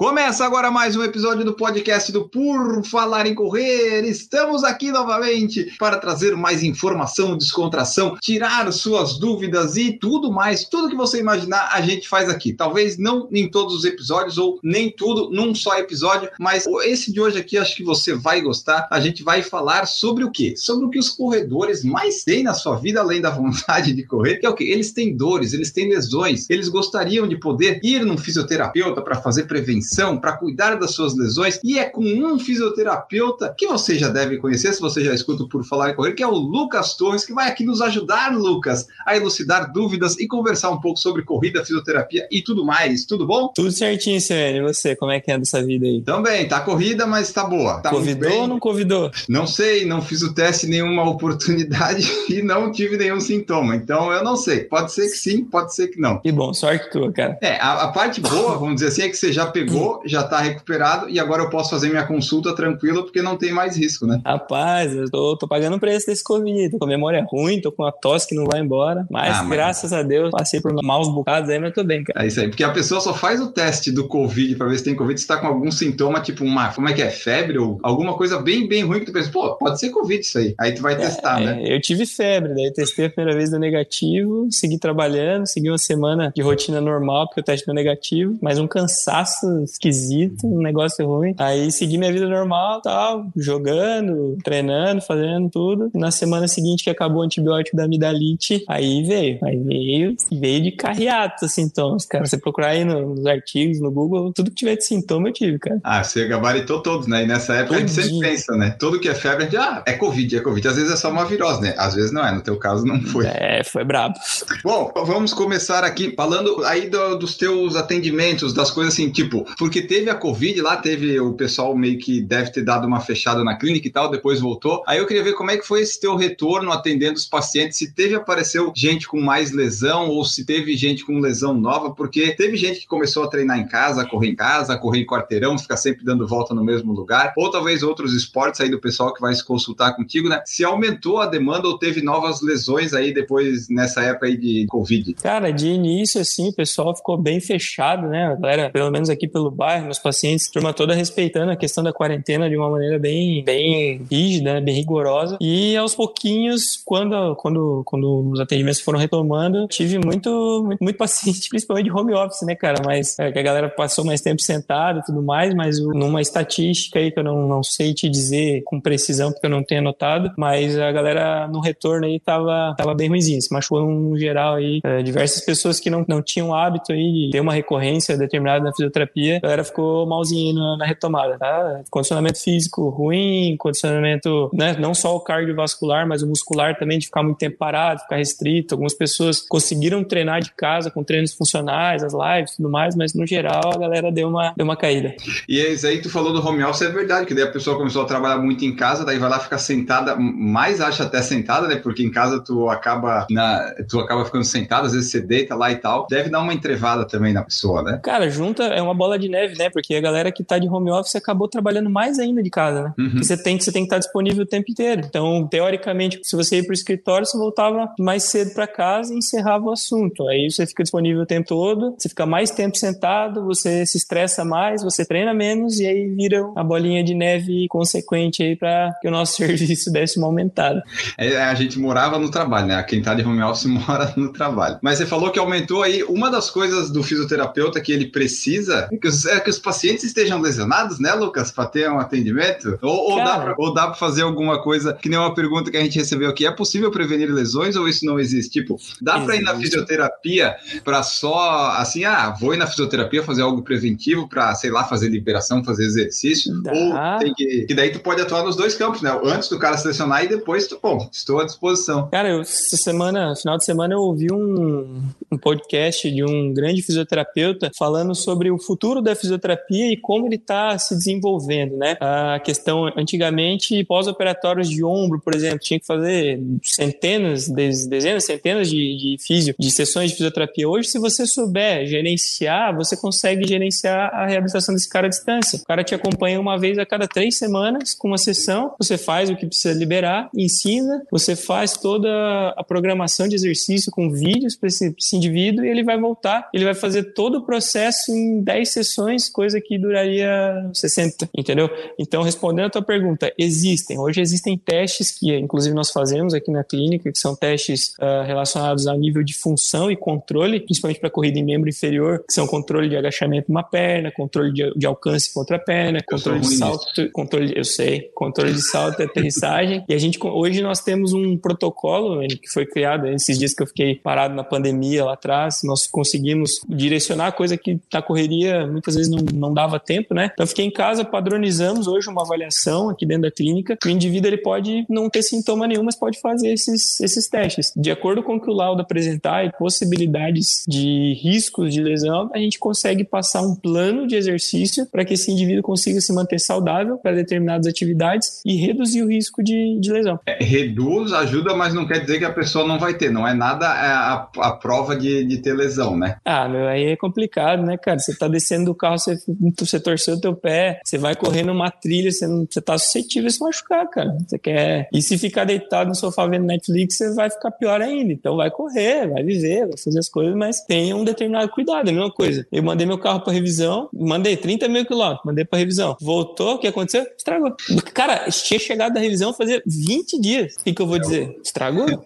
Começa 0.00 0.46
agora 0.46 0.70
mais 0.70 0.96
um 0.96 1.04
episódio 1.04 1.44
do 1.44 1.52
podcast 1.52 2.10
do 2.10 2.26
Por 2.26 2.82
Falar 2.86 3.26
em 3.26 3.34
Correr. 3.34 4.02
Estamos 4.06 4.64
aqui 4.64 4.90
novamente 4.90 5.74
para 5.78 5.98
trazer 5.98 6.34
mais 6.34 6.62
informação, 6.62 7.36
descontração, 7.36 8.16
tirar 8.18 8.72
suas 8.72 9.18
dúvidas 9.18 9.76
e 9.76 9.92
tudo 9.92 10.32
mais, 10.32 10.64
tudo 10.64 10.88
que 10.88 10.96
você 10.96 11.20
imaginar, 11.20 11.68
a 11.70 11.82
gente 11.82 12.08
faz 12.08 12.30
aqui. 12.30 12.54
Talvez 12.54 12.96
não 12.96 13.28
em 13.30 13.50
todos 13.50 13.74
os 13.74 13.84
episódios 13.84 14.38
ou 14.38 14.58
nem 14.62 14.90
tudo 14.90 15.28
num 15.30 15.54
só 15.54 15.76
episódio, 15.76 16.30
mas 16.40 16.64
esse 16.84 17.12
de 17.12 17.20
hoje 17.20 17.38
aqui 17.38 17.58
acho 17.58 17.76
que 17.76 17.84
você 17.84 18.14
vai 18.14 18.40
gostar. 18.40 18.88
A 18.90 19.00
gente 19.00 19.22
vai 19.22 19.42
falar 19.42 19.86
sobre 19.86 20.24
o 20.24 20.30
quê? 20.30 20.54
Sobre 20.56 20.86
o 20.86 20.88
que 20.88 20.98
os 20.98 21.10
corredores 21.10 21.84
mais 21.84 22.24
têm 22.24 22.42
na 22.42 22.54
sua 22.54 22.76
vida 22.76 23.00
além 23.00 23.20
da 23.20 23.28
vontade 23.28 23.92
de 23.92 24.06
correr, 24.06 24.38
que 24.38 24.46
é 24.46 24.48
o 24.48 24.54
quê? 24.54 24.64
Eles 24.64 24.92
têm 24.92 25.14
dores, 25.14 25.52
eles 25.52 25.70
têm 25.70 25.90
lesões, 25.90 26.48
eles 26.48 26.70
gostariam 26.70 27.28
de 27.28 27.36
poder 27.36 27.80
ir 27.82 28.02
num 28.02 28.16
fisioterapeuta 28.16 29.02
para 29.02 29.20
fazer 29.20 29.42
prevenção 29.42 29.89
para 30.20 30.36
cuidar 30.36 30.76
das 30.76 30.92
suas 30.92 31.16
lesões 31.16 31.60
e 31.64 31.78
é 31.78 31.84
com 31.84 32.02
um 32.02 32.38
fisioterapeuta 32.38 33.54
que 33.56 33.66
você 33.66 33.98
já 33.98 34.08
deve 34.08 34.38
conhecer, 34.38 34.72
se 34.72 34.80
você 34.80 35.04
já 35.04 35.12
escuta 35.12 35.44
por 35.48 35.64
falar 35.64 35.90
em 35.90 35.94
correr, 35.94 36.12
que 36.12 36.22
é 36.22 36.26
o 36.26 36.34
Lucas 36.34 36.94
Torres, 36.94 37.24
que 37.24 37.32
vai 37.32 37.48
aqui 37.48 37.64
nos 37.64 37.80
ajudar, 37.80 38.32
Lucas, 38.36 38.86
a 39.06 39.16
elucidar 39.16 39.72
dúvidas 39.72 40.18
e 40.18 40.26
conversar 40.26 40.70
um 40.70 40.80
pouco 40.80 40.98
sobre 40.98 41.22
corrida, 41.22 41.64
fisioterapia 41.64 42.26
e 42.30 42.42
tudo 42.42 42.64
mais. 42.64 43.04
Tudo 43.04 43.26
bom? 43.26 43.48
Tudo 43.54 43.72
certinho, 43.72 44.20
Sérgio. 44.20 44.62
E 44.62 44.72
você, 44.72 44.94
como 44.94 45.10
é 45.12 45.20
que 45.20 45.30
é 45.30 45.38
dessa 45.38 45.62
vida 45.62 45.86
aí? 45.86 46.02
Também, 46.02 46.46
tá 46.46 46.60
corrida, 46.60 47.06
mas 47.06 47.32
tá 47.32 47.44
boa. 47.44 47.80
Tá 47.80 47.90
convidou 47.90 48.42
ou 48.42 48.48
não 48.48 48.58
convidou? 48.58 49.10
Não 49.28 49.46
sei, 49.46 49.84
não 49.84 50.00
fiz 50.00 50.22
o 50.22 50.32
teste 50.32 50.66
nenhuma 50.66 51.08
oportunidade 51.08 52.08
e 52.28 52.42
não 52.42 52.70
tive 52.70 52.96
nenhum 52.96 53.20
sintoma. 53.20 53.74
Então 53.74 54.12
eu 54.12 54.22
não 54.22 54.36
sei. 54.36 54.60
Pode 54.60 54.92
ser 54.92 55.08
que 55.08 55.16
sim, 55.16 55.44
pode 55.44 55.74
ser 55.74 55.88
que 55.88 56.00
não. 56.00 56.18
Que 56.18 56.32
bom, 56.32 56.52
sorte 56.54 56.90
tua, 56.90 57.12
cara. 57.12 57.38
É, 57.40 57.56
a, 57.56 57.84
a 57.84 57.88
parte 57.88 58.20
boa, 58.20 58.56
vamos 58.56 58.76
dizer 58.76 58.88
assim, 58.88 59.02
é 59.02 59.08
que 59.08 59.16
você 59.16 59.32
já 59.32 59.46
pegou 59.46 59.79
já 60.04 60.20
está 60.20 60.40
recuperado 60.40 61.08
e 61.08 61.18
agora 61.18 61.42
eu 61.42 61.50
posso 61.50 61.70
fazer 61.70 61.88
minha 61.88 62.06
consulta 62.06 62.54
tranquilo 62.54 63.04
porque 63.04 63.22
não 63.22 63.36
tem 63.36 63.52
mais 63.52 63.76
risco, 63.76 64.06
né? 64.06 64.20
Rapaz, 64.24 64.94
eu 64.94 65.10
tô, 65.10 65.36
tô 65.36 65.48
pagando 65.48 65.76
o 65.76 65.80
preço 65.80 66.06
desse 66.06 66.24
Covid. 66.24 66.70
Tô 66.70 66.78
com 66.78 66.84
a 66.84 66.88
memória 66.88 67.26
ruim, 67.28 67.60
tô 67.60 67.72
com 67.72 67.84
a 67.84 67.92
tosse 67.92 68.28
que 68.28 68.34
não 68.34 68.44
vai 68.44 68.60
embora. 68.60 69.06
Mas, 69.10 69.36
ah, 69.36 69.44
graças 69.44 69.92
a 69.92 70.02
Deus, 70.02 70.30
passei 70.30 70.60
por 70.60 70.72
maus 70.82 71.08
bocados 71.08 71.48
aí, 71.50 71.58
mas 71.58 71.74
tô 71.74 71.84
bem, 71.84 72.04
cara. 72.04 72.24
É 72.24 72.28
isso 72.28 72.40
aí, 72.40 72.48
porque 72.48 72.64
a 72.64 72.70
pessoa 72.70 73.00
só 73.00 73.14
faz 73.14 73.40
o 73.40 73.50
teste 73.52 73.90
do 73.90 74.06
Covid 74.06 74.54
para 74.56 74.68
ver 74.68 74.78
se 74.78 74.84
tem 74.84 74.94
Covid, 74.94 75.20
se 75.20 75.26
tá 75.26 75.36
com 75.36 75.46
algum 75.46 75.70
sintoma, 75.70 76.20
tipo 76.20 76.44
uma, 76.44 76.72
como 76.72 76.88
é 76.88 76.92
que 76.92 77.02
é, 77.02 77.10
febre 77.10 77.58
ou 77.58 77.78
alguma 77.82 78.14
coisa 78.16 78.38
bem, 78.40 78.68
bem 78.68 78.84
ruim 78.84 79.00
que 79.00 79.06
tu 79.06 79.12
pensa, 79.12 79.30
pô, 79.30 79.56
pode 79.56 79.78
ser 79.78 79.90
Covid 79.90 80.20
isso 80.20 80.38
aí. 80.38 80.54
Aí 80.58 80.72
tu 80.72 80.82
vai 80.82 80.94
é, 80.94 80.96
testar, 80.96 81.40
né? 81.40 81.62
Eu 81.64 81.80
tive 81.80 82.06
febre, 82.06 82.54
daí 82.54 82.72
testei 82.72 83.06
a 83.06 83.10
primeira 83.10 83.36
vez 83.36 83.50
do 83.50 83.58
negativo, 83.58 84.48
segui 84.50 84.78
trabalhando, 84.78 85.46
segui 85.46 85.68
uma 85.68 85.78
semana 85.78 86.32
de 86.34 86.42
rotina 86.42 86.80
normal, 86.80 87.26
porque 87.26 87.40
o 87.40 87.44
teste 87.44 87.66
deu 87.66 87.74
negativo, 87.74 88.38
mas 88.40 88.58
um 88.58 88.66
cansaço 88.66 89.46
esquisito 89.72 90.46
um 90.46 90.62
negócio 90.62 91.06
ruim. 91.06 91.34
Aí 91.38 91.70
segui 91.70 91.98
minha 91.98 92.12
vida 92.12 92.28
normal, 92.28 92.80
tal, 92.80 93.26
jogando, 93.36 94.36
treinando, 94.42 95.00
fazendo 95.02 95.48
tudo. 95.50 95.90
Na 95.94 96.10
semana 96.10 96.48
seguinte 96.48 96.84
que 96.84 96.90
acabou 96.90 97.22
o 97.22 97.24
antibiótico 97.24 97.76
da 97.76 97.84
amidalite, 97.84 98.64
aí 98.68 99.02
veio. 99.02 99.38
Aí 99.44 99.56
veio, 99.58 100.16
veio 100.32 100.62
de 100.62 100.72
carreata 100.72 101.46
os 101.46 101.52
sintomas, 101.52 102.06
cara. 102.06 102.26
Você 102.26 102.38
procurar 102.38 102.68
aí 102.68 102.84
nos 102.84 103.24
artigos, 103.26 103.80
no 103.80 103.90
Google, 103.90 104.32
tudo 104.32 104.50
que 104.50 104.56
tiver 104.56 104.76
de 104.76 104.84
sintoma 104.84 105.28
eu 105.28 105.32
tive, 105.32 105.58
cara. 105.58 105.80
Ah, 105.82 106.02
você 106.02 106.26
gabaritou 106.26 106.82
todos, 106.82 107.06
né? 107.06 107.24
E 107.24 107.26
nessa 107.26 107.54
época 107.54 107.78
Todinho. 107.78 107.84
a 107.84 107.88
gente 107.88 108.08
sempre 108.08 108.28
pensa, 108.28 108.56
né? 108.56 108.76
Tudo 108.78 109.00
que 109.00 109.08
é 109.08 109.14
febre, 109.14 109.44
gente, 109.44 109.56
ah, 109.56 109.82
é 109.86 109.92
Covid, 109.92 110.36
é 110.36 110.40
Covid. 110.40 110.68
Às 110.68 110.76
vezes 110.76 110.92
é 110.92 110.96
só 110.96 111.10
uma 111.10 111.24
virose, 111.24 111.60
né? 111.60 111.74
Às 111.76 111.94
vezes 111.94 112.12
não 112.12 112.26
é. 112.26 112.32
No 112.32 112.40
teu 112.40 112.56
caso 112.56 112.84
não 112.84 113.00
foi. 113.02 113.26
É, 113.26 113.62
foi 113.64 113.84
brabo. 113.84 114.14
Bom, 114.62 114.92
vamos 114.94 115.32
começar 115.32 115.84
aqui 115.84 116.14
falando 116.16 116.64
aí 116.64 116.88
do, 116.88 117.16
dos 117.16 117.36
teus 117.36 117.76
atendimentos, 117.76 118.52
das 118.52 118.70
coisas 118.70 118.94
assim, 118.94 119.10
tipo, 119.10 119.46
porque 119.60 119.82
teve 119.82 120.08
a 120.08 120.14
Covid 120.14 120.58
lá, 120.62 120.78
teve 120.78 121.20
o 121.20 121.34
pessoal 121.34 121.76
meio 121.76 121.98
que 121.98 122.22
deve 122.22 122.50
ter 122.50 122.62
dado 122.62 122.86
uma 122.86 122.98
fechada 122.98 123.44
na 123.44 123.58
clínica 123.58 123.86
e 123.86 123.90
tal, 123.90 124.10
depois 124.10 124.40
voltou. 124.40 124.82
Aí 124.86 124.96
eu 124.96 125.06
queria 125.06 125.22
ver 125.22 125.34
como 125.34 125.50
é 125.50 125.58
que 125.58 125.66
foi 125.66 125.82
esse 125.82 126.00
teu 126.00 126.16
retorno 126.16 126.72
atendendo 126.72 127.18
os 127.18 127.26
pacientes, 127.26 127.76
se 127.76 127.92
teve, 127.92 128.14
apareceu 128.14 128.72
gente 128.74 129.06
com 129.06 129.20
mais 129.20 129.52
lesão 129.52 130.08
ou 130.08 130.24
se 130.24 130.46
teve 130.46 130.74
gente 130.78 131.04
com 131.04 131.18
lesão 131.18 131.52
nova, 131.52 131.90
porque 131.90 132.34
teve 132.34 132.56
gente 132.56 132.80
que 132.80 132.86
começou 132.86 133.22
a 133.22 133.28
treinar 133.28 133.58
em 133.58 133.68
casa, 133.68 134.00
a 134.00 134.06
correr 134.06 134.28
em 134.28 134.34
casa, 134.34 134.72
a 134.72 134.78
correr 134.78 135.00
em 135.00 135.06
quarteirão, 135.06 135.58
ficar 135.58 135.76
sempre 135.76 136.06
dando 136.06 136.26
volta 136.26 136.54
no 136.54 136.64
mesmo 136.64 136.94
lugar, 136.94 137.34
ou 137.36 137.50
talvez 137.50 137.82
outros 137.82 138.14
esportes 138.14 138.62
aí 138.62 138.70
do 138.70 138.80
pessoal 138.80 139.12
que 139.12 139.20
vai 139.20 139.34
se 139.34 139.44
consultar 139.44 139.94
contigo, 139.94 140.26
né? 140.26 140.40
Se 140.46 140.64
aumentou 140.64 141.18
a 141.18 141.26
demanda 141.26 141.68
ou 141.68 141.78
teve 141.78 142.00
novas 142.00 142.40
lesões 142.40 142.94
aí 142.94 143.12
depois 143.12 143.68
nessa 143.68 144.00
época 144.00 144.24
aí 144.24 144.38
de 144.38 144.64
Covid? 144.70 145.12
Cara, 145.22 145.50
de 145.50 145.66
início, 145.66 146.18
assim, 146.18 146.48
o 146.48 146.54
pessoal 146.54 146.96
ficou 146.96 147.18
bem 147.18 147.42
fechado, 147.42 148.08
né? 148.08 148.28
A 148.28 148.36
galera, 148.36 148.70
pelo 148.70 148.90
menos 148.90 149.10
aqui 149.10 149.28
pelo 149.28 149.49
bairro, 149.50 149.84
meus 149.84 149.98
pacientes, 149.98 150.50
turma 150.50 150.72
toda 150.72 150.94
respeitando 150.94 151.52
a 151.52 151.56
questão 151.56 151.82
da 151.82 151.92
quarentena 151.92 152.48
de 152.48 152.56
uma 152.56 152.70
maneira 152.70 152.98
bem, 152.98 153.42
bem 153.44 154.02
rígida, 154.10 154.54
né, 154.54 154.60
bem 154.60 154.74
rigorosa. 154.74 155.36
E 155.40 155.76
aos 155.76 155.94
pouquinhos, 155.94 156.80
quando, 156.84 157.34
quando, 157.36 157.82
quando 157.84 158.30
os 158.30 158.40
atendimentos 158.40 158.80
foram 158.80 158.98
retomando, 158.98 159.66
tive 159.68 159.98
muito, 159.98 160.62
muito, 160.64 160.82
muito 160.82 160.96
paciente, 160.96 161.48
principalmente 161.50 161.86
de 161.86 161.92
home 161.92 162.14
office, 162.14 162.42
né, 162.42 162.54
cara? 162.54 162.82
Mas 162.84 163.18
é, 163.18 163.30
que 163.30 163.38
a 163.38 163.42
galera 163.42 163.68
passou 163.68 164.04
mais 164.04 164.20
tempo 164.20 164.40
sentada 164.42 165.00
e 165.00 165.02
tudo 165.02 165.22
mais, 165.22 165.54
mas 165.54 165.78
numa 165.78 166.20
estatística 166.20 166.98
aí 166.98 167.10
que 167.10 167.18
eu 167.18 167.24
não, 167.24 167.46
não 167.46 167.62
sei 167.62 167.94
te 167.94 168.08
dizer 168.08 168.62
com 168.64 168.80
precisão, 168.80 169.30
porque 169.32 169.46
eu 169.46 169.50
não 169.50 169.62
tenho 169.62 169.80
anotado, 169.80 170.32
mas 170.36 170.78
a 170.78 170.90
galera 170.92 171.48
no 171.48 171.60
retorno 171.60 172.06
aí 172.06 172.18
tava, 172.18 172.74
tava 172.76 172.94
bem 172.94 173.08
ruimzinho, 173.08 173.40
se 173.40 173.52
machucou 173.52 173.86
no 173.86 174.18
geral 174.18 174.54
aí. 174.54 174.80
É, 174.84 175.02
diversas 175.02 175.44
pessoas 175.44 175.80
que 175.80 175.90
não, 175.90 176.04
não 176.08 176.22
tinham 176.22 176.54
hábito 176.54 176.92
aí 176.92 177.26
de 177.26 177.30
ter 177.30 177.40
uma 177.40 177.52
recorrência 177.52 178.16
determinada 178.16 178.64
na 178.64 178.72
fisioterapia, 178.72 179.29
a 179.36 179.40
galera 179.40 179.64
ficou 179.64 180.06
malzinho 180.06 180.54
na, 180.54 180.76
na 180.78 180.86
retomada, 180.86 181.38
tá? 181.38 181.82
Condicionamento 181.90 182.42
físico 182.42 182.88
ruim, 182.88 183.56
condicionamento, 183.58 184.50
né, 184.52 184.76
não 184.78 184.94
só 184.94 185.16
o 185.16 185.20
cardiovascular, 185.20 186.06
mas 186.06 186.22
o 186.22 186.26
muscular 186.26 186.78
também 186.78 186.98
de 186.98 187.06
ficar 187.06 187.22
muito 187.22 187.38
tempo 187.38 187.56
parado, 187.58 188.00
ficar 188.00 188.16
restrito. 188.16 188.74
Algumas 188.74 188.94
pessoas 188.94 189.40
conseguiram 189.40 190.02
treinar 190.04 190.40
de 190.40 190.52
casa 190.52 190.90
com 190.90 191.02
treinos 191.02 191.34
funcionais, 191.34 192.02
as 192.02 192.12
lives, 192.12 192.56
tudo 192.56 192.70
mais, 192.70 192.96
mas 192.96 193.14
no 193.14 193.26
geral 193.26 193.72
a 193.74 193.78
galera 193.78 194.10
deu 194.10 194.28
uma, 194.28 194.52
deu 194.56 194.64
uma 194.64 194.76
caída. 194.76 195.14
E 195.48 195.60
é 195.60 195.72
isso 195.72 195.86
aí, 195.86 196.00
tu 196.00 196.10
falou 196.10 196.32
do 196.32 196.46
home 196.46 196.62
office, 196.64 196.82
é 196.82 196.90
verdade, 196.90 197.26
que 197.26 197.34
daí 197.34 197.44
a 197.44 197.50
pessoa 197.50 197.76
começou 197.76 198.02
a 198.02 198.06
trabalhar 198.06 198.38
muito 198.38 198.64
em 198.64 198.74
casa, 198.74 199.04
daí 199.04 199.18
vai 199.18 199.30
lá 199.30 199.38
ficar 199.38 199.58
sentada, 199.58 200.16
mais 200.16 200.80
acha 200.80 201.04
até 201.04 201.22
sentada, 201.22 201.68
né? 201.68 201.76
Porque 201.76 202.02
em 202.02 202.10
casa 202.10 202.40
tu 202.40 202.68
acaba 202.68 203.26
na, 203.30 203.74
tu 203.88 204.00
acaba 204.00 204.24
ficando 204.24 204.44
sentado, 204.44 204.86
às 204.86 204.92
vezes 204.92 205.10
você 205.10 205.20
deita 205.20 205.54
lá 205.54 205.70
e 205.70 205.76
tal. 205.76 206.06
Deve 206.08 206.30
dar 206.30 206.40
uma 206.40 206.54
entrevada 206.54 207.06
também 207.06 207.32
na 207.32 207.42
pessoa, 207.42 207.82
né? 207.82 208.00
Cara, 208.02 208.28
junta 208.30 208.64
é 208.64 208.80
uma 208.80 208.94
bola 208.94 209.18
de 209.20 209.28
neve, 209.28 209.56
né? 209.56 209.70
Porque 209.70 209.94
a 209.94 210.00
galera 210.00 210.32
que 210.32 210.42
está 210.42 210.58
de 210.58 210.68
home 210.68 210.90
office 210.90 211.14
acabou 211.16 211.48
trabalhando 211.48 211.90
mais 211.90 212.18
ainda 212.18 212.42
de 212.42 212.50
casa, 212.50 212.82
né? 212.82 212.94
Uhum. 212.98 213.18
Você 213.18 213.36
tem 213.36 213.56
que 213.56 213.64
você 213.64 213.72
tem 213.72 213.82
que 213.82 213.86
estar 213.86 213.96
tá 213.96 214.00
disponível 214.00 214.42
o 214.42 214.46
tempo 214.46 214.70
inteiro. 214.70 215.02
Então, 215.04 215.46
teoricamente, 215.46 216.20
se 216.22 216.36
você 216.36 216.58
ir 216.58 216.64
para 216.64 216.72
o 216.72 216.74
escritório, 216.74 217.26
você 217.26 217.36
voltava 217.36 217.92
mais 217.98 218.24
cedo 218.24 218.52
para 218.54 218.66
casa 218.66 219.12
e 219.12 219.18
encerrava 219.18 219.66
o 219.66 219.72
assunto. 219.72 220.26
Aí 220.28 220.50
você 220.50 220.66
fica 220.66 220.82
disponível 220.82 221.22
o 221.22 221.26
tempo 221.26 221.48
todo, 221.48 221.94
você 221.98 222.08
fica 222.08 222.26
mais 222.26 222.50
tempo 222.50 222.76
sentado, 222.76 223.44
você 223.44 223.84
se 223.86 223.98
estressa 223.98 224.44
mais, 224.44 224.82
você 224.82 225.04
treina 225.04 225.34
menos 225.34 225.78
e 225.78 225.86
aí 225.86 226.06
vira 226.08 226.50
a 226.56 226.64
bolinha 226.64 227.02
de 227.02 227.14
neve 227.14 227.66
consequente 227.68 228.42
aí 228.42 228.56
para 228.56 228.92
que 229.00 229.08
o 229.08 229.10
nosso 229.10 229.36
serviço 229.36 229.92
desse 229.92 230.18
uma 230.18 230.26
aumentada. 230.26 230.82
É, 231.18 231.42
a 231.42 231.54
gente 231.54 231.78
morava 231.78 232.18
no 232.18 232.30
trabalho, 232.30 232.66
né? 232.66 232.82
Quem 232.82 233.00
está 233.00 233.14
de 233.14 233.22
home 233.22 233.42
office 233.42 233.66
mora 233.70 234.12
no 234.16 234.32
trabalho. 234.32 234.78
Mas 234.82 234.98
você 234.98 235.06
falou 235.06 235.30
que 235.30 235.38
aumentou 235.38 235.82
aí 235.82 236.02
uma 236.04 236.30
das 236.30 236.50
coisas 236.50 236.90
do 236.90 237.02
fisioterapeuta 237.02 237.80
que 237.80 237.92
ele 237.92 238.06
precisa 238.06 238.88
é 238.92 238.96
que 238.96 239.08
os, 239.10 239.26
é 239.26 239.40
que 239.40 239.50
os 239.50 239.58
pacientes 239.58 240.04
estejam 240.04 240.40
lesionados, 240.40 240.98
né, 240.98 241.12
Lucas, 241.12 241.50
para 241.50 241.66
ter 241.66 241.90
um 241.90 241.98
atendimento? 241.98 242.78
Ou, 242.80 243.12
ou 243.12 243.16
dá 243.16 243.38
pra, 243.38 243.54
ou 243.58 243.74
dá 243.74 243.86
para 243.86 243.94
fazer 243.94 244.22
alguma 244.22 244.62
coisa, 244.62 244.94
que 244.94 245.08
nem 245.08 245.18
uma 245.18 245.34
pergunta 245.34 245.70
que 245.70 245.76
a 245.76 245.82
gente 245.82 245.98
recebeu 245.98 246.30
aqui, 246.30 246.46
é 246.46 246.50
possível 246.50 246.90
prevenir 246.90 247.30
lesões 247.30 247.76
ou 247.76 247.88
isso 247.88 248.06
não 248.06 248.18
existe? 248.18 248.60
Tipo, 248.60 248.76
dá 249.00 249.20
para 249.20 249.36
ir 249.36 249.42
na 249.42 249.54
fisioterapia 249.56 250.56
para 250.84 251.02
só, 251.02 251.72
assim, 251.76 252.04
ah, 252.04 252.34
vou 252.40 252.54
ir 252.54 252.56
na 252.56 252.66
fisioterapia 252.66 253.22
fazer 253.22 253.42
algo 253.42 253.62
preventivo 253.62 254.28
para, 254.28 254.54
sei 254.54 254.70
lá, 254.70 254.84
fazer 254.84 255.08
liberação, 255.08 255.64
fazer 255.64 255.84
exercício? 255.84 256.52
Dá. 256.62 256.72
Ou 256.72 257.18
tem 257.18 257.34
que... 257.34 257.66
Que 257.66 257.74
daí 257.74 257.90
tu 257.90 258.00
pode 258.00 258.20
atuar 258.20 258.44
nos 258.44 258.56
dois 258.56 258.74
campos, 258.74 259.02
né? 259.02 259.10
Antes 259.24 259.48
do 259.48 259.58
cara 259.58 259.76
selecionar 259.76 260.24
e 260.24 260.28
depois, 260.28 260.66
tu, 260.66 260.78
bom, 260.82 261.08
estou 261.12 261.40
à 261.40 261.44
disposição. 261.44 262.08
Cara, 262.08 262.30
eu, 262.30 262.40
essa 262.40 262.76
semana, 262.76 263.34
final 263.36 263.56
de 263.56 263.64
semana, 263.64 263.94
eu 263.94 264.00
ouvi 264.00 264.32
um, 264.32 265.02
um 265.30 265.38
podcast 265.38 266.10
de 266.10 266.24
um 266.24 266.52
grande 266.52 266.82
fisioterapeuta 266.82 267.70
falando 267.78 268.14
sobre 268.14 268.50
o 268.50 268.58
futuro 268.58 268.99
da 269.00 269.14
fisioterapia 269.14 269.92
e 269.92 269.96
como 269.96 270.26
ele 270.26 270.36
está 270.36 270.78
se 270.78 270.94
desenvolvendo, 270.94 271.76
né? 271.76 271.96
A 272.00 272.40
questão, 272.40 272.86
antigamente, 272.96 273.84
pós-operatórios 273.84 274.68
de 274.68 274.84
ombro, 274.84 275.20
por 275.20 275.34
exemplo, 275.34 275.58
tinha 275.58 275.78
que 275.78 275.86
fazer 275.86 276.40
centenas, 276.62 277.48
dezenas, 277.48 278.24
centenas 278.24 278.68
de, 278.68 278.76
de 278.76 279.16
físio, 279.20 279.54
de 279.58 279.70
sessões 279.70 280.10
de 280.10 280.16
fisioterapia. 280.16 280.68
Hoje, 280.68 280.88
se 280.88 280.98
você 280.98 281.26
souber 281.26 281.86
gerenciar, 281.86 282.74
você 282.74 282.96
consegue 282.96 283.46
gerenciar 283.46 284.14
a 284.14 284.26
reabilitação 284.26 284.74
desse 284.74 284.88
cara 284.88 285.06
à 285.06 285.10
distância. 285.10 285.58
O 285.58 285.64
cara 285.64 285.84
te 285.84 285.94
acompanha 285.94 286.40
uma 286.40 286.58
vez 286.58 286.78
a 286.78 286.86
cada 286.86 287.06
três 287.06 287.38
semanas 287.38 287.94
com 287.94 288.08
uma 288.08 288.18
sessão, 288.18 288.74
você 288.78 288.96
faz 288.96 289.30
o 289.30 289.36
que 289.36 289.46
precisa 289.46 289.72
liberar, 289.74 290.30
ensina, 290.34 291.02
você 291.10 291.34
faz 291.36 291.72
toda 291.72 292.08
a 292.56 292.64
programação 292.64 293.28
de 293.28 293.34
exercício 293.34 293.90
com 293.90 294.10
vídeos 294.10 294.56
para 294.56 294.68
esse, 294.68 294.94
esse 294.98 295.16
indivíduo 295.16 295.64
e 295.64 295.68
ele 295.68 295.82
vai 295.82 295.98
voltar, 295.98 296.48
ele 296.52 296.64
vai 296.64 296.74
fazer 296.74 297.14
todo 297.14 297.38
o 297.38 297.42
processo 297.46 298.12
em 298.12 298.42
10 298.42 298.68
sessões, 298.68 298.89
coisa 299.32 299.60
que 299.60 299.78
duraria 299.78 300.70
60, 300.72 301.28
entendeu? 301.36 301.68
Então, 301.98 302.22
respondendo 302.22 302.66
a 302.66 302.70
tua 302.70 302.82
pergunta, 302.82 303.32
existem. 303.38 303.98
Hoje 303.98 304.20
existem 304.20 304.56
testes 304.56 305.10
que, 305.10 305.34
inclusive, 305.36 305.74
nós 305.74 305.90
fazemos 305.90 306.34
aqui 306.34 306.50
na 306.50 306.64
clínica, 306.64 307.10
que 307.10 307.18
são 307.18 307.34
testes 307.34 307.94
uh, 307.98 308.24
relacionados 308.26 308.86
a 308.86 308.96
nível 308.96 309.22
de 309.22 309.34
função 309.34 309.90
e 309.90 309.96
controle, 309.96 310.60
principalmente 310.60 311.00
para 311.00 311.10
corrida 311.10 311.38
em 311.38 311.44
membro 311.44 311.68
inferior, 311.68 312.24
que 312.26 312.32
são 312.32 312.46
controle 312.46 312.88
de 312.88 312.96
agachamento 312.96 313.46
de 313.46 313.52
uma 313.52 313.62
perna, 313.62 314.10
controle 314.10 314.52
de, 314.52 314.72
de 314.74 314.86
alcance 314.86 315.32
com 315.32 315.40
outra 315.40 315.58
perna, 315.58 316.00
controle 316.06 316.40
de 316.40 316.56
salto, 316.56 316.84
nisso. 316.96 317.12
controle, 317.12 317.52
eu 317.56 317.64
sei, 317.64 318.10
controle 318.14 318.52
de 318.52 318.62
salto 318.62 319.00
e 319.00 319.04
aterrissagem. 319.04 319.84
E 319.88 319.94
a 319.94 319.98
gente, 319.98 320.18
hoje 320.22 320.62
nós 320.62 320.80
temos 320.80 321.12
um 321.12 321.36
protocolo 321.36 322.20
que 322.28 322.48
foi 322.48 322.66
criado 322.66 323.06
esses 323.08 323.38
dias 323.38 323.54
que 323.54 323.62
eu 323.62 323.66
fiquei 323.66 323.96
parado 323.96 324.34
na 324.34 324.44
pandemia 324.44 325.04
lá 325.04 325.14
atrás, 325.14 325.60
nós 325.64 325.86
conseguimos 325.86 326.60
direcionar 326.68 327.32
coisa 327.32 327.56
que 327.56 327.78
na 327.92 328.02
correria 328.02 328.66
muitas 328.80 328.96
vezes 328.96 329.10
não, 329.10 329.18
não 329.32 329.54
dava 329.54 329.78
tempo, 329.78 330.14
né? 330.14 330.30
Então 330.32 330.46
fiquei 330.46 330.64
em 330.64 330.70
casa, 330.70 331.04
padronizamos 331.04 331.86
hoje 331.86 332.08
uma 332.08 332.22
avaliação 332.22 332.88
aqui 332.88 333.06
dentro 333.06 333.22
da 333.22 333.30
clínica. 333.30 333.78
O 333.84 333.88
indivíduo 333.88 334.28
ele 334.28 334.38
pode 334.38 334.84
não 334.88 335.08
ter 335.08 335.22
sintoma 335.22 335.66
nenhum, 335.66 335.84
mas 335.84 335.96
pode 335.96 336.20
fazer 336.20 336.52
esses, 336.52 337.00
esses 337.00 337.28
testes. 337.28 337.72
De 337.76 337.90
acordo 337.90 338.22
com 338.22 338.36
o 338.36 338.40
que 338.40 338.50
o 338.50 338.54
laudo 338.54 338.82
apresentar 338.82 339.44
e 339.44 339.52
possibilidades 339.52 340.64
de 340.66 341.18
riscos 341.22 341.72
de 341.72 341.82
lesão, 341.82 342.30
a 342.34 342.38
gente 342.38 342.58
consegue 342.58 343.04
passar 343.04 343.42
um 343.42 343.54
plano 343.54 344.06
de 344.06 344.16
exercício 344.16 344.86
para 344.86 345.04
que 345.04 345.14
esse 345.14 345.30
indivíduo 345.30 345.62
consiga 345.62 346.00
se 346.00 346.12
manter 346.12 346.38
saudável 346.38 346.96
para 346.98 347.12
determinadas 347.12 347.66
atividades 347.66 348.40
e 348.44 348.56
reduzir 348.56 349.02
o 349.02 349.08
risco 349.08 349.42
de, 349.42 349.78
de 349.80 349.92
lesão. 349.92 350.18
É, 350.26 350.42
reduz, 350.42 351.12
ajuda, 351.12 351.54
mas 351.54 351.74
não 351.74 351.86
quer 351.86 352.00
dizer 352.00 352.18
que 352.18 352.24
a 352.24 352.32
pessoa 352.32 352.66
não 352.66 352.78
vai 352.78 352.94
ter. 352.94 353.10
Não 353.10 353.26
é 353.26 353.34
nada 353.34 353.70
a, 353.70 353.84
é 353.84 353.90
a, 353.90 354.48
a 354.48 354.52
prova 354.52 354.96
de, 354.96 355.24
de 355.24 355.38
ter 355.38 355.52
lesão, 355.52 355.96
né? 355.96 356.16
Ah, 356.24 356.48
meu, 356.48 356.66
aí 356.66 356.84
é 356.84 356.96
complicado, 356.96 357.62
né, 357.62 357.76
cara? 357.76 357.98
Você 357.98 358.16
tá 358.16 358.28
descendo 358.28 358.69
do 358.70 358.74
carro, 358.74 358.98
você, 358.98 359.18
você 359.58 359.80
torceu 359.80 360.14
o 360.14 360.20
teu 360.20 360.34
pé, 360.34 360.80
você 360.84 360.98
vai 360.98 361.14
correr 361.14 361.42
numa 361.42 361.70
trilha, 361.70 362.10
você, 362.10 362.26
não, 362.26 362.46
você 362.48 362.60
tá 362.60 362.78
suscetível 362.78 363.28
a 363.28 363.30
se 363.30 363.40
machucar, 363.40 363.88
cara. 363.88 364.16
Você 364.26 364.38
quer. 364.38 364.88
E 364.92 365.02
se 365.02 365.18
ficar 365.18 365.44
deitado 365.44 365.88
no 365.88 365.94
sofá 365.94 366.26
vendo 366.26 366.46
Netflix, 366.46 366.96
você 366.96 367.14
vai 367.14 367.30
ficar 367.30 367.50
pior 367.50 367.80
ainda. 367.80 368.12
Então 368.12 368.36
vai 368.36 368.50
correr, 368.50 369.08
vai 369.08 369.22
viver, 369.22 369.66
vai 369.66 369.76
fazer 369.76 369.98
as 369.98 370.08
coisas, 370.08 370.34
mas 370.34 370.60
tenha 370.62 370.96
um 370.96 371.04
determinado 371.04 371.50
cuidado. 371.50 371.88
É 371.88 371.90
a 371.90 371.94
mesma 371.94 372.12
coisa. 372.12 372.46
Eu 372.50 372.62
mandei 372.62 372.86
meu 372.86 372.98
carro 372.98 373.20
para 373.20 373.32
revisão, 373.32 373.88
mandei 373.92 374.36
30 374.36 374.68
mil 374.68 374.84
quilômetros, 374.84 375.24
mandei 375.24 375.44
para 375.44 375.58
revisão. 375.58 375.96
Voltou, 376.00 376.54
o 376.54 376.58
que 376.58 376.66
aconteceu? 376.66 377.06
Estragou. 377.16 377.54
Cara, 377.92 378.26
tinha 378.30 378.60
chegado 378.60 378.94
da 378.94 379.00
revisão 379.00 379.32
fazer 379.32 379.62
20 379.66 380.20
dias. 380.20 380.54
O 380.54 380.64
que, 380.64 380.72
que 380.72 380.82
eu 380.82 380.86
vou 380.86 380.96
é 380.96 381.00
dizer? 381.00 381.28
O... 381.28 381.42
Estragou? 381.42 381.86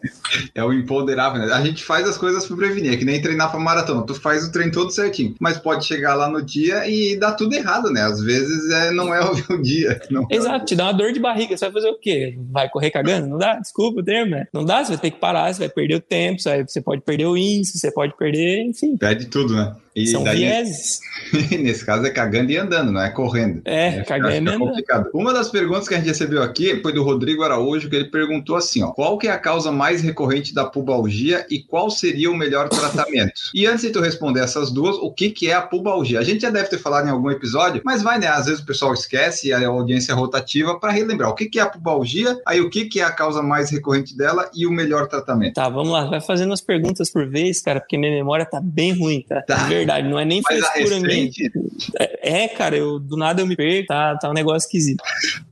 É 0.54 0.64
o 0.64 0.72
imponderável, 0.72 1.40
né? 1.40 1.52
A 1.52 1.60
gente 1.64 1.84
faz 1.84 2.08
as 2.08 2.16
coisas 2.16 2.46
para 2.46 2.56
prevenir, 2.56 2.92
é 2.92 2.96
que 2.96 3.04
nem 3.04 3.20
treinar 3.20 3.50
para 3.50 3.60
maratona. 3.60 4.04
Tu 4.06 4.14
faz 4.14 4.44
o 4.44 4.52
treino 4.52 4.72
todo 4.72 4.90
certinho, 4.90 5.34
mas 5.38 5.58
pode 5.58 5.84
chegar 5.84 6.14
lá 6.14 6.28
no 6.28 6.42
dia 6.42 6.53
e 6.62 7.16
dar 7.16 7.32
tudo 7.32 7.54
errado, 7.54 7.90
né? 7.90 8.02
Às 8.02 8.22
vezes 8.22 8.70
é, 8.70 8.90
não 8.90 9.14
é 9.14 9.20
o 9.50 9.62
dia. 9.62 10.00
É 10.30 10.36
Exato, 10.36 10.62
é 10.62 10.66
te 10.66 10.76
dá 10.76 10.84
uma 10.84 10.92
dor 10.92 11.12
de 11.12 11.20
barriga. 11.20 11.56
Você 11.56 11.64
vai 11.64 11.72
fazer 11.72 11.88
o 11.88 11.98
quê? 11.98 12.36
Vai 12.50 12.68
correr 12.68 12.90
cagando? 12.90 13.28
Não 13.28 13.38
dá? 13.38 13.58
Desculpa 13.58 14.00
o 14.00 14.04
termo, 14.04 14.32
né? 14.32 14.46
Não 14.52 14.64
dá, 14.64 14.84
você 14.84 14.92
vai 14.92 15.00
ter 15.00 15.10
que 15.10 15.20
parar, 15.20 15.52
você 15.52 15.60
vai 15.60 15.68
perder 15.68 15.96
o 15.96 16.00
tempo, 16.00 16.40
você 16.40 16.80
pode 16.82 17.02
perder 17.02 17.26
o 17.26 17.36
índice, 17.36 17.78
você 17.78 17.92
pode 17.92 18.16
perder, 18.16 18.62
enfim. 18.62 18.96
Perde 18.96 19.26
tudo, 19.26 19.54
né? 19.54 19.74
E 19.94 20.06
São 20.06 20.24
daí, 20.24 20.38
vieses. 20.38 21.00
nesse 21.50 21.84
caso 21.84 22.04
é 22.04 22.10
cagando 22.10 22.50
e 22.50 22.56
andando, 22.56 22.90
não 22.90 23.00
é 23.00 23.10
correndo. 23.10 23.62
É, 23.64 23.98
é 23.98 24.04
cagando 24.04 24.34
e 24.34 24.38
andando. 24.38 24.58
complicado. 24.58 25.10
Uma 25.14 25.32
das 25.32 25.50
perguntas 25.50 25.86
que 25.86 25.94
a 25.94 25.98
gente 25.98 26.08
recebeu 26.08 26.42
aqui 26.42 26.80
foi 26.82 26.92
do 26.92 27.02
Rodrigo 27.02 27.42
Araújo, 27.42 27.88
que 27.88 27.94
ele 27.94 28.10
perguntou 28.10 28.56
assim, 28.56 28.82
ó, 28.82 28.88
qual 28.88 29.16
que 29.16 29.28
é 29.28 29.30
a 29.30 29.38
causa 29.38 29.70
mais 29.70 30.02
recorrente 30.02 30.52
da 30.52 30.64
pubalgia 30.64 31.46
e 31.48 31.60
qual 31.62 31.90
seria 31.90 32.30
o 32.30 32.36
melhor 32.36 32.68
tratamento? 32.68 33.32
e 33.54 33.66
antes 33.66 33.82
de 33.82 33.90
tu 33.90 34.00
responder 34.00 34.40
essas 34.40 34.70
duas, 34.70 34.96
o 34.96 35.12
que 35.12 35.30
que 35.30 35.50
é 35.50 35.54
a 35.54 35.62
pubalgia? 35.62 36.18
A 36.18 36.24
gente 36.24 36.42
já 36.42 36.50
deve 36.50 36.68
ter 36.68 36.78
falado 36.78 37.06
em 37.06 37.10
algum 37.10 37.30
episódio, 37.30 37.82
mas 37.84 38.02
vai, 38.02 38.18
né, 38.18 38.26
às 38.26 38.46
vezes 38.46 38.60
o 38.60 38.66
pessoal 38.66 38.92
esquece 38.92 39.48
e 39.48 39.52
a 39.52 39.66
audiência 39.68 40.12
é 40.12 40.14
rotativa 40.14 40.78
para 40.78 40.92
relembrar 40.92 41.30
o 41.30 41.34
que 41.34 41.46
que 41.46 41.58
é 41.58 41.62
a 41.62 41.66
pubalgia, 41.66 42.38
aí 42.46 42.60
o 42.60 42.68
que 42.68 42.86
que 42.86 43.00
é 43.00 43.04
a 43.04 43.12
causa 43.12 43.42
mais 43.42 43.70
recorrente 43.70 44.16
dela 44.16 44.50
e 44.54 44.66
o 44.66 44.70
melhor 44.70 45.06
tratamento. 45.06 45.54
Tá, 45.54 45.68
vamos 45.68 45.92
lá, 45.92 46.04
vai 46.06 46.20
fazendo 46.20 46.52
as 46.52 46.60
perguntas 46.60 47.10
por 47.10 47.28
vez, 47.28 47.60
cara, 47.60 47.80
porque 47.80 47.96
minha 47.96 48.12
memória 48.12 48.44
tá 48.44 48.60
bem 48.60 48.92
ruim, 48.92 49.24
tá? 49.28 49.42
tá 49.42 49.68
verdade, 49.84 50.08
não 50.08 50.18
é 50.18 50.24
nem 50.24 50.40
Mas 50.42 50.66
frescura 50.66 51.00
minha. 51.00 51.30
É, 51.98 52.44
é, 52.44 52.48
cara, 52.48 52.76
eu 52.76 52.98
do 52.98 53.16
nada 53.16 53.42
eu 53.42 53.46
me 53.46 53.56
perco, 53.56 53.86
tá, 53.88 54.16
tá 54.16 54.30
um 54.30 54.34
negócio 54.34 54.66
esquisito. 54.66 55.02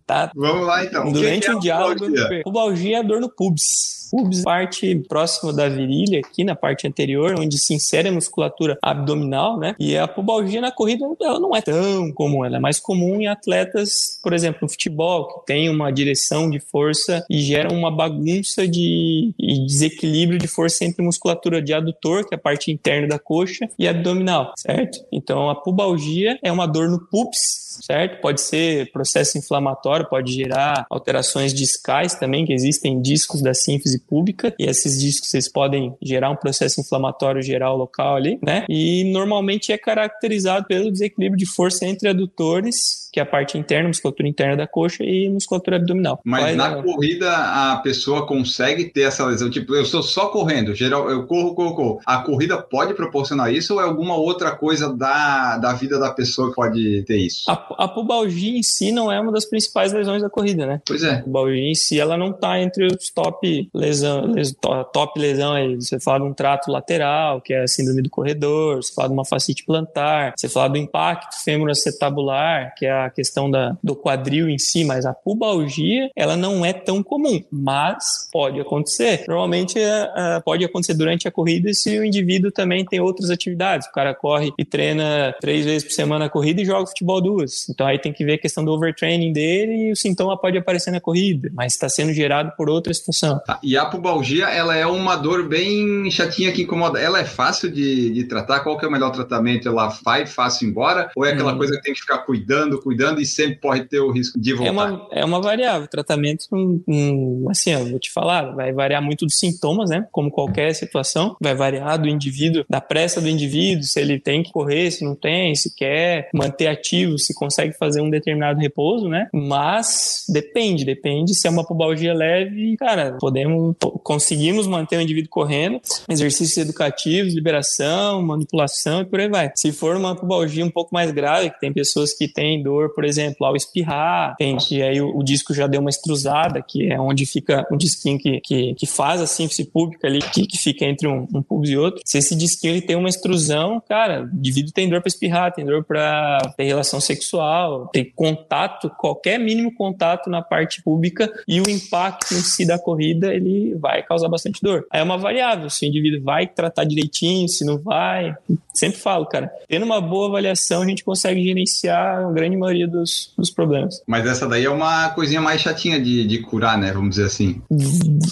Tá? 0.06 0.30
Vamos 0.34 0.66
lá 0.66 0.84
então. 0.84 1.10
Durante 1.10 1.50
o, 1.50 1.56
um 1.56 1.60
diálogo, 1.60 2.06
pubalgia 2.42 2.98
é 2.98 3.02
dor 3.02 3.20
no 3.20 3.28
pubis. 3.28 4.02
Pubis, 4.12 4.42
parte 4.42 4.94
próxima 5.08 5.54
da 5.54 5.70
virilha, 5.70 6.20
aqui 6.20 6.44
na 6.44 6.54
parte 6.54 6.86
anterior, 6.86 7.34
onde 7.38 7.58
se 7.58 7.72
insere 7.72 8.10
a 8.10 8.12
musculatura 8.12 8.76
abdominal, 8.82 9.58
né? 9.58 9.74
E 9.78 9.96
a 9.96 10.06
pubalgia 10.06 10.60
na 10.60 10.70
corrida, 10.70 11.06
ela 11.22 11.40
não 11.40 11.56
é 11.56 11.62
tão 11.62 12.12
comum, 12.12 12.44
ela 12.44 12.58
é 12.58 12.60
mais 12.60 12.78
comum 12.78 13.22
em 13.22 13.26
atletas, 13.26 14.20
por 14.22 14.34
exemplo, 14.34 14.58
no 14.62 14.68
futebol, 14.68 15.28
que 15.28 15.46
tem 15.46 15.70
uma 15.70 15.90
direção 15.90 16.50
de 16.50 16.60
força 16.60 17.24
e 17.30 17.38
gera 17.38 17.72
uma 17.72 17.90
bagunça 17.90 18.68
de 18.68 19.32
desequilíbrio 19.66 20.38
de 20.38 20.46
força 20.46 20.84
entre 20.84 21.02
musculatura 21.02 21.62
de 21.62 21.72
adutor, 21.72 22.28
que 22.28 22.34
é 22.34 22.36
a 22.36 22.40
parte 22.40 22.70
interna 22.70 23.08
da 23.08 23.18
coxa, 23.18 23.66
e 23.78 23.88
abdominal, 23.88 24.52
certo? 24.58 24.98
Então, 25.10 25.48
a 25.48 25.54
pubalgia 25.54 26.38
é 26.42 26.52
uma 26.52 26.66
dor 26.66 26.90
no 26.90 27.00
pubis, 27.08 27.61
certo? 27.80 28.20
Pode 28.20 28.40
ser 28.40 28.90
processo 28.92 29.38
inflamatório, 29.38 30.08
pode 30.08 30.32
gerar 30.32 30.86
alterações 30.90 31.54
discais 31.54 32.14
também, 32.14 32.44
que 32.44 32.52
existem 32.52 33.00
discos 33.00 33.42
da 33.42 33.54
sínfise 33.54 33.98
pública, 33.98 34.54
e 34.58 34.64
esses 34.64 35.00
discos 35.00 35.32
eles 35.34 35.50
podem 35.50 35.94
gerar 36.02 36.30
um 36.30 36.36
processo 36.36 36.80
inflamatório 36.80 37.42
geral 37.42 37.76
local 37.76 38.16
ali, 38.16 38.38
né? 38.42 38.64
E 38.68 39.04
normalmente 39.12 39.72
é 39.72 39.78
caracterizado 39.78 40.66
pelo 40.66 40.90
desequilíbrio 40.90 41.38
de 41.38 41.46
força 41.46 41.86
entre 41.86 42.08
adutores, 42.08 43.01
que 43.12 43.20
é 43.20 43.22
a 43.22 43.26
parte 43.26 43.58
interna, 43.58 43.88
musculatura 43.88 44.28
interna 44.28 44.56
da 44.56 44.66
coxa, 44.66 45.04
e 45.04 45.28
musculatura 45.28 45.76
abdominal. 45.76 46.20
Mas 46.24 46.44
Vai, 46.44 46.54
na 46.54 46.82
corrida 46.82 47.30
a 47.32 47.76
pessoa 47.76 48.26
consegue 48.26 48.86
ter 48.86 49.02
essa 49.02 49.24
lesão? 49.26 49.50
Tipo, 49.50 49.74
eu 49.74 49.82
estou 49.82 50.02
só 50.02 50.28
correndo, 50.28 50.74
geral, 50.74 51.10
eu 51.10 51.26
corro, 51.26 51.54
corro, 51.54 51.74
corro. 51.74 52.00
A 52.06 52.18
corrida 52.18 52.60
pode 52.60 52.94
proporcionar 52.94 53.52
isso 53.52 53.74
ou 53.74 53.80
é 53.80 53.84
alguma 53.84 54.16
outra 54.16 54.52
coisa 54.52 54.92
da, 54.92 55.58
da 55.58 55.72
vida 55.72 55.98
da 55.98 56.10
pessoa 56.10 56.48
que 56.48 56.54
pode 56.54 57.02
ter 57.02 57.16
isso? 57.16 57.50
A 57.50 57.56
a 57.78 57.88
pubalgia 57.88 58.58
em 58.58 58.62
si 58.62 58.92
não 58.92 59.10
é 59.10 59.20
uma 59.20 59.32
das 59.32 59.44
principais 59.44 59.92
lesões 59.92 60.22
da 60.22 60.30
corrida, 60.30 60.66
né? 60.66 60.80
Pois 60.86 61.02
é. 61.02 61.16
A 61.16 61.22
pubalgia 61.22 61.70
em 61.70 61.74
si, 61.74 61.98
ela 61.98 62.16
não 62.16 62.32
tá 62.32 62.60
entre 62.60 62.86
os 62.86 63.10
top 63.10 63.68
lesão, 63.74 64.26
les, 64.26 64.54
top 64.92 65.18
lesão 65.18 65.52
aí. 65.52 65.74
Você 65.76 65.98
fala 65.98 66.20
de 66.20 66.26
um 66.26 66.32
trato 66.32 66.70
lateral, 66.70 67.40
que 67.40 67.52
é 67.52 67.62
a 67.62 67.68
síndrome 67.68 68.02
do 68.02 68.10
corredor, 68.10 68.76
você 68.76 68.92
fala 68.94 69.08
de 69.08 69.14
uma 69.14 69.24
facite 69.24 69.64
plantar, 69.64 70.34
você 70.36 70.48
fala 70.48 70.68
do 70.68 70.78
impacto 70.78 71.42
femoroacetabular, 71.44 72.72
que 72.76 72.86
é 72.86 72.92
a 72.92 73.01
questão 73.10 73.50
da, 73.50 73.76
do 73.82 73.94
quadril 73.94 74.48
em 74.48 74.58
si, 74.58 74.84
mas 74.84 75.06
a 75.06 75.12
pubalgia, 75.12 76.10
ela 76.16 76.36
não 76.36 76.64
é 76.64 76.72
tão 76.72 77.02
comum, 77.02 77.42
mas 77.50 78.04
pode 78.32 78.60
acontecer. 78.60 79.24
Normalmente 79.28 79.78
é, 79.78 80.10
é, 80.16 80.40
pode 80.40 80.64
acontecer 80.64 80.94
durante 80.94 81.28
a 81.28 81.30
corrida 81.30 81.72
se 81.72 81.98
o 81.98 82.04
indivíduo 82.04 82.50
também 82.50 82.84
tem 82.84 83.00
outras 83.00 83.30
atividades. 83.30 83.86
O 83.88 83.92
cara 83.92 84.14
corre 84.14 84.52
e 84.58 84.64
treina 84.64 85.34
três 85.40 85.64
vezes 85.64 85.84
por 85.84 85.92
semana 85.92 86.26
a 86.26 86.30
corrida 86.30 86.60
e 86.60 86.64
joga 86.64 86.86
futebol 86.86 87.20
duas. 87.20 87.68
Então 87.68 87.86
aí 87.86 87.98
tem 87.98 88.12
que 88.12 88.24
ver 88.24 88.34
a 88.34 88.38
questão 88.38 88.64
do 88.64 88.72
overtraining 88.72 89.32
dele 89.32 89.88
e 89.88 89.92
o 89.92 89.96
sintoma 89.96 90.36
pode 90.36 90.58
aparecer 90.58 90.90
na 90.90 91.00
corrida, 91.00 91.50
mas 91.52 91.72
está 91.72 91.88
sendo 91.88 92.12
gerado 92.12 92.52
por 92.56 92.68
outra 92.68 92.92
situação. 92.92 93.40
Tá. 93.46 93.58
E 93.62 93.76
a 93.76 93.84
pubalgia, 93.84 94.46
ela 94.46 94.76
é 94.76 94.86
uma 94.86 95.16
dor 95.16 95.48
bem 95.48 96.10
chatinha 96.10 96.52
que 96.52 96.62
incomoda. 96.62 97.00
Ela 97.00 97.20
é 97.20 97.24
fácil 97.24 97.70
de, 97.70 98.10
de 98.10 98.24
tratar? 98.24 98.60
Qual 98.60 98.78
que 98.78 98.84
é 98.84 98.88
o 98.88 98.92
melhor 98.92 99.10
tratamento? 99.10 99.68
Ela 99.68 99.88
vai 100.04 100.26
fácil 100.26 100.68
embora? 100.68 101.10
Ou 101.16 101.24
é 101.24 101.32
aquela 101.32 101.52
hum. 101.52 101.58
coisa 101.58 101.76
que 101.76 101.82
tem 101.82 101.94
que 101.94 102.00
ficar 102.00 102.18
cuidando, 102.18 102.80
cuidando 102.80 102.91
e 103.20 103.26
sempre 103.26 103.56
pode 103.56 103.84
ter 103.88 104.00
o 104.00 104.10
risco 104.10 104.40
de 104.40 104.54
voltar? 104.54 104.68
É 104.68 104.72
uma, 104.72 105.08
é 105.12 105.24
uma 105.24 105.40
variável. 105.40 105.88
Tratamento, 105.88 106.46
hum, 106.52 106.82
hum, 106.86 107.46
assim, 107.50 107.72
eu 107.72 107.86
vou 107.86 107.98
te 107.98 108.10
falar, 108.10 108.54
vai 108.54 108.72
variar 108.72 109.02
muito 109.02 109.24
dos 109.24 109.38
sintomas, 109.38 109.90
né? 109.90 110.06
Como 110.10 110.30
qualquer 110.30 110.74
situação. 110.74 111.36
Vai 111.40 111.54
variar 111.54 112.00
do 112.00 112.08
indivíduo, 112.08 112.64
da 112.68 112.80
pressa 112.80 113.20
do 113.20 113.28
indivíduo, 113.28 113.84
se 113.84 114.00
ele 114.00 114.18
tem 114.18 114.42
que 114.42 114.52
correr, 114.52 114.90
se 114.90 115.04
não 115.04 115.14
tem, 115.14 115.54
se 115.54 115.74
quer 115.74 116.28
manter 116.34 116.66
ativo, 116.68 117.18
se 117.18 117.34
consegue 117.34 117.72
fazer 117.74 118.00
um 118.00 118.10
determinado 118.10 118.60
repouso, 118.60 119.08
né? 119.08 119.28
Mas 119.32 119.62
Mas 119.62 120.24
depende, 120.28 120.84
depende 120.84 121.34
se 121.34 121.46
é 121.46 121.50
uma 121.50 121.64
pubalgia 121.64 122.12
leve, 122.12 122.76
cara, 122.76 123.16
podemos, 123.18 123.76
conseguimos 124.02 124.66
manter 124.66 124.96
o 124.96 125.00
indivíduo 125.00 125.30
correndo, 125.30 125.80
exercícios 126.08 126.56
educativos, 126.58 127.34
liberação, 127.34 128.22
manipulação 128.22 129.02
e 129.02 129.04
por 129.04 129.20
aí 129.20 129.28
vai. 129.28 129.52
Se 129.54 129.72
for 129.72 129.96
uma 129.96 130.14
pubalgia 130.16 130.64
um 130.64 130.70
pouco 130.70 130.92
mais 130.92 131.10
grave, 131.10 131.50
que 131.50 131.60
tem 131.60 131.72
pessoas 131.72 132.12
que 132.12 132.26
têm 132.26 132.62
dor, 132.62 132.81
por 132.90 133.04
exemplo, 133.04 133.46
ao 133.46 133.56
espirrar, 133.56 134.34
tem 134.36 134.56
que 134.56 134.82
aí 134.82 135.00
o, 135.00 135.16
o 135.16 135.22
disco 135.22 135.54
já 135.54 135.66
deu 135.66 135.80
uma 135.80 135.90
estruzada, 135.90 136.62
que 136.62 136.92
é 136.92 137.00
onde 137.00 137.26
fica 137.26 137.66
um 137.70 137.76
disquinho 137.76 138.18
que, 138.18 138.40
que, 138.40 138.74
que 138.74 138.86
faz 138.86 139.20
a 139.20 139.26
síntese 139.26 139.64
pública 139.64 140.06
ali, 140.06 140.20
que, 140.20 140.46
que 140.46 140.58
fica 140.58 140.84
entre 140.84 141.06
um, 141.06 141.26
um 141.34 141.42
pubis 141.42 141.70
e 141.70 141.76
outro. 141.76 142.00
Se 142.04 142.18
esse 142.18 142.34
disquinho 142.34 142.74
ele 142.74 142.82
tem 142.82 142.96
uma 142.96 143.08
extrusão, 143.08 143.82
cara, 143.88 144.24
o 144.24 144.36
indivíduo 144.36 144.72
tem 144.72 144.88
dor 144.88 145.00
para 145.00 145.08
espirrar, 145.08 145.52
tem 145.52 145.64
dor 145.64 145.84
para 145.84 146.38
ter 146.56 146.64
relação 146.64 147.00
sexual, 147.00 147.88
tem 147.92 148.10
contato, 148.14 148.90
qualquer 148.98 149.38
mínimo 149.38 149.74
contato 149.74 150.30
na 150.30 150.42
parte 150.42 150.82
pública 150.82 151.32
e 151.46 151.60
o 151.60 151.68
impacto 151.68 152.34
em 152.34 152.40
si 152.40 152.66
da 152.66 152.78
corrida, 152.78 153.34
ele 153.34 153.74
vai 153.74 154.02
causar 154.02 154.28
bastante 154.28 154.60
dor. 154.62 154.86
Aí 154.90 155.00
é 155.00 155.04
uma 155.04 155.18
variável, 155.18 155.68
se 155.70 155.84
o 155.84 155.88
indivíduo 155.88 156.22
vai 156.22 156.46
tratar 156.46 156.84
direitinho, 156.84 157.48
se 157.48 157.64
não 157.64 157.78
vai. 157.78 158.34
Sempre 158.72 158.98
falo, 158.98 159.26
cara, 159.26 159.50
tendo 159.68 159.84
uma 159.84 160.00
boa 160.00 160.28
avaliação, 160.28 160.82
a 160.82 160.86
gente 160.86 161.04
consegue 161.04 161.42
gerenciar 161.42 162.24
a 162.24 162.32
grande 162.32 162.56
maioria 162.56 162.71
dos, 162.86 163.32
dos 163.36 163.50
problemas. 163.50 164.02
Mas 164.06 164.26
essa 164.26 164.48
daí 164.48 164.64
é 164.64 164.70
uma 164.70 165.10
coisinha 165.10 165.40
mais 165.40 165.60
chatinha 165.60 166.00
de, 166.00 166.26
de 166.26 166.38
curar, 166.38 166.78
né? 166.78 166.92
Vamos 166.92 167.10
dizer 167.10 167.26
assim. 167.26 167.60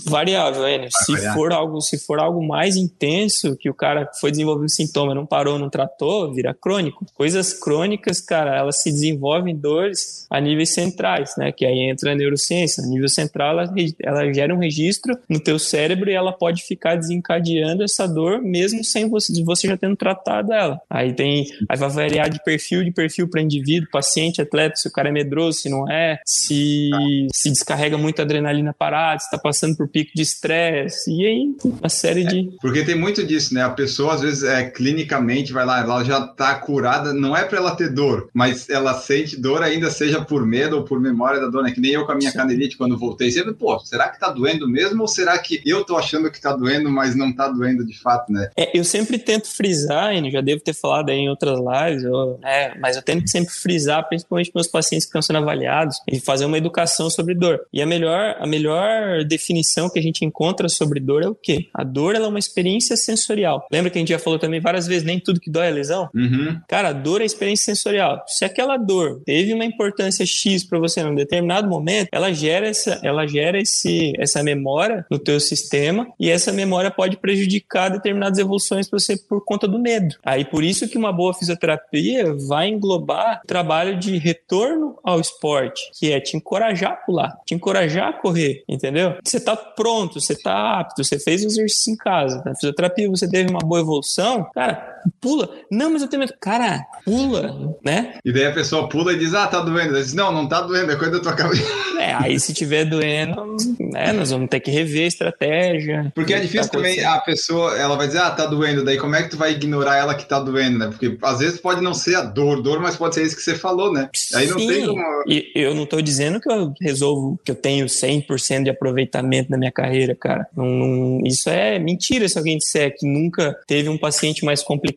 Variável, 0.06 0.66
é. 0.66 0.88
Se 0.90 1.16
for 1.32 1.52
algo, 1.52 1.80
se 1.80 1.99
for 1.99 2.18
algo 2.18 2.47
mais 2.47 2.76
intenso, 2.76 3.56
que 3.56 3.70
o 3.70 3.75
cara 3.75 4.11
foi 4.20 4.30
desenvolvendo 4.30 4.70
sintoma, 4.70 5.14
não 5.14 5.26
parou, 5.26 5.59
não 5.59 5.70
tratou, 5.70 6.32
vira 6.32 6.54
crônico. 6.54 7.06
Coisas 7.14 7.52
crônicas, 7.52 8.20
cara, 8.20 8.56
elas 8.56 8.82
se 8.82 8.90
desenvolvem 8.90 9.56
dores 9.56 10.26
a 10.30 10.40
níveis 10.40 10.73
centrais, 10.75 11.35
né? 11.37 11.52
Que 11.52 11.66
aí 11.66 11.90
entra 11.90 12.12
a 12.12 12.14
neurociência. 12.14 12.82
A 12.82 12.87
nível 12.87 13.09
central, 13.09 13.59
ela, 13.59 13.75
ela 14.02 14.32
gera 14.32 14.54
um 14.54 14.59
registro 14.59 15.16
no 15.28 15.40
teu 15.40 15.59
cérebro 15.59 16.11
e 16.11 16.14
ela 16.14 16.32
pode 16.32 16.62
ficar 16.62 16.97
desencadeando 16.97 17.82
essa 17.82 18.06
dor 18.06 18.40
mesmo 18.40 18.85
sem 18.85 19.09
você, 19.09 19.42
você 19.42 19.68
já 19.68 19.76
tendo 19.76 19.97
tratado 19.97 20.52
ela. 20.52 20.80
Aí 20.88 21.12
tem, 21.12 21.47
aí 21.68 21.78
vai 21.78 21.88
variar 21.88 22.30
de 22.30 22.42
perfil 22.42 22.85
de 22.85 22.90
perfil 22.90 23.28
para 23.28 23.40
indivíduo, 23.40 23.88
paciente, 23.90 24.29
atleta, 24.38 24.76
se 24.76 24.87
o 24.87 24.92
cara 24.92 25.08
é 25.08 25.12
medroso, 25.12 25.60
se 25.60 25.70
não 25.70 25.90
é, 25.90 26.20
se 26.26 26.90
se 27.32 27.50
descarrega 27.50 27.96
muita 27.96 28.22
adrenalina 28.22 28.75
parada, 28.75 29.18
se 29.18 29.26
está 29.26 29.38
passando 29.38 29.76
por 29.76 29.88
pico 29.88 30.10
de 30.14 30.22
estresse, 30.22 31.10
e 31.10 31.26
aí 31.26 31.54
uma 31.64 31.88
série 31.88 32.25
de. 32.25 32.40
É, 32.40 32.58
porque 32.60 32.84
tem 32.84 32.94
muito 32.94 33.25
disso, 33.25 33.54
né? 33.54 33.62
A 33.62 33.70
pessoa, 33.70 34.14
às 34.14 34.20
vezes, 34.20 34.42
é, 34.42 34.64
clinicamente, 34.64 35.52
vai 35.52 35.64
lá, 35.64 35.80
ela 35.80 36.04
já 36.04 36.18
está 36.18 36.54
curada, 36.56 37.12
não 37.12 37.37
é 37.37 37.44
para 37.44 37.58
ela 37.58 37.75
ter 37.75 37.88
dor, 37.88 38.28
mas 38.34 38.68
ela 38.68 38.94
sente 38.94 39.40
dor 39.40 39.62
ainda, 39.62 39.90
seja 39.90 40.22
por 40.22 40.46
medo 40.46 40.76
ou 40.76 40.84
por 40.84 41.00
memória 41.00 41.40
da 41.40 41.49
dor, 41.49 41.62
né? 41.62 41.72
Que 41.72 41.80
nem 41.80 41.92
eu 41.92 42.04
com 42.04 42.12
a 42.12 42.14
minha 42.14 42.32
canelite, 42.32 42.76
quando 42.76 42.99
voltei, 42.99 43.30
sempre, 43.30 43.54
pô, 43.54 43.78
será 43.80 44.08
que 44.08 44.20
tá 44.20 44.30
doendo 44.30 44.68
mesmo 44.68 45.02
ou 45.02 45.08
será 45.08 45.38
que 45.38 45.60
eu 45.64 45.84
tô 45.84 45.96
achando 45.96 46.30
que 46.30 46.40
tá 46.40 46.54
doendo, 46.54 46.90
mas 46.90 47.14
não 47.14 47.32
tá 47.32 47.49
doendo 47.49 47.84
de 47.87 47.99
fato, 47.99 48.32
né? 48.32 48.50
É, 48.56 48.76
eu 48.78 48.84
sempre 48.84 49.18
tento 49.18 49.49
frisar, 49.49 50.14
e 50.14 50.30
já 50.30 50.40
devo 50.40 50.60
ter 50.60 50.75
falado 50.75 51.10
aí 51.10 51.18
em 51.18 51.28
outras 51.28 51.58
lives, 51.58 52.04
eu, 52.04 52.38
né, 52.40 52.75
mas 52.78 52.96
eu 52.96 53.02
tento 53.02 53.28
sempre 53.28 53.52
frisar, 53.52 54.08
principalmente 54.22 54.52
meus 54.54 54.66
pacientes 54.66 55.06
que 55.06 55.10
estão 55.10 55.22
sendo 55.22 55.38
avaliados, 55.38 55.96
e 56.08 56.20
fazer 56.20 56.44
uma 56.44 56.58
educação 56.58 57.10
sobre 57.10 57.34
dor. 57.34 57.60
E 57.72 57.82
a 57.82 57.86
melhor, 57.86 58.36
a 58.38 58.46
melhor 58.46 59.24
definição 59.24 59.88
que 59.88 59.98
a 59.98 60.02
gente 60.02 60.24
encontra 60.24 60.68
sobre 60.68 61.00
dor 61.00 61.22
é 61.22 61.28
o 61.28 61.34
quê? 61.34 61.68
A 61.74 61.84
dor 61.84 62.14
ela 62.14 62.26
é 62.26 62.28
uma 62.28 62.38
experiência 62.38 62.96
sensorial. 62.96 63.66
Lembra 63.70 63.90
que 63.90 63.98
a 63.98 64.00
gente 64.00 64.10
já 64.10 64.18
falou 64.18 64.38
também 64.38 64.60
várias 64.60 64.86
vezes, 64.86 65.04
nem 65.04 65.18
tudo 65.18 65.40
que 65.40 65.50
dói 65.50 65.68
é 65.68 65.70
lesão? 65.70 66.08
Uhum. 66.14 66.60
Cara, 66.68 66.88
a 66.88 66.92
dor 66.92 67.20
é 67.20 67.24
experiência 67.24 67.74
sensorial. 67.74 68.22
Se 68.26 68.44
aquela 68.44 68.76
dor 68.76 69.22
teve 69.24 69.52
uma 69.54 69.64
importância 69.64 70.24
X 70.26 70.64
para 70.64 70.78
você 70.78 71.02
num 71.02 71.14
determinado 71.14 71.68
momento, 71.68 72.08
ela 72.12 72.32
gera 72.32 72.68
essa, 72.68 73.00
ela 73.02 73.26
gera 73.26 73.60
esse, 73.60 74.12
essa 74.18 74.42
memória 74.42 75.04
no 75.10 75.18
teu 75.18 75.38
sistema 75.40 76.06
e 76.18 76.30
essa 76.30 76.52
memória 76.52 76.90
pode 76.90 77.16
prejudicar 77.16 77.90
determinadas 77.90 78.38
evoluções 78.38 78.88
para 78.88 78.98
você 78.98 79.16
por 79.16 79.44
conta 79.44 79.66
do 79.66 79.78
medo. 79.78 80.16
Aí 80.24 80.44
por 80.44 80.64
isso 80.64 80.88
que 80.88 80.98
uma 80.98 81.12
boa 81.12 81.34
fisioterapia 81.34 82.34
vai 82.48 82.68
englobar 82.68 83.42
trabalho 83.46 83.98
de 84.00 84.16
retorno 84.19 84.99
ao 85.04 85.21
esporte, 85.21 85.90
que 85.99 86.12
é 86.12 86.21
te 86.21 86.37
encorajar 86.37 86.92
a 86.92 86.97
pular, 86.97 87.38
te 87.47 87.54
encorajar 87.54 88.09
a 88.09 88.12
correr, 88.12 88.64
entendeu? 88.69 89.16
Você 89.25 89.38
tá 89.38 89.54
pronto, 89.54 90.21
você 90.21 90.35
tá 90.35 90.80
apto, 90.80 91.04
você 91.04 91.19
fez 91.19 91.45
o 91.45 91.47
exercício 91.47 91.92
em 91.92 91.97
casa. 91.97 92.42
Na 92.45 92.54
fisioterapia 92.54 93.09
você 93.09 93.28
teve 93.28 93.50
uma 93.50 93.61
boa 93.61 93.80
evolução, 93.80 94.49
cara, 94.54 95.00
pula. 95.21 95.49
Não, 95.71 95.90
mas 95.90 96.02
eu 96.02 96.09
tenho 96.09 96.21
medo. 96.21 96.35
Cara, 96.40 96.85
pula, 97.04 97.76
né? 97.85 98.14
E 98.25 98.33
daí 98.33 98.47
a 98.47 98.52
pessoa 98.52 98.88
pula 98.88 99.12
e 99.12 99.19
diz, 99.19 99.35
ah, 99.35 99.47
tá 99.47 99.61
doendo. 99.61 99.95
Diz, 99.95 100.14
não, 100.14 100.33
não 100.33 100.49
tá 100.49 100.61
doendo, 100.61 100.92
é 100.92 100.97
coisa 100.97 101.12
da 101.12 101.21
tua 101.21 101.35
cabeça. 101.35 101.62
É, 102.00 102.14
aí 102.14 102.40
se 102.40 102.54
tiver 102.54 102.87
doendo, 102.87 103.57
né, 103.78 104.12
nós 104.12 104.30
vamos 104.30 104.49
ter 104.49 104.61
que 104.61 104.71
rever 104.71 105.04
a 105.04 105.09
estratégia. 105.09 106.12
Porque 106.14 106.33
é 106.33 106.40
difícil 106.40 106.71
tá 106.71 106.78
também 106.78 107.04
a 107.04 107.19
pessoa, 107.19 107.76
ela 107.76 107.97
vai 107.97 108.07
dizer, 108.07 108.21
ah, 108.21 108.30
tá 108.30 108.47
doendo. 108.47 108.85
Daí 108.85 108.97
como 108.97 109.14
é 109.14 109.23
que 109.23 109.30
tu 109.30 109.37
vai 109.37 109.52
ignorar 109.52 109.97
ela 109.97 110.14
que 110.14 110.26
tá 110.26 110.40
doendo, 110.40 110.78
né? 110.78 110.87
Porque 110.87 111.19
às 111.23 111.40
vezes 111.40 111.61
pode 111.61 111.83
não 111.83 111.92
ser 111.92 112.16
a 112.16 112.23
dor, 112.23 112.62
dor, 112.62 112.80
mas 112.80 112.97
pode 112.97 113.14
ser 113.14 113.23
isso 113.23 113.37
que 113.37 113.42
você 113.42 113.54
falou, 113.54 113.92
né? 113.92 114.09
Aí 114.35 114.47
não 114.47 114.59
Sim. 114.59 114.69
tem 114.69 114.87
como... 114.87 115.02
E 115.26 115.52
eu 115.54 115.75
não 115.75 115.85
tô 115.85 116.00
dizendo 116.00 116.40
que 116.40 116.50
eu 116.50 116.73
resolvo, 116.80 117.38
que 117.45 117.50
eu 117.50 117.54
tenho 117.54 117.87
100% 117.87 118.64
de 118.64 118.71
aproveitamento 118.71 119.50
na 119.50 119.59
minha 119.59 119.73
carreira, 119.73 120.14
cara. 120.14 120.47
Não, 120.57 120.64
não, 120.64 121.21
isso 121.25 121.49
é 121.50 121.78
mentira 121.78 122.28
se 122.28 122.38
alguém 122.38 122.59
disser 122.59 122.95
que 122.97 123.07
nunca 123.07 123.57
teve 123.66 123.88
um 123.88 123.99
paciente 123.99 124.45
mais 124.45 124.62
complicado, 124.62 124.89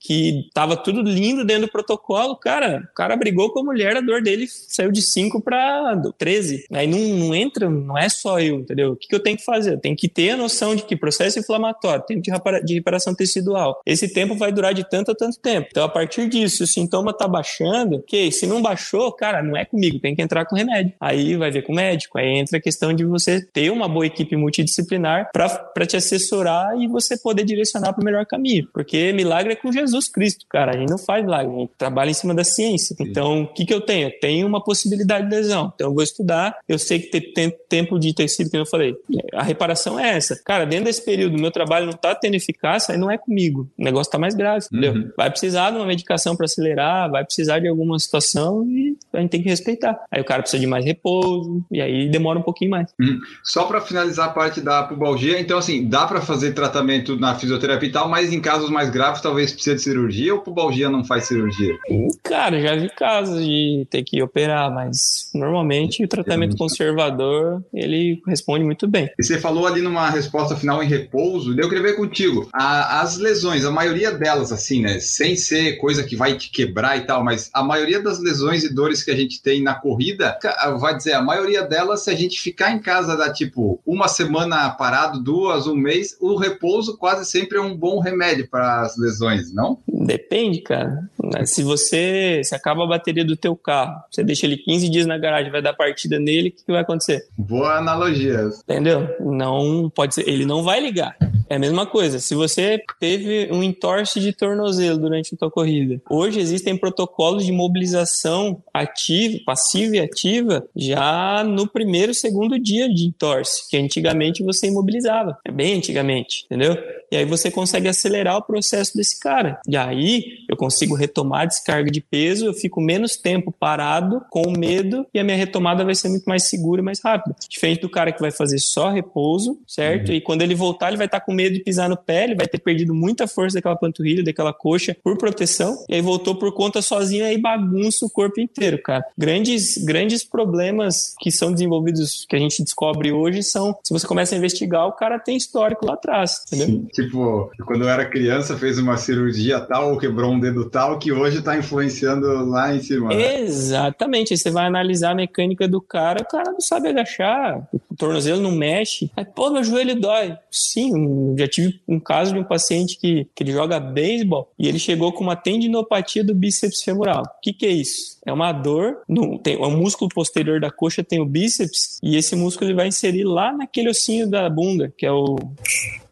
que 0.00 0.48
tava 0.52 0.76
tudo 0.76 1.02
lindo 1.02 1.44
dentro 1.44 1.66
do 1.66 1.72
protocolo. 1.72 2.36
Cara, 2.36 2.88
o 2.90 2.94
cara 2.94 3.16
brigou 3.16 3.50
com 3.52 3.60
a 3.60 3.64
mulher, 3.64 3.96
a 3.96 4.00
dor 4.00 4.22
dele 4.22 4.46
saiu 4.48 4.90
de 4.90 5.02
5 5.02 5.40
para 5.40 6.00
13. 6.18 6.66
Aí 6.72 6.86
não, 6.86 6.98
não 6.98 7.34
entra, 7.34 7.68
não 7.68 7.98
é 7.98 8.08
só 8.08 8.40
eu, 8.40 8.60
entendeu? 8.60 8.92
O 8.92 8.96
que, 8.96 9.08
que 9.08 9.14
eu 9.14 9.22
tenho 9.22 9.36
que 9.36 9.44
fazer? 9.44 9.74
Eu 9.74 9.80
tenho 9.80 9.96
que 9.96 10.08
ter 10.08 10.30
a 10.30 10.36
noção 10.36 10.74
de 10.74 10.82
que 10.82 10.96
processo 10.96 11.38
inflamatório, 11.38 12.04
tempo 12.06 12.22
de, 12.22 12.30
repara, 12.30 12.62
de 12.62 12.74
reparação 12.74 13.14
tecidual, 13.14 13.80
esse 13.84 14.12
tempo 14.12 14.34
vai 14.34 14.52
durar 14.52 14.74
de 14.74 14.88
tanto 14.88 15.10
a 15.10 15.14
tanto 15.14 15.38
tempo. 15.40 15.68
Então, 15.70 15.84
a 15.84 15.88
partir 15.88 16.28
disso, 16.28 16.58
se 16.58 16.62
o 16.62 16.66
sintoma 16.66 17.12
tá 17.12 17.26
baixando, 17.26 17.96
ok, 17.96 18.30
se 18.32 18.46
não 18.46 18.60
baixou, 18.62 19.12
cara, 19.12 19.42
não 19.42 19.56
é 19.56 19.64
comigo, 19.64 19.98
tem 19.98 20.14
que 20.14 20.22
entrar 20.22 20.44
com 20.44 20.56
remédio. 20.56 20.92
Aí 21.00 21.36
vai 21.36 21.50
ver 21.50 21.62
com 21.62 21.72
o 21.72 21.76
médico, 21.76 22.18
aí 22.18 22.38
entra 22.38 22.58
a 22.58 22.60
questão 22.60 22.92
de 22.92 23.04
você 23.04 23.40
ter 23.52 23.70
uma 23.70 23.88
boa 23.88 24.06
equipe 24.06 24.36
multidisciplinar 24.36 25.30
para 25.32 25.86
te 25.86 25.96
assessorar 25.96 26.76
e 26.78 26.86
você 26.86 27.18
poder 27.18 27.44
direcionar 27.44 27.92
para 27.92 28.02
o 28.02 28.04
melhor 28.04 28.26
caminho. 28.26 28.68
Porque 28.72 29.12
milagre 29.12 29.29
é 29.38 29.56
com 29.56 29.72
Jesus 29.72 30.08
Cristo, 30.08 30.44
cara. 30.48 30.72
A 30.72 30.78
gente 30.78 30.90
não 30.90 30.98
faz 30.98 31.24
milagre, 31.24 31.54
a 31.54 31.58
gente 31.60 31.72
trabalha 31.76 32.10
em 32.10 32.14
cima 32.14 32.34
da 32.34 32.44
ciência. 32.44 32.94
Então, 33.00 33.42
o 33.42 33.46
que, 33.46 33.64
que 33.64 33.74
eu 33.74 33.80
tenho? 33.80 34.08
Eu 34.08 34.20
tenho 34.20 34.46
uma 34.46 34.62
possibilidade 34.62 35.28
de 35.28 35.34
lesão. 35.34 35.72
Então, 35.74 35.88
eu 35.88 35.94
vou 35.94 36.02
estudar. 36.02 36.56
Eu 36.68 36.78
sei 36.78 36.98
que 36.98 37.20
tem 37.20 37.50
tempo 37.68 37.98
de 37.98 38.14
tecido, 38.14 38.50
que 38.50 38.56
eu 38.56 38.66
falei. 38.66 38.94
A 39.32 39.42
reparação 39.42 39.98
é 39.98 40.16
essa. 40.16 40.40
Cara, 40.44 40.64
dentro 40.64 40.86
desse 40.86 41.04
período, 41.04 41.40
meu 41.40 41.50
trabalho 41.50 41.86
não 41.86 41.94
está 41.94 42.14
tendo 42.14 42.34
eficácia, 42.34 42.92
aí 42.92 42.98
não 42.98 43.10
é 43.10 43.18
comigo. 43.18 43.68
O 43.78 43.84
negócio 43.84 44.08
está 44.08 44.18
mais 44.18 44.34
grave, 44.34 44.66
entendeu? 44.66 44.92
Uhum. 44.92 45.10
Vai 45.16 45.30
precisar 45.30 45.70
de 45.70 45.76
uma 45.76 45.86
medicação 45.86 46.36
para 46.36 46.46
acelerar, 46.46 47.10
vai 47.10 47.24
precisar 47.24 47.58
de 47.58 47.68
alguma 47.68 47.98
situação 47.98 48.66
e 48.68 48.96
a 49.12 49.20
gente 49.20 49.30
tem 49.30 49.42
que 49.42 49.48
respeitar. 49.48 49.98
Aí 50.10 50.20
o 50.20 50.24
cara 50.24 50.42
precisa 50.42 50.60
de 50.60 50.66
mais 50.66 50.84
repouso 50.84 51.64
e 51.70 51.80
aí 51.80 52.08
demora 52.08 52.38
um 52.38 52.42
pouquinho 52.42 52.70
mais. 52.70 52.92
Uhum. 53.00 53.18
Só 53.42 53.64
para 53.64 53.80
finalizar 53.80 54.28
a 54.28 54.32
parte 54.32 54.60
da 54.60 54.82
pubalgia, 54.82 55.40
então 55.40 55.58
assim, 55.58 55.88
dá 55.88 56.06
para 56.06 56.20
fazer 56.20 56.52
tratamento 56.52 57.16
na 57.16 57.34
fisioterapia 57.34 57.88
e 57.88 57.92
tal, 57.92 58.08
mas 58.08 58.32
em 58.32 58.40
casos 58.40 58.70
mais 58.70 58.90
graves 58.90 59.19
talvez 59.22 59.52
precise 59.52 59.76
de 59.76 59.82
cirurgia 59.82 60.34
ou 60.34 60.40
pubalgia 60.40 60.88
não 60.88 61.04
faz 61.04 61.24
cirurgia? 61.24 61.76
Cara, 62.22 62.60
já 62.60 62.76
vi 62.76 62.88
casos 62.90 63.44
de 63.44 63.86
ter 63.90 64.02
que 64.02 64.22
operar, 64.22 64.72
mas 64.72 65.30
normalmente 65.34 66.04
o 66.04 66.08
tratamento 66.08 66.56
conservador 66.56 67.62
ele 67.72 68.20
responde 68.26 68.64
muito 68.64 68.86
bem. 68.86 69.10
E 69.18 69.24
você 69.24 69.38
falou 69.38 69.66
ali 69.66 69.80
numa 69.80 70.10
resposta 70.10 70.56
final 70.56 70.82
em 70.82 70.86
repouso, 70.86 71.58
eu 71.58 71.68
queria 71.68 71.82
ver 71.82 71.96
contigo. 71.96 72.48
A, 72.52 73.00
as 73.00 73.16
lesões, 73.16 73.64
a 73.64 73.70
maioria 73.70 74.12
delas, 74.12 74.52
assim, 74.52 74.82
né? 74.82 75.00
Sem 75.00 75.36
ser 75.36 75.76
coisa 75.76 76.02
que 76.02 76.16
vai 76.16 76.36
te 76.36 76.50
quebrar 76.50 76.96
e 76.96 77.02
tal, 77.02 77.24
mas 77.24 77.50
a 77.52 77.62
maioria 77.62 78.02
das 78.02 78.18
lesões 78.18 78.64
e 78.64 78.72
dores 78.72 79.02
que 79.02 79.10
a 79.10 79.16
gente 79.16 79.42
tem 79.42 79.62
na 79.62 79.74
corrida, 79.74 80.38
vai 80.78 80.96
dizer, 80.96 81.12
a 81.12 81.22
maioria 81.22 81.62
delas, 81.62 82.04
se 82.04 82.10
a 82.10 82.14
gente 82.14 82.40
ficar 82.40 82.72
em 82.72 82.78
casa 82.78 83.16
da 83.16 83.32
tipo 83.32 83.80
uma 83.86 84.08
semana 84.08 84.70
parado, 84.70 85.22
duas, 85.22 85.66
um 85.66 85.74
mês, 85.74 86.16
o 86.20 86.36
repouso 86.36 86.96
quase 86.96 87.24
sempre 87.28 87.58
é 87.58 87.60
um 87.60 87.76
bom 87.76 88.00
remédio 88.00 88.48
para 88.48 88.82
as 88.82 88.96
lesões, 88.96 89.09
não? 89.52 89.78
Depende, 89.86 90.60
cara. 90.60 91.08
Se 91.44 91.62
você 91.62 92.42
se 92.44 92.54
acaba 92.54 92.84
a 92.84 92.88
bateria 92.88 93.24
do 93.24 93.36
teu 93.36 93.56
carro, 93.56 94.02
você 94.10 94.22
deixa 94.22 94.46
ele 94.46 94.56
15 94.56 94.88
dias 94.88 95.06
na 95.06 95.18
garagem, 95.18 95.50
vai 95.50 95.62
dar 95.62 95.72
partida 95.72 96.18
nele, 96.18 96.48
o 96.48 96.52
que, 96.52 96.64
que 96.64 96.72
vai 96.72 96.82
acontecer? 96.82 97.26
Boa 97.36 97.78
analogia. 97.78 98.48
Entendeu? 98.64 99.08
Não 99.20 99.90
pode 99.90 100.14
ser, 100.14 100.28
ele 100.28 100.44
não 100.44 100.62
vai 100.62 100.80
ligar. 100.80 101.16
É 101.50 101.56
a 101.56 101.58
mesma 101.58 101.84
coisa. 101.84 102.20
Se 102.20 102.32
você 102.32 102.80
teve 103.00 103.48
um 103.52 103.60
entorse 103.60 104.20
de 104.20 104.32
tornozelo 104.32 104.98
durante 104.98 105.34
a 105.34 105.36
tua 105.36 105.50
corrida, 105.50 106.00
hoje 106.08 106.38
existem 106.38 106.76
protocolos 106.76 107.44
de 107.44 107.50
mobilização 107.50 108.62
ativa, 108.72 109.40
passiva 109.44 109.96
e 109.96 109.98
ativa 109.98 110.64
já 110.76 111.42
no 111.42 111.66
primeiro, 111.66 112.14
segundo 112.14 112.56
dia 112.56 112.88
de 112.88 113.04
entorse, 113.04 113.68
que 113.68 113.76
antigamente 113.76 114.44
você 114.44 114.68
imobilizava. 114.68 115.38
É 115.44 115.50
bem 115.50 115.76
antigamente, 115.76 116.44
entendeu? 116.44 116.76
E 117.10 117.16
aí 117.16 117.24
você 117.24 117.50
consegue 117.50 117.88
acelerar 117.88 118.36
o 118.36 118.42
processo 118.42 118.96
desse 118.96 119.18
cara. 119.18 119.60
E 119.68 119.76
aí 119.76 120.22
eu 120.48 120.56
consigo 120.56 120.94
retomar 120.94 121.40
a 121.40 121.46
descarga 121.46 121.90
de 121.90 122.00
peso, 122.00 122.46
eu 122.46 122.54
fico 122.54 122.80
menos 122.80 123.16
tempo 123.16 123.50
parado, 123.50 124.22
com 124.30 124.52
medo, 124.56 125.04
e 125.12 125.18
a 125.18 125.24
minha 125.24 125.36
retomada 125.36 125.84
vai 125.84 125.96
ser 125.96 126.10
muito 126.10 126.26
mais 126.26 126.48
segura 126.48 126.80
e 126.80 126.84
mais 126.84 127.00
rápida. 127.02 127.34
Diferente 127.48 127.80
do 127.80 127.90
cara 127.90 128.12
que 128.12 128.20
vai 128.20 128.30
fazer 128.30 128.60
só 128.60 128.88
repouso, 128.88 129.58
certo? 129.66 130.10
Uhum. 130.10 130.14
E 130.14 130.20
quando 130.20 130.42
ele 130.42 130.54
voltar, 130.54 130.88
ele 130.88 130.96
vai 130.96 131.06
estar 131.06 131.20
com 131.20 131.39
medo 131.40 131.54
de 131.54 131.64
pisar 131.64 131.88
no 131.88 131.96
pé, 131.96 132.24
ele 132.24 132.34
vai 132.34 132.46
ter 132.46 132.58
perdido 132.58 132.94
muita 132.94 133.26
força 133.26 133.54
daquela 133.54 133.76
panturrilha, 133.76 134.22
daquela 134.22 134.52
coxa, 134.52 134.96
por 135.02 135.16
proteção, 135.16 135.84
e 135.88 135.94
aí 135.94 136.02
voltou 136.02 136.34
por 136.34 136.52
conta 136.52 136.82
sozinho, 136.82 137.24
aí 137.24 137.38
bagunça 137.38 138.04
o 138.04 138.10
corpo 138.10 138.40
inteiro, 138.40 138.80
cara. 138.82 139.04
Grandes, 139.16 139.78
grandes 139.84 140.24
problemas 140.24 141.14
que 141.20 141.30
são 141.30 141.52
desenvolvidos, 141.52 142.26
que 142.28 142.36
a 142.36 142.38
gente 142.38 142.62
descobre 142.62 143.12
hoje, 143.12 143.42
são, 143.42 143.76
se 143.82 143.92
você 143.92 144.06
começa 144.06 144.34
a 144.34 144.38
investigar, 144.38 144.86
o 144.86 144.92
cara 144.92 145.18
tem 145.18 145.36
histórico 145.36 145.86
lá 145.86 145.94
atrás, 145.94 146.42
entendeu? 146.46 146.66
Sim. 146.66 146.88
Tipo, 146.92 147.50
quando 147.66 147.82
eu 147.82 147.88
era 147.88 148.04
criança, 148.04 148.56
fez 148.56 148.78
uma 148.78 148.96
cirurgia 148.96 149.60
tal, 149.60 149.92
ou 149.92 149.98
quebrou 149.98 150.32
um 150.32 150.40
dedo 150.40 150.68
tal, 150.68 150.98
que 150.98 151.12
hoje 151.12 151.38
está 151.38 151.56
influenciando 151.56 152.26
lá 152.46 152.74
em 152.74 152.80
cima. 152.80 153.08
Né? 153.08 153.40
Exatamente. 153.40 154.32
Aí 154.32 154.38
você 154.38 154.50
vai 154.50 154.66
analisar 154.66 155.12
a 155.12 155.14
mecânica 155.14 155.66
do 155.66 155.80
cara, 155.80 156.22
o 156.22 156.28
cara 156.28 156.50
não 156.52 156.60
sabe 156.60 156.88
agachar, 156.88 157.68
o 157.72 157.96
tornozelo 157.96 158.40
não 158.40 158.52
mexe. 158.52 159.10
Aí, 159.16 159.24
pô, 159.24 159.50
meu 159.50 159.64
joelho 159.64 159.98
dói. 159.98 160.36
Sim, 160.50 161.29
já 161.36 161.48
tive 161.48 161.80
um 161.86 161.98
caso 161.98 162.32
de 162.32 162.38
um 162.38 162.44
paciente 162.44 162.98
que, 162.98 163.26
que 163.34 163.42
ele 163.42 163.52
joga 163.52 163.80
beisebol 163.80 164.50
e 164.58 164.68
ele 164.68 164.78
chegou 164.78 165.12
com 165.12 165.24
uma 165.24 165.36
tendinopatia 165.36 166.24
do 166.24 166.34
bíceps 166.34 166.82
femoral. 166.82 167.22
O 167.22 167.40
que, 167.40 167.52
que 167.52 167.66
é 167.66 167.70
isso? 167.70 168.18
É 168.24 168.32
uma 168.32 168.52
dor, 168.52 168.98
no, 169.08 169.38
tem, 169.38 169.56
o 169.56 169.70
músculo 169.70 170.10
posterior 170.14 170.60
da 170.60 170.70
coxa 170.70 171.02
tem 171.02 171.20
o 171.20 171.26
bíceps 171.26 171.98
e 172.02 172.16
esse 172.16 172.36
músculo 172.36 172.70
ele 172.70 172.76
vai 172.76 172.88
inserir 172.88 173.24
lá 173.24 173.52
naquele 173.52 173.88
ossinho 173.88 174.28
da 174.28 174.48
bunda, 174.48 174.92
que 174.96 175.06
é 175.06 175.12
o 175.12 175.36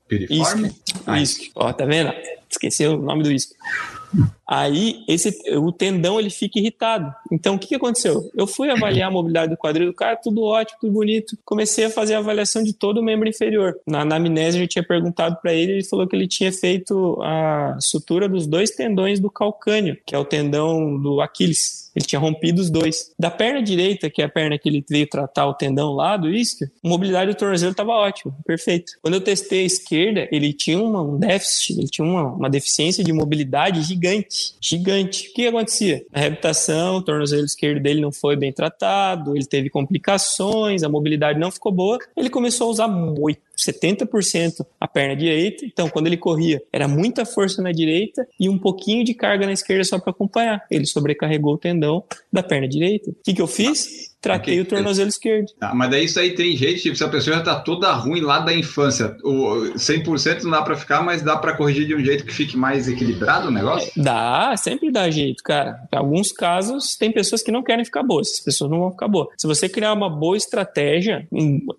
Piriforme? 0.09 0.73
Isque. 1.21 1.51
Ó, 1.55 1.71
tá 1.73 1.85
vendo? 1.85 2.13
Esqueci 2.51 2.87
o 2.87 2.97
nome 2.97 3.23
do 3.23 3.31
isque. 3.31 3.55
Aí 4.49 5.05
esse, 5.07 5.37
o 5.57 5.71
tendão 5.71 6.19
ele 6.19 6.31
fica 6.31 6.59
irritado. 6.59 7.15
Então 7.31 7.57
o 7.57 7.59
que, 7.59 7.69
que 7.69 7.75
aconteceu? 7.75 8.31
Eu 8.35 8.47
fui 8.47 8.71
avaliar 8.71 9.09
a 9.09 9.13
mobilidade 9.13 9.51
do 9.51 9.59
quadril 9.59 9.89
do 9.89 9.95
cara, 9.95 10.17
tudo 10.17 10.43
ótimo, 10.43 10.79
tudo 10.81 10.93
bonito. 10.93 11.37
Comecei 11.45 11.85
a 11.85 11.91
fazer 11.91 12.15
a 12.15 12.19
avaliação 12.19 12.63
de 12.63 12.73
todo 12.73 12.99
o 12.99 13.03
membro 13.03 13.29
inferior. 13.29 13.79
Na 13.87 14.01
anamnese 14.01 14.59
eu 14.59 14.67
tinha 14.67 14.83
perguntado 14.83 15.37
para 15.43 15.53
ele, 15.53 15.73
ele 15.73 15.85
falou 15.85 16.07
que 16.07 16.17
ele 16.17 16.27
tinha 16.27 16.51
feito 16.51 17.21
a 17.23 17.77
sutura 17.79 18.29
dos 18.29 18.47
dois 18.47 18.71
tendões 18.71 19.21
do 19.21 19.31
calcânio, 19.31 19.99
que 20.07 20.15
é 20.15 20.19
o 20.19 20.25
tendão 20.25 20.97
do 20.99 21.21
Aquiles. 21.21 21.89
Ele 21.99 22.07
tinha 22.07 22.21
rompido 22.21 22.61
os 22.61 22.71
dois. 22.71 23.13
Da 23.19 23.31
perna 23.31 23.61
direita, 23.61 24.09
que 24.09 24.23
é 24.23 24.25
a 24.25 24.29
perna 24.29 24.57
que 24.57 24.69
ele 24.69 24.85
veio 24.89 25.09
tratar 25.09 25.47
o 25.47 25.55
tendão 25.55 25.93
lá 25.93 26.17
do 26.17 26.31
isquio, 26.31 26.71
a 26.85 26.89
mobilidade 26.89 27.33
do 27.33 27.37
tornozelo 27.37 27.73
estava 27.73 27.93
ótima, 27.93 28.33
perfeito. 28.47 28.93
Quando 29.03 29.15
eu 29.15 29.21
testei 29.21 29.63
a 29.63 29.67
esquerda, 29.67 30.29
ele 30.31 30.53
tinha 30.53 30.81
uma, 30.81 31.03
um 31.03 31.19
déficit, 31.19 31.79
ele 31.79 31.89
tinha 31.89 32.07
uma, 32.07 32.23
uma 32.33 32.49
deficiência 32.51 33.03
de 33.03 33.13
mobilidade 33.13 33.83
gigante, 33.83 34.38
gigante. 34.61 35.29
O 35.29 35.35
que 35.35 35.47
acontecia? 35.47 36.05
Na 36.13 36.21
reabilitação, 36.21 36.97
o 36.97 37.03
tornozelo 37.03 37.45
esquerdo 37.45 37.83
dele 37.83 38.01
não 38.01 38.13
foi 38.13 38.37
bem 38.37 38.53
tratado, 38.53 39.37
ele 39.37 39.47
teve 39.47 39.71
complicações, 39.71 40.83
a 40.83 40.89
mobilidade 40.89 41.39
não 41.39 41.51
ficou 41.51 41.73
boa, 41.73 41.99
ele 42.17 42.31
começou 42.31 42.69
a 42.69 42.71
usar 42.71 42.89
muito 42.89 43.41
70% 43.59 44.65
a 44.81 44.87
perna 44.87 45.17
direita. 45.17 45.67
Então, 45.67 45.89
quando 45.89 46.07
ele 46.07 46.17
corria, 46.17 46.63
era 46.73 46.87
muita 46.87 47.27
força 47.27 47.61
na 47.61 47.73
direita 47.73 48.27
e 48.39 48.49
um 48.49 48.59
pouquinho 48.59 49.05
de 49.05 49.15
carga 49.15 49.47
na 49.47 49.53
esquerda 49.53 49.85
só 49.85 49.99
para 49.99 50.11
acompanhar. 50.11 50.65
Ele 50.71 50.87
sobrecarregou 50.87 51.55
o 51.55 51.59
tendão 51.59 52.05
da 52.33 52.43
perna 52.43 52.69
direita. 52.69 53.11
O 53.11 53.17
que, 53.25 53.35
que 53.35 53.43
eu 53.43 53.47
fiz? 53.47 54.08
Tratei 54.21 54.55
okay. 54.55 54.61
o 54.61 54.65
tornozelo 54.65 55.09
esquerdo. 55.09 55.47
Ah, 55.61 55.75
mas 55.75 55.91
daí 55.91 56.05
isso 56.05 56.19
aí 56.19 56.35
tem 56.35 56.57
jeito, 56.57 56.83
tipo, 56.83 56.97
se 56.97 57.05
a 57.05 57.09
pessoa 57.09 57.37
já 57.37 57.43
tá 57.43 57.61
toda 57.61 57.93
ruim 57.93 58.21
lá 58.21 58.41
da 58.41 58.53
infância, 58.53 59.17
o 59.23 59.73
100% 59.77 60.43
não 60.43 60.51
dá 60.51 60.63
para 60.63 60.77
ficar, 60.77 61.03
mas 61.03 61.23
dá 61.23 61.37
para 61.37 61.57
corrigir 61.57 61.87
de 61.87 61.95
um 61.95 62.05
jeito 62.05 62.25
que 62.25 62.35
fique 62.35 62.57
mais 62.57 62.89
equilibrado 62.89 63.49
o 63.49 63.51
negócio? 63.51 63.91
Dá, 63.97 64.57
sempre 64.57 64.91
dá 64.91 65.09
jeito, 65.09 65.43
cara. 65.45 65.81
Em 65.93 65.97
alguns 65.97 66.33
casos, 66.33 66.97
tem 66.97 67.13
pessoas 67.13 67.43
que 67.43 67.53
não 67.53 67.63
querem 67.63 67.85
ficar 67.85 68.03
boas, 68.03 68.29
essas 68.29 68.45
pessoas 68.45 68.71
não 68.71 68.81
vão 68.81 68.91
ficar 68.91 69.07
boas. 69.07 69.29
Se 69.39 69.47
você 69.47 69.69
criar 69.69 69.93
uma 69.93 70.11
boa 70.11 70.37
estratégia, 70.37 71.27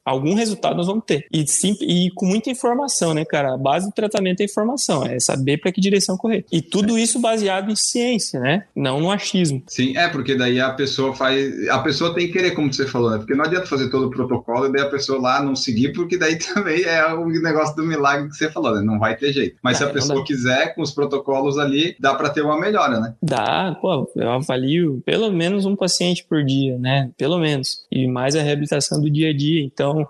algum 0.05 0.33
resultado 0.33 0.77
nós 0.77 0.87
vamos 0.87 1.03
ter. 1.05 1.25
E, 1.31 1.45
sim, 1.45 1.75
e 1.81 2.09
com 2.15 2.25
muita 2.25 2.49
informação, 2.49 3.13
né, 3.13 3.25
cara? 3.25 3.53
A 3.55 3.57
base 3.57 3.87
do 3.87 3.93
tratamento 3.93 4.39
é 4.41 4.45
informação, 4.45 5.05
é 5.05 5.19
saber 5.19 5.57
para 5.57 5.71
que 5.71 5.81
direção 5.81 6.15
correr. 6.15 6.45
E 6.51 6.61
tudo 6.61 6.97
isso 6.97 7.19
baseado 7.19 7.69
em 7.69 7.75
ciência, 7.75 8.39
né? 8.39 8.65
Não 8.73 9.01
no 9.01 9.11
achismo. 9.11 9.61
Sim, 9.67 9.97
é, 9.97 10.07
porque 10.07 10.35
daí 10.35 10.59
a 10.59 10.71
pessoa 10.71 11.13
faz. 11.13 11.67
A 11.67 11.79
pessoa 11.79 12.13
tem 12.13 12.28
querer, 12.29 12.51
como 12.51 12.71
você 12.71 12.87
falou, 12.87 13.11
né? 13.11 13.17
Porque 13.17 13.35
não 13.35 13.45
adianta 13.45 13.65
fazer 13.65 13.89
todo 13.89 14.07
o 14.07 14.09
protocolo 14.09 14.67
e 14.67 14.71
daí 14.71 14.81
a 14.81 14.89
pessoa 14.89 15.19
lá 15.19 15.41
não 15.41 15.55
seguir, 15.55 15.93
porque 15.93 16.17
daí 16.17 16.37
também 16.53 16.83
é 16.83 17.05
o 17.13 17.25
negócio 17.27 17.75
do 17.75 17.83
milagre 17.83 18.29
que 18.29 18.35
você 18.35 18.49
falou, 18.49 18.75
né? 18.75 18.81
Não 18.81 18.99
vai 18.99 19.15
ter 19.15 19.33
jeito. 19.33 19.57
Mas 19.63 19.77
se 19.77 19.83
a 19.83 19.89
pessoa 19.89 20.23
quiser, 20.23 20.73
com 20.75 20.81
os 20.81 20.91
protocolos 20.91 21.57
ali, 21.57 21.95
dá 21.99 22.13
para 22.13 22.29
ter 22.29 22.41
uma 22.41 22.59
melhora, 22.59 22.99
né? 22.99 23.13
Dá, 23.21 23.77
pô, 23.81 24.09
eu 24.15 24.29
avalio 24.29 25.01
pelo 25.05 25.31
menos 25.31 25.65
um 25.65 25.75
paciente 25.75 26.25
por 26.27 26.43
dia, 26.43 26.77
né? 26.77 27.11
Pelo 27.17 27.37
menos. 27.39 27.85
E 27.91 28.07
mais 28.07 28.35
a 28.35 28.41
reabilitação 28.41 29.01
do 29.01 29.09
dia 29.09 29.29
a 29.29 29.33
dia. 29.35 29.63
Então, 29.63 30.07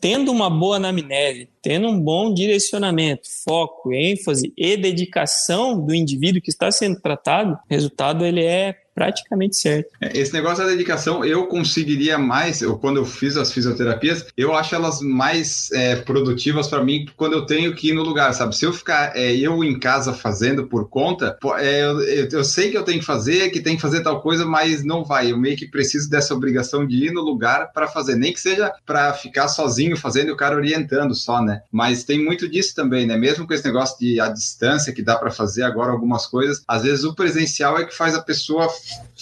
tendo 0.00 0.30
uma 0.30 0.50
boa 0.50 0.76
anamnese, 0.76 1.48
tendo 1.62 1.88
um 1.88 2.00
bom 2.00 2.32
direcionamento, 2.32 3.22
foco, 3.44 3.92
ênfase 3.92 4.52
e 4.56 4.76
dedicação 4.76 5.84
do 5.84 5.94
indivíduo 5.94 6.40
que 6.40 6.50
está 6.50 6.70
sendo 6.70 7.00
tratado, 7.00 7.52
o 7.52 7.58
resultado 7.68 8.24
ele 8.24 8.44
é 8.44 8.76
praticamente 8.98 9.56
certo. 9.56 9.90
É, 10.00 10.18
esse 10.18 10.32
negócio 10.32 10.64
da 10.64 10.70
dedicação, 10.70 11.24
eu 11.24 11.46
conseguiria 11.46 12.18
mais, 12.18 12.60
eu, 12.60 12.76
quando 12.76 12.96
eu 12.96 13.04
fiz 13.04 13.36
as 13.36 13.52
fisioterapias, 13.52 14.26
eu 14.36 14.56
acho 14.56 14.74
elas 14.74 15.00
mais 15.00 15.70
é, 15.70 15.94
produtivas 15.94 16.66
para 16.66 16.82
mim 16.82 17.06
quando 17.16 17.34
eu 17.34 17.46
tenho 17.46 17.72
que 17.76 17.90
ir 17.90 17.92
no 17.92 18.02
lugar, 18.02 18.34
sabe? 18.34 18.56
Se 18.56 18.64
eu 18.64 18.72
ficar 18.72 19.16
é, 19.16 19.36
eu 19.36 19.62
em 19.62 19.78
casa 19.78 20.12
fazendo 20.12 20.66
por 20.66 20.88
conta, 20.88 21.38
é, 21.58 21.84
eu, 21.84 22.00
eu, 22.32 22.42
sei 22.42 22.72
que 22.72 22.76
eu 22.76 22.82
tenho 22.82 22.98
que 22.98 23.04
fazer, 23.04 23.50
que 23.50 23.60
tem 23.60 23.76
que 23.76 23.82
fazer 23.82 24.02
tal 24.02 24.20
coisa, 24.20 24.44
mas 24.44 24.84
não 24.84 25.04
vai. 25.04 25.30
Eu 25.30 25.38
meio 25.38 25.56
que 25.56 25.68
preciso 25.68 26.10
dessa 26.10 26.34
obrigação 26.34 26.84
de 26.84 27.06
ir 27.06 27.12
no 27.12 27.20
lugar 27.20 27.72
para 27.72 27.86
fazer, 27.86 28.16
nem 28.16 28.32
que 28.32 28.40
seja 28.40 28.72
para 28.84 29.12
ficar 29.12 29.46
sozinho 29.46 29.96
fazendo 29.96 30.30
e 30.30 30.32
o 30.32 30.36
cara 30.36 30.56
orientando 30.56 31.14
só, 31.14 31.40
né? 31.40 31.62
Mas 31.70 32.02
tem 32.02 32.24
muito 32.24 32.48
disso 32.48 32.74
também, 32.74 33.06
né? 33.06 33.16
Mesmo 33.16 33.46
com 33.46 33.54
esse 33.54 33.64
negócio 33.64 33.96
de 34.00 34.18
a 34.18 34.28
distância 34.28 34.92
que 34.92 35.02
dá 35.02 35.16
para 35.16 35.30
fazer 35.30 35.62
agora 35.62 35.92
algumas 35.92 36.26
coisas, 36.26 36.64
às 36.66 36.82
vezes 36.82 37.04
o 37.04 37.14
presencial 37.14 37.78
é 37.78 37.84
que 37.84 37.94
faz 37.94 38.16
a 38.16 38.22
pessoa 38.22 38.68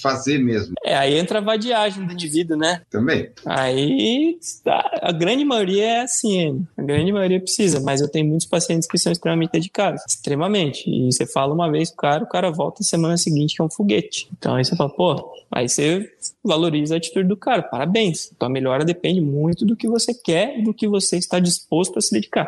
fazer 0.00 0.38
mesmo. 0.38 0.74
É, 0.85 0.96
aí 0.96 1.18
entra 1.18 1.38
a 1.38 1.42
vadiagem 1.42 2.07
do 2.07 2.12
indivíduo, 2.12 2.57
né? 2.57 2.83
Também. 2.90 3.31
Aí 3.44 4.38
a 5.02 5.12
grande 5.12 5.44
maioria 5.44 5.85
é 5.85 6.00
assim, 6.02 6.66
a 6.76 6.83
grande 6.83 7.12
maioria 7.12 7.40
precisa, 7.40 7.81
mas 7.81 8.00
eu 8.00 8.09
tenho 8.09 8.26
muitos 8.26 8.46
pacientes 8.46 8.88
que 8.88 8.98
são 8.98 9.12
extremamente 9.12 9.52
dedicados, 9.52 10.02
extremamente. 10.09 10.88
E 10.88 11.12
você 11.12 11.26
fala 11.26 11.55
uma 11.55 11.70
vez 11.70 11.90
pro 11.90 11.98
cara, 11.98 12.24
o 12.24 12.29
cara 12.29 12.50
volta 12.50 12.83
semana 12.83 13.16
seguinte 13.16 13.57
que 13.57 13.62
é 13.62 13.64
um 13.64 13.70
foguete. 13.70 14.29
Então 14.38 14.55
aí 14.55 14.64
você 14.64 14.76
fala, 14.76 14.90
pô, 14.90 15.33
aí 15.50 15.68
você 15.68 16.11
valoriza 16.46 16.94
a 16.94 16.98
atitude 16.98 17.28
do 17.28 17.37
cara, 17.37 17.62
parabéns. 17.62 18.30
Então 18.35 18.48
a 18.48 18.50
melhora 18.50 18.85
depende 18.85 19.20
muito 19.20 19.64
do 19.64 19.76
que 19.76 19.88
você 19.88 20.14
quer 20.14 20.59
e 20.59 20.62
do 20.62 20.72
que 20.72 20.87
você 20.87 21.16
está 21.16 21.38
disposto 21.38 21.98
a 21.98 22.00
se 22.00 22.12
dedicar. 22.12 22.46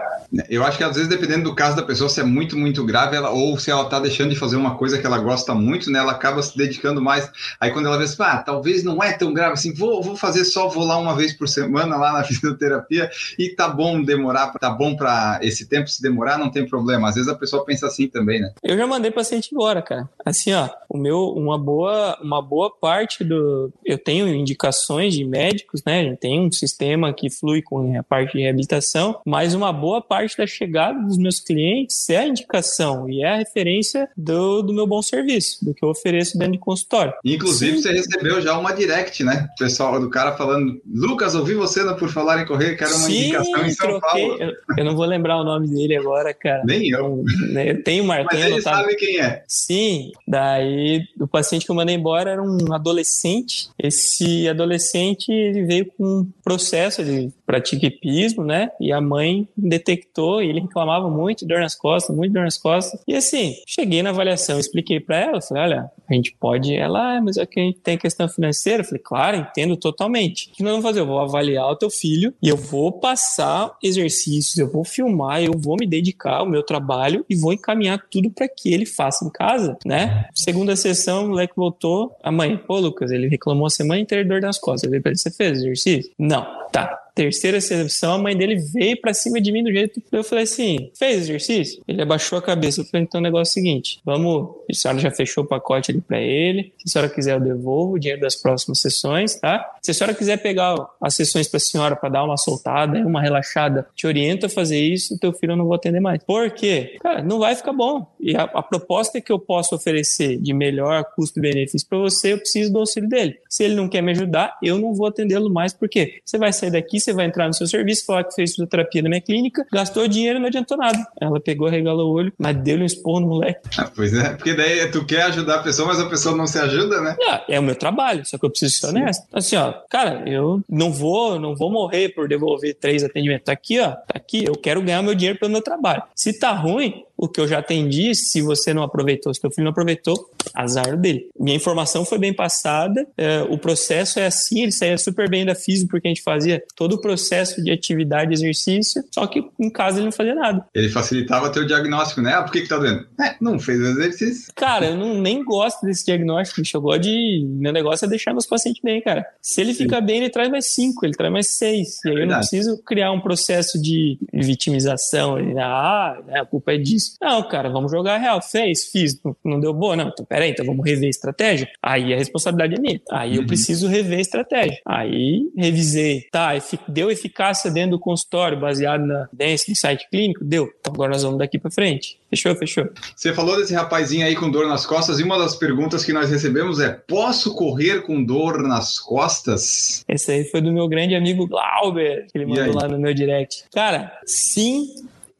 Eu 0.48 0.64
acho 0.64 0.78
que 0.78 0.84
às 0.84 0.94
vezes 0.94 1.08
dependendo 1.08 1.44
do 1.44 1.54
caso 1.54 1.76
da 1.76 1.82
pessoa, 1.82 2.08
se 2.08 2.20
é 2.20 2.24
muito, 2.24 2.56
muito 2.56 2.84
grave, 2.84 3.16
ela, 3.16 3.30
ou 3.30 3.58
se 3.58 3.70
ela 3.70 3.84
tá 3.88 3.98
deixando 3.98 4.30
de 4.30 4.36
fazer 4.36 4.56
uma 4.56 4.76
coisa 4.76 4.98
que 4.98 5.06
ela 5.06 5.18
gosta 5.18 5.54
muito, 5.54 5.90
né, 5.90 5.98
ela 5.98 6.12
acaba 6.12 6.42
se 6.42 6.56
dedicando 6.56 7.00
mais. 7.00 7.30
Aí 7.60 7.70
quando 7.70 7.86
ela 7.86 7.98
vê 7.98 8.04
assim, 8.04 8.16
ah, 8.20 8.38
talvez 8.38 8.84
não 8.84 9.02
é 9.02 9.12
tão 9.12 9.32
grave 9.32 9.54
assim, 9.54 9.72
vou, 9.72 10.02
vou 10.02 10.16
fazer 10.16 10.44
só, 10.44 10.68
vou 10.68 10.84
lá 10.84 10.96
uma 10.96 11.14
vez 11.16 11.32
por 11.32 11.48
semana 11.48 11.96
lá 11.96 12.12
na 12.12 12.24
fisioterapia 12.24 13.10
e 13.38 13.50
tá 13.50 13.68
bom 13.68 14.02
demorar, 14.02 14.52
tá 14.52 14.70
bom 14.70 14.96
para 14.96 15.38
esse 15.42 15.66
tempo 15.66 15.88
se 15.88 16.02
demorar, 16.02 16.38
não 16.38 16.50
tem 16.50 16.66
problema. 16.66 17.08
Às 17.08 17.14
vezes 17.14 17.28
a 17.28 17.34
pessoa 17.34 17.64
pensa 17.64 17.86
assim 17.86 18.08
também, 18.08 18.40
né? 18.40 18.52
Eu 18.62 18.76
já 18.76 18.86
mandei 18.86 19.10
paciente 19.10 19.50
embora, 19.52 19.82
cara. 19.82 20.08
Assim, 20.24 20.52
ó, 20.52 20.68
o 20.88 20.96
meu, 20.96 21.28
uma 21.30 21.58
boa, 21.58 22.18
uma 22.22 22.40
boa 22.40 22.70
parte 22.70 23.24
do, 23.24 23.72
eu 23.88 23.98
tenho 23.98 24.28
indicações 24.28 25.14
de 25.14 25.24
médicos, 25.24 25.82
né? 25.84 26.16
Tem 26.16 26.40
um 26.40 26.50
sistema 26.52 27.12
que 27.12 27.30
flui 27.30 27.62
com 27.62 27.98
a 27.98 28.02
parte 28.02 28.32
de 28.32 28.42
reabilitação, 28.42 29.20
mas 29.24 29.54
uma 29.54 29.72
boa 29.72 30.00
parte 30.00 30.36
da 30.36 30.46
chegada 30.46 31.00
dos 31.00 31.16
meus 31.16 31.40
clientes 31.40 32.08
é 32.10 32.18
a 32.18 32.26
indicação 32.26 33.08
e 33.08 33.22
é 33.22 33.28
a 33.28 33.36
referência 33.36 34.08
do, 34.16 34.62
do 34.62 34.72
meu 34.72 34.86
bom 34.86 35.00
serviço, 35.02 35.64
do 35.64 35.74
que 35.74 35.84
eu 35.84 35.88
ofereço 35.88 36.38
dentro 36.38 36.52
de 36.52 36.58
consultório. 36.58 37.12
Inclusive, 37.24 37.76
Sim. 37.76 37.82
você 37.82 37.92
recebeu 37.92 38.40
já 38.40 38.58
uma 38.58 38.72
direct, 38.72 39.24
né? 39.24 39.48
O 39.54 39.58
pessoal 39.58 40.00
do 40.00 40.10
cara 40.10 40.36
falando: 40.36 40.80
Lucas, 40.86 41.34
ouvi 41.34 41.54
você 41.54 41.78
Por 41.94 42.10
Falar 42.10 42.42
em 42.42 42.46
Correr, 42.46 42.76
quero 42.76 42.90
uma 42.90 43.06
Sim, 43.06 43.28
indicação 43.28 43.66
em 43.66 43.70
São 43.70 43.88
troquei. 43.88 44.28
Paulo. 44.28 44.42
Eu, 44.42 44.52
eu, 44.76 44.84
não 44.84 44.96
vou 44.96 45.06
lembrar 45.06 45.40
o 45.40 45.44
nome 45.44 45.68
dele 45.68 45.96
agora, 45.96 46.34
cara. 46.34 46.62
Nem 46.64 46.88
eu. 46.90 47.24
Né, 47.52 47.70
eu 47.70 47.82
tenho 47.82 48.04
marcado. 48.04 48.38
Mas 48.38 48.52
ele 48.52 48.60
sabe 48.60 48.94
quem 48.96 49.20
é. 49.20 49.42
Sim, 49.46 50.12
daí 50.26 51.04
o 51.18 51.26
paciente 51.26 51.64
que 51.64 51.70
eu 51.70 51.76
mandei 51.76 51.94
embora 51.94 52.30
era 52.30 52.42
um 52.42 52.72
adolescente 52.72 53.70
esse 53.78 54.48
adolescente 54.48 55.30
ele 55.30 55.64
veio 55.64 55.86
com 55.86 56.04
um 56.04 56.32
processo 56.42 57.04
de 57.04 57.32
pratica 57.48 57.86
hipismo, 57.86 58.44
né? 58.44 58.70
E 58.78 58.92
a 58.92 59.00
mãe 59.00 59.48
detectou 59.56 60.42
e 60.42 60.50
ele 60.50 60.60
reclamava 60.60 61.08
muito 61.08 61.46
dor 61.46 61.60
nas 61.60 61.74
costas, 61.74 62.14
muito 62.14 62.34
dor 62.34 62.44
nas 62.44 62.58
costas. 62.58 63.00
E 63.08 63.14
assim, 63.14 63.54
cheguei 63.66 64.02
na 64.02 64.10
avaliação, 64.10 64.60
expliquei 64.60 65.00
para 65.00 65.16
ela, 65.16 65.40
falei, 65.40 65.62
olha, 65.62 65.90
a 66.06 66.14
gente 66.14 66.36
pode, 66.38 66.74
ela, 66.74 67.16
ah, 67.16 67.22
mas 67.22 67.38
aqui 67.38 67.58
a 67.58 67.62
gente 67.62 67.80
tem 67.80 67.96
questão 67.96 68.28
financeira. 68.28 68.82
Eu 68.82 68.84
falei, 68.84 69.02
claro, 69.02 69.36
entendo 69.38 69.78
totalmente. 69.78 70.50
O 70.50 70.52
que 70.52 70.62
nós 70.62 70.72
vamos 70.72 70.84
fazer? 70.84 71.00
Eu 71.00 71.06
vou 71.06 71.20
avaliar 71.20 71.70
o 71.70 71.76
teu 71.76 71.88
filho 71.88 72.34
e 72.42 72.50
eu 72.50 72.56
vou 72.56 72.92
passar 72.92 73.74
exercícios, 73.82 74.58
eu 74.58 74.70
vou 74.70 74.84
filmar, 74.84 75.42
eu 75.42 75.52
vou 75.56 75.76
me 75.80 75.86
dedicar 75.86 76.40
ao 76.40 76.46
meu 76.46 76.62
trabalho 76.62 77.24
e 77.30 77.34
vou 77.34 77.54
encaminhar 77.54 77.98
tudo 78.10 78.30
para 78.30 78.46
que 78.46 78.74
ele 78.74 78.84
faça 78.84 79.24
em 79.24 79.30
casa, 79.30 79.78
né? 79.86 80.26
Segunda 80.34 80.76
sessão, 80.76 81.24
o 81.24 81.28
moleque 81.28 81.54
voltou, 81.56 82.14
a 82.22 82.30
mãe, 82.30 82.58
pô, 82.58 82.78
Lucas, 82.78 83.10
ele 83.10 83.26
reclamou 83.26 83.66
a 83.66 83.70
semana 83.70 84.00
inteira 84.00 84.22
de 84.22 84.28
dor 84.28 84.42
nas 84.42 84.58
costas. 84.58 84.82
Eu 84.82 84.90
falei 84.90 85.00
pra 85.00 85.12
ele, 85.12 85.18
você 85.18 85.30
fez 85.30 85.58
exercício? 85.58 86.12
Não. 86.18 86.58
Tá, 86.70 87.07
terceira 87.18 87.60
sessão, 87.60 88.14
a 88.14 88.18
mãe 88.18 88.36
dele 88.36 88.54
veio 88.72 89.00
para 89.00 89.12
cima 89.12 89.40
de 89.40 89.50
mim 89.50 89.64
do 89.64 89.72
jeito 89.72 90.00
que 90.00 90.16
eu 90.16 90.22
falei 90.22 90.44
assim: 90.44 90.92
fez 90.96 91.22
exercício? 91.22 91.82
Ele 91.88 92.00
abaixou 92.00 92.38
a 92.38 92.42
cabeça. 92.42 92.80
Eu 92.80 92.84
falei: 92.84 93.04
então 93.04 93.20
o 93.20 93.22
negócio 93.22 93.50
é 93.50 93.50
o 93.50 93.54
seguinte: 93.54 94.00
vamos. 94.04 94.56
A 94.70 94.74
senhora 94.74 95.00
já 95.00 95.10
fechou 95.10 95.42
o 95.42 95.46
pacote 95.46 95.90
ali 95.90 96.00
para 96.00 96.20
ele. 96.20 96.72
Se 96.78 96.84
a 96.86 96.92
senhora 96.92 97.10
quiser, 97.12 97.34
eu 97.34 97.40
devolvo 97.40 97.94
o 97.94 97.98
dinheiro 97.98 98.20
das 98.20 98.36
próximas 98.36 98.80
sessões, 98.80 99.34
tá? 99.34 99.68
Se 99.82 99.90
a 99.90 99.94
senhora 99.94 100.14
quiser 100.14 100.36
pegar 100.36 100.76
as 101.00 101.14
sessões 101.14 101.48
para 101.48 101.56
a 101.56 101.60
senhora 101.60 101.96
para 101.96 102.08
dar 102.08 102.24
uma 102.24 102.36
soltada, 102.36 103.00
uma 103.00 103.20
relaxada, 103.20 103.88
te 103.96 104.06
oriento 104.06 104.46
a 104.46 104.48
fazer 104.48 104.78
isso, 104.78 105.18
teu 105.18 105.32
filho 105.32 105.52
eu 105.52 105.56
não 105.56 105.64
vou 105.64 105.74
atender 105.74 106.00
mais. 106.00 106.22
Por 106.22 106.50
quê? 106.50 106.96
Cara, 107.00 107.22
não 107.22 107.40
vai 107.40 107.56
ficar 107.56 107.72
bom. 107.72 108.06
E 108.20 108.36
a, 108.36 108.42
a 108.42 108.62
proposta 108.62 109.20
que 109.20 109.32
eu 109.32 109.38
posso 109.38 109.74
oferecer 109.74 110.38
de 110.38 110.52
melhor 110.54 111.04
custo-benefício 111.16 111.88
para 111.88 111.98
você, 111.98 112.34
eu 112.34 112.38
preciso 112.38 112.72
do 112.72 112.78
auxílio 112.78 113.08
dele. 113.08 113.38
Se 113.48 113.64
ele 113.64 113.74
não 113.74 113.88
quer 113.88 114.02
me 114.02 114.12
ajudar, 114.12 114.56
eu 114.62 114.78
não 114.78 114.94
vou 114.94 115.06
atendê-lo 115.06 115.50
mais, 115.50 115.72
porque 115.72 116.20
você 116.24 116.38
vai 116.38 116.52
sair 116.52 116.70
daqui, 116.70 117.00
você 117.08 117.12
vai 117.12 117.26
entrar 117.26 117.46
no 117.46 117.54
seu 117.54 117.66
serviço, 117.66 118.04
falar 118.04 118.24
que 118.24 118.34
fez 118.34 118.50
fisioterapia 118.50 119.02
na 119.02 119.08
minha 119.08 119.20
clínica, 119.20 119.66
gastou 119.72 120.06
dinheiro 120.06 120.38
e 120.38 120.40
não 120.40 120.48
adiantou 120.48 120.76
nada. 120.76 120.98
Ela 121.20 121.40
pegou, 121.40 121.68
regalou 121.68 122.10
o 122.10 122.14
olho, 122.14 122.32
mas 122.38 122.56
deu-lhe 122.56 122.82
um 122.82 122.86
esporro 122.86 123.20
no 123.20 123.28
moleque. 123.28 123.60
Ah, 123.78 123.90
pois 123.94 124.12
é, 124.12 124.30
porque 124.34 124.54
daí 124.54 124.90
tu 124.90 125.04
quer 125.04 125.22
ajudar 125.22 125.56
a 125.56 125.62
pessoa, 125.62 125.88
mas 125.88 126.00
a 126.00 126.08
pessoa 126.08 126.36
não 126.36 126.46
se 126.46 126.58
ajuda, 126.58 127.00
né? 127.00 127.16
É, 127.20 127.56
é 127.56 127.60
o 127.60 127.62
meu 127.62 127.74
trabalho, 127.74 128.24
só 128.24 128.36
que 128.36 128.44
eu 128.44 128.50
preciso 128.50 128.74
ser 128.74 128.86
honesto. 128.88 129.26
Assim, 129.32 129.56
ó, 129.56 129.72
cara, 129.88 130.22
eu 130.28 130.60
não 130.68 130.92
vou, 130.92 131.38
não 131.38 131.54
vou 131.54 131.70
morrer 131.70 132.10
por 132.10 132.28
devolver 132.28 132.74
três 132.74 133.02
atendimentos. 133.02 133.44
Tá 133.46 133.52
aqui, 133.52 133.80
ó, 133.80 133.90
tá 133.90 134.14
aqui, 134.14 134.44
eu 134.44 134.54
quero 134.54 134.82
ganhar 134.82 135.02
meu 135.02 135.14
dinheiro 135.14 135.38
pelo 135.38 135.52
meu 135.52 135.62
trabalho. 135.62 136.02
Se 136.14 136.38
tá 136.38 136.52
ruim, 136.52 137.04
o 137.18 137.28
que 137.28 137.40
eu 137.40 137.48
já 137.48 137.58
atendi, 137.58 138.14
se 138.14 138.40
você 138.40 138.72
não 138.72 138.82
aproveitou, 138.82 139.34
se 139.34 139.40
teu 139.40 139.50
filho 139.50 139.64
não 139.64 139.72
aproveitou, 139.72 140.30
azar 140.54 140.96
dele. 140.96 141.28
Minha 141.38 141.56
informação 141.56 142.04
foi 142.04 142.18
bem 142.18 142.32
passada, 142.32 143.06
é, 143.16 143.42
o 143.42 143.58
processo 143.58 144.20
é 144.20 144.26
assim, 144.26 144.62
ele 144.62 144.72
saía 144.72 144.96
super 144.96 145.28
bem 145.28 145.44
da 145.44 145.54
física, 145.54 145.88
porque 145.90 146.06
a 146.06 146.10
gente 146.10 146.22
fazia 146.22 146.62
todo 146.76 146.94
o 146.94 147.00
processo 147.00 147.62
de 147.62 147.72
atividade, 147.72 148.32
exercício, 148.32 149.02
só 149.12 149.26
que 149.26 149.42
em 149.58 149.70
casa 149.70 149.98
ele 149.98 150.06
não 150.06 150.12
fazia 150.12 150.34
nada. 150.34 150.64
Ele 150.74 150.88
facilitava 150.88 151.50
teu 151.50 151.66
diagnóstico, 151.66 152.20
né? 152.20 152.34
Ah, 152.34 152.42
por 152.42 152.52
que 152.52 152.62
que 152.62 152.68
tá 152.68 152.78
doendo? 152.78 153.04
É, 153.20 153.34
não 153.40 153.58
fez 153.58 153.80
o 153.80 153.86
exercício. 153.86 154.52
Cara, 154.54 154.86
eu 154.86 154.96
não, 154.96 155.20
nem 155.20 155.44
gosto 155.44 155.84
desse 155.84 156.04
diagnóstico, 156.04 156.60
bicho. 156.60 156.76
Eu 156.76 156.80
gosto 156.80 157.02
de... 157.02 157.44
Meu 157.48 157.72
negócio 157.72 158.04
é 158.04 158.08
deixar 158.08 158.32
meus 158.32 158.46
pacientes 158.46 158.80
bem, 158.82 159.02
cara. 159.02 159.26
Se 159.42 159.60
ele 159.60 159.72
Sim. 159.72 159.84
fica 159.84 160.00
bem, 160.00 160.18
ele 160.18 160.30
traz 160.30 160.48
mais 160.48 160.72
cinco, 160.72 161.04
ele 161.04 161.14
traz 161.14 161.32
mais 161.32 161.56
seis. 161.56 162.04
E 162.04 162.10
aí 162.10 162.20
eu 162.20 162.26
não 162.26 162.36
preciso 162.36 162.80
criar 162.84 163.10
um 163.10 163.20
processo 163.20 163.80
de 163.80 164.18
vitimização. 164.32 165.36
Ah, 165.58 166.20
né, 166.26 166.40
a 166.40 166.46
culpa 166.46 166.72
é 166.72 166.78
disso. 166.78 167.07
Não, 167.20 167.42
cara, 167.48 167.68
vamos 167.68 167.90
jogar 167.90 168.18
real. 168.18 168.40
Fez, 168.42 168.86
fiz, 168.86 169.20
não 169.44 169.60
deu 169.60 169.72
boa, 169.72 169.96
não. 169.96 170.08
Então, 170.08 170.24
peraí, 170.24 170.50
então 170.50 170.64
vamos 170.64 170.84
rever 170.84 171.06
a 171.06 171.10
estratégia. 171.10 171.68
Aí 171.82 172.12
a 172.12 172.16
responsabilidade 172.16 172.74
é 172.74 172.80
minha. 172.80 173.00
Aí 173.10 173.36
uhum. 173.36 173.42
eu 173.42 173.46
preciso 173.46 173.88
rever 173.88 174.18
a 174.18 174.22
estratégia. 174.22 174.80
Aí 174.84 175.50
revisei, 175.56 176.26
tá, 176.30 176.50
deu 176.88 177.10
eficácia 177.10 177.70
dentro 177.70 177.92
do 177.92 177.98
consultório, 177.98 178.58
baseado 178.58 179.06
na 179.06 179.28
evidência 179.32 179.72
do 179.72 179.76
site 179.76 180.08
clínico? 180.10 180.44
Deu. 180.44 180.70
Então 180.80 180.92
agora 180.92 181.12
nós 181.12 181.22
vamos 181.22 181.38
daqui 181.38 181.58
para 181.58 181.70
frente. 181.70 182.18
Fechou, 182.30 182.54
fechou. 182.56 182.88
Você 183.16 183.32
falou 183.32 183.56
desse 183.56 183.74
rapazinho 183.74 184.26
aí 184.26 184.36
com 184.36 184.50
dor 184.50 184.68
nas 184.68 184.84
costas 184.84 185.18
e 185.18 185.22
uma 185.22 185.38
das 185.38 185.56
perguntas 185.56 186.04
que 186.04 186.12
nós 186.12 186.30
recebemos 186.30 186.78
é: 186.78 186.92
posso 186.92 187.54
correr 187.54 188.02
com 188.02 188.22
dor 188.22 188.62
nas 188.62 188.98
costas? 188.98 190.04
Esse 190.06 190.32
aí 190.32 190.44
foi 190.44 190.60
do 190.60 190.70
meu 190.70 190.88
grande 190.88 191.14
amigo 191.14 191.46
Glauber, 191.46 192.26
que 192.30 192.36
ele 192.36 192.46
mandou 192.46 192.74
lá 192.74 192.86
no 192.86 192.98
meu 192.98 193.14
direct. 193.14 193.64
Cara, 193.72 194.12
sim 194.26 194.88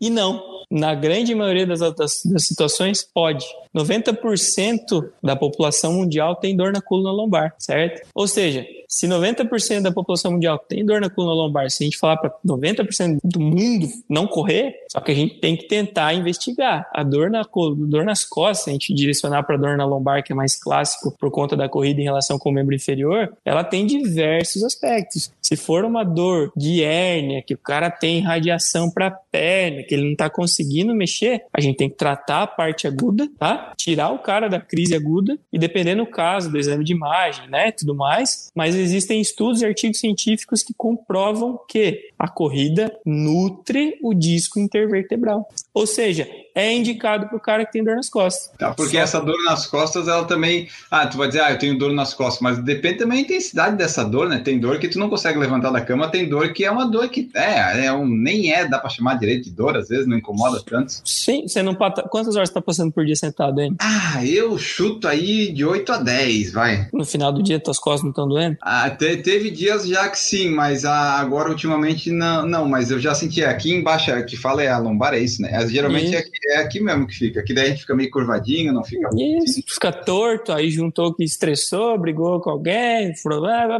e 0.01 0.09
não. 0.09 0.58
Na 0.71 0.95
grande 0.95 1.35
maioria 1.35 1.67
das, 1.67 1.81
das, 1.81 2.13
das 2.25 2.47
situações, 2.47 3.03
pode. 3.03 3.45
90% 3.77 5.11
da 5.23 5.37
população 5.37 5.93
mundial 5.93 6.37
tem 6.37 6.57
dor 6.57 6.73
na 6.73 6.81
coluna 6.81 7.13
lombar, 7.13 7.55
certo? 7.59 8.07
Ou 8.15 8.27
seja, 8.27 8.67
se 8.89 9.07
90% 9.07 9.83
da 9.83 9.93
população 9.93 10.33
mundial 10.33 10.59
tem 10.59 10.85
dor 10.85 11.01
na 11.01 11.11
coluna 11.11 11.35
lombar, 11.35 11.71
se 11.71 11.83
a 11.83 11.87
gente 11.87 11.99
falar 11.99 12.17
para 12.17 12.33
90% 12.45 13.19
do 13.23 13.39
mundo 13.39 13.87
não 14.09 14.27
correr, 14.27 14.75
só 14.91 15.01
que 15.01 15.13
a 15.13 15.15
gente 15.15 15.39
tem 15.41 15.57
que 15.57 15.69
tentar 15.69 16.15
investigar. 16.15 16.89
A 16.93 17.03
dor 17.03 17.31
na 17.31 17.45
coluna, 17.45 17.87
dor 17.87 18.05
nas 18.05 18.25
costas, 18.25 18.69
a 18.69 18.73
gente 18.73 18.95
direcionar 18.95 19.43
para 19.43 19.59
dor 19.59 19.77
na 19.77 19.85
lombar, 19.85 20.25
que 20.25 20.33
é 20.33 20.37
mais 20.37 20.59
clássico 20.59 21.15
por 21.19 21.31
conta 21.31 21.55
da 21.55 21.69
corrida 21.69 22.01
em 22.01 22.05
relação 22.05 22.39
com 22.39 22.49
o 22.49 22.53
membro 22.53 22.75
inferior, 22.75 23.31
ela 23.45 23.63
tem 23.63 23.87
diversos 23.87 24.65
aspectos. 24.65 25.31
Se 25.43 25.57
for 25.57 25.85
uma 25.85 26.03
dor 26.03 26.51
de 26.57 26.83
hérnia, 26.83 27.43
que 27.43 27.55
o 27.55 27.59
cara 27.59 27.91
tem 27.91 28.21
radiação 28.21 28.91
para 28.91 29.11
perna, 29.11 29.83
que 29.83 29.95
ele 29.95 30.05
não 30.05 30.13
está 30.13 30.31
conseguindo 30.31 30.48
mexer, 30.95 31.45
a 31.53 31.61
gente 31.61 31.77
tem 31.77 31.89
que 31.89 31.97
tratar 31.97 32.43
a 32.43 32.47
parte 32.47 32.87
aguda, 32.87 33.29
tá? 33.39 33.73
Tirar 33.77 34.11
o 34.11 34.19
cara 34.19 34.49
da 34.49 34.61
crise 34.61 34.95
aguda 34.95 35.39
e 35.53 35.59
dependendo 35.59 35.99
do 35.99 36.11
caso, 36.11 36.51
do 36.51 36.59
exame 36.59 36.85
de 36.85 36.93
imagem, 36.93 37.49
né, 37.49 37.73
tudo 37.73 37.95
mais, 37.95 38.51
mas 38.55 38.75
existem 38.75 39.21
estudos 39.21 39.63
e 39.63 39.67
artigos 39.67 39.99
científicos 39.99 40.63
que 40.63 40.73
comprovam 40.75 41.59
que 41.69 42.11
a 42.19 42.29
corrida 42.29 42.95
nutre 43.05 43.99
o 44.03 44.15
disco 44.15 44.59
intervertebral. 44.59 45.49
Ou 45.75 45.87
seja, 45.87 46.29
é 46.59 46.75
indicado 46.75 47.29
para 47.29 47.37
o 47.37 47.41
cara 47.41 47.65
que 47.65 47.73
tem 47.73 47.85
dor 47.85 47.95
nas 47.95 48.09
costas. 48.09 48.51
Tá, 48.59 48.75
porque 48.75 48.97
Só... 48.97 49.03
essa 49.03 49.21
dor 49.21 49.37
nas 49.45 49.65
costas, 49.67 50.09
ela 50.09 50.25
também. 50.25 50.69
Ah, 50.91 51.07
tu 51.07 51.17
vai 51.17 51.29
dizer, 51.29 51.41
ah, 51.41 51.53
eu 51.53 51.59
tenho 51.59 51.79
dor 51.79 51.93
nas 51.93 52.13
costas, 52.13 52.41
mas 52.41 52.59
depende 52.59 52.99
também 52.99 53.19
da 53.19 53.23
intensidade 53.23 53.77
dessa 53.77 54.05
dor, 54.05 54.29
né? 54.29 54.41
Tem 54.41 54.59
dor 54.59 54.79
que 54.79 54.89
tu 54.89 54.99
não 54.99 55.09
consegue 55.09 55.39
levantar 55.39 55.71
da 55.71 55.81
cama, 55.81 56.11
tem 56.11 56.29
dor 56.29 56.53
que 56.53 56.65
é 56.65 56.71
uma 56.71 56.85
dor 56.85 57.09
que 57.09 57.31
é, 57.35 57.87
é 57.87 57.93
um, 57.93 58.09
nem 58.09 58.53
é, 58.53 58.67
dá 58.67 58.79
para 58.79 58.91
chamar 58.91 59.15
direito 59.19 59.45
de 59.45 59.51
dor, 59.51 59.77
às 59.77 59.89
vezes 59.89 60.07
não 60.07 60.17
incomoda 60.17 60.61
tanto. 60.65 60.95
Sim, 61.05 61.47
você 61.47 61.63
não 61.63 61.75
pata... 61.75 62.03
Quantas 62.03 62.35
horas 62.35 62.49
você 62.49 62.55
tá 62.55 62.61
passando 62.61 62.91
por 62.91 63.05
dia 63.05 63.15
sentado, 63.15 63.61
hein? 63.61 63.77
Ah, 63.79 64.25
eu 64.25 64.59
chuto 64.59 65.07
aí 65.07 65.53
de 65.53 65.65
8 65.65 65.93
a 65.93 65.97
10, 65.99 66.53
vai. 66.53 66.89
No 66.93 67.05
final 67.05 67.33
do 67.33 67.43
dia, 67.43 67.61
tuas 67.61 67.79
costas 67.79 68.03
não 68.03 68.11
estão 68.11 68.29
doendo? 68.29 68.57
Ah, 68.63 68.91
te, 68.91 69.17
teve 69.19 69.51
dias 69.51 69.87
já 69.87 70.09
que 70.09 70.19
sim, 70.19 70.51
mas 70.51 70.85
ah, 70.85 71.21
agora 71.21 71.51
ultimamente 71.51 72.11
não, 72.11 72.45
não, 72.45 72.69
mas 72.69 72.91
eu 72.91 72.99
já 72.99 73.15
senti 73.15 73.45
aqui 73.45 73.73
embaixo, 73.73 74.11
que 74.25 74.37
fala 74.37 74.63
é 74.63 74.69
a 74.69 74.79
lombar, 74.79 75.15
é 75.15 75.21
isso, 75.21 75.41
né? 75.41 75.51
Geralmente 75.67 76.15
é 76.15 76.19
aqui, 76.19 76.31
é 76.47 76.57
aqui 76.59 76.81
mesmo 76.81 77.07
que 77.07 77.15
fica. 77.15 77.41
Aqui 77.41 77.53
daí 77.53 77.67
a 77.67 77.69
gente 77.71 77.81
fica 77.81 77.95
meio 77.95 78.11
curvadinho, 78.11 78.73
não 78.73 78.85
fica. 78.85 79.09
Isso, 79.17 79.63
fica 79.67 79.93
torto, 79.93 80.53
aí 80.53 80.71
juntou 80.71 81.15
que 81.15 81.25
estressou, 81.25 81.99
brigou 81.99 82.41
com 82.41 82.51
alguém, 82.51 83.13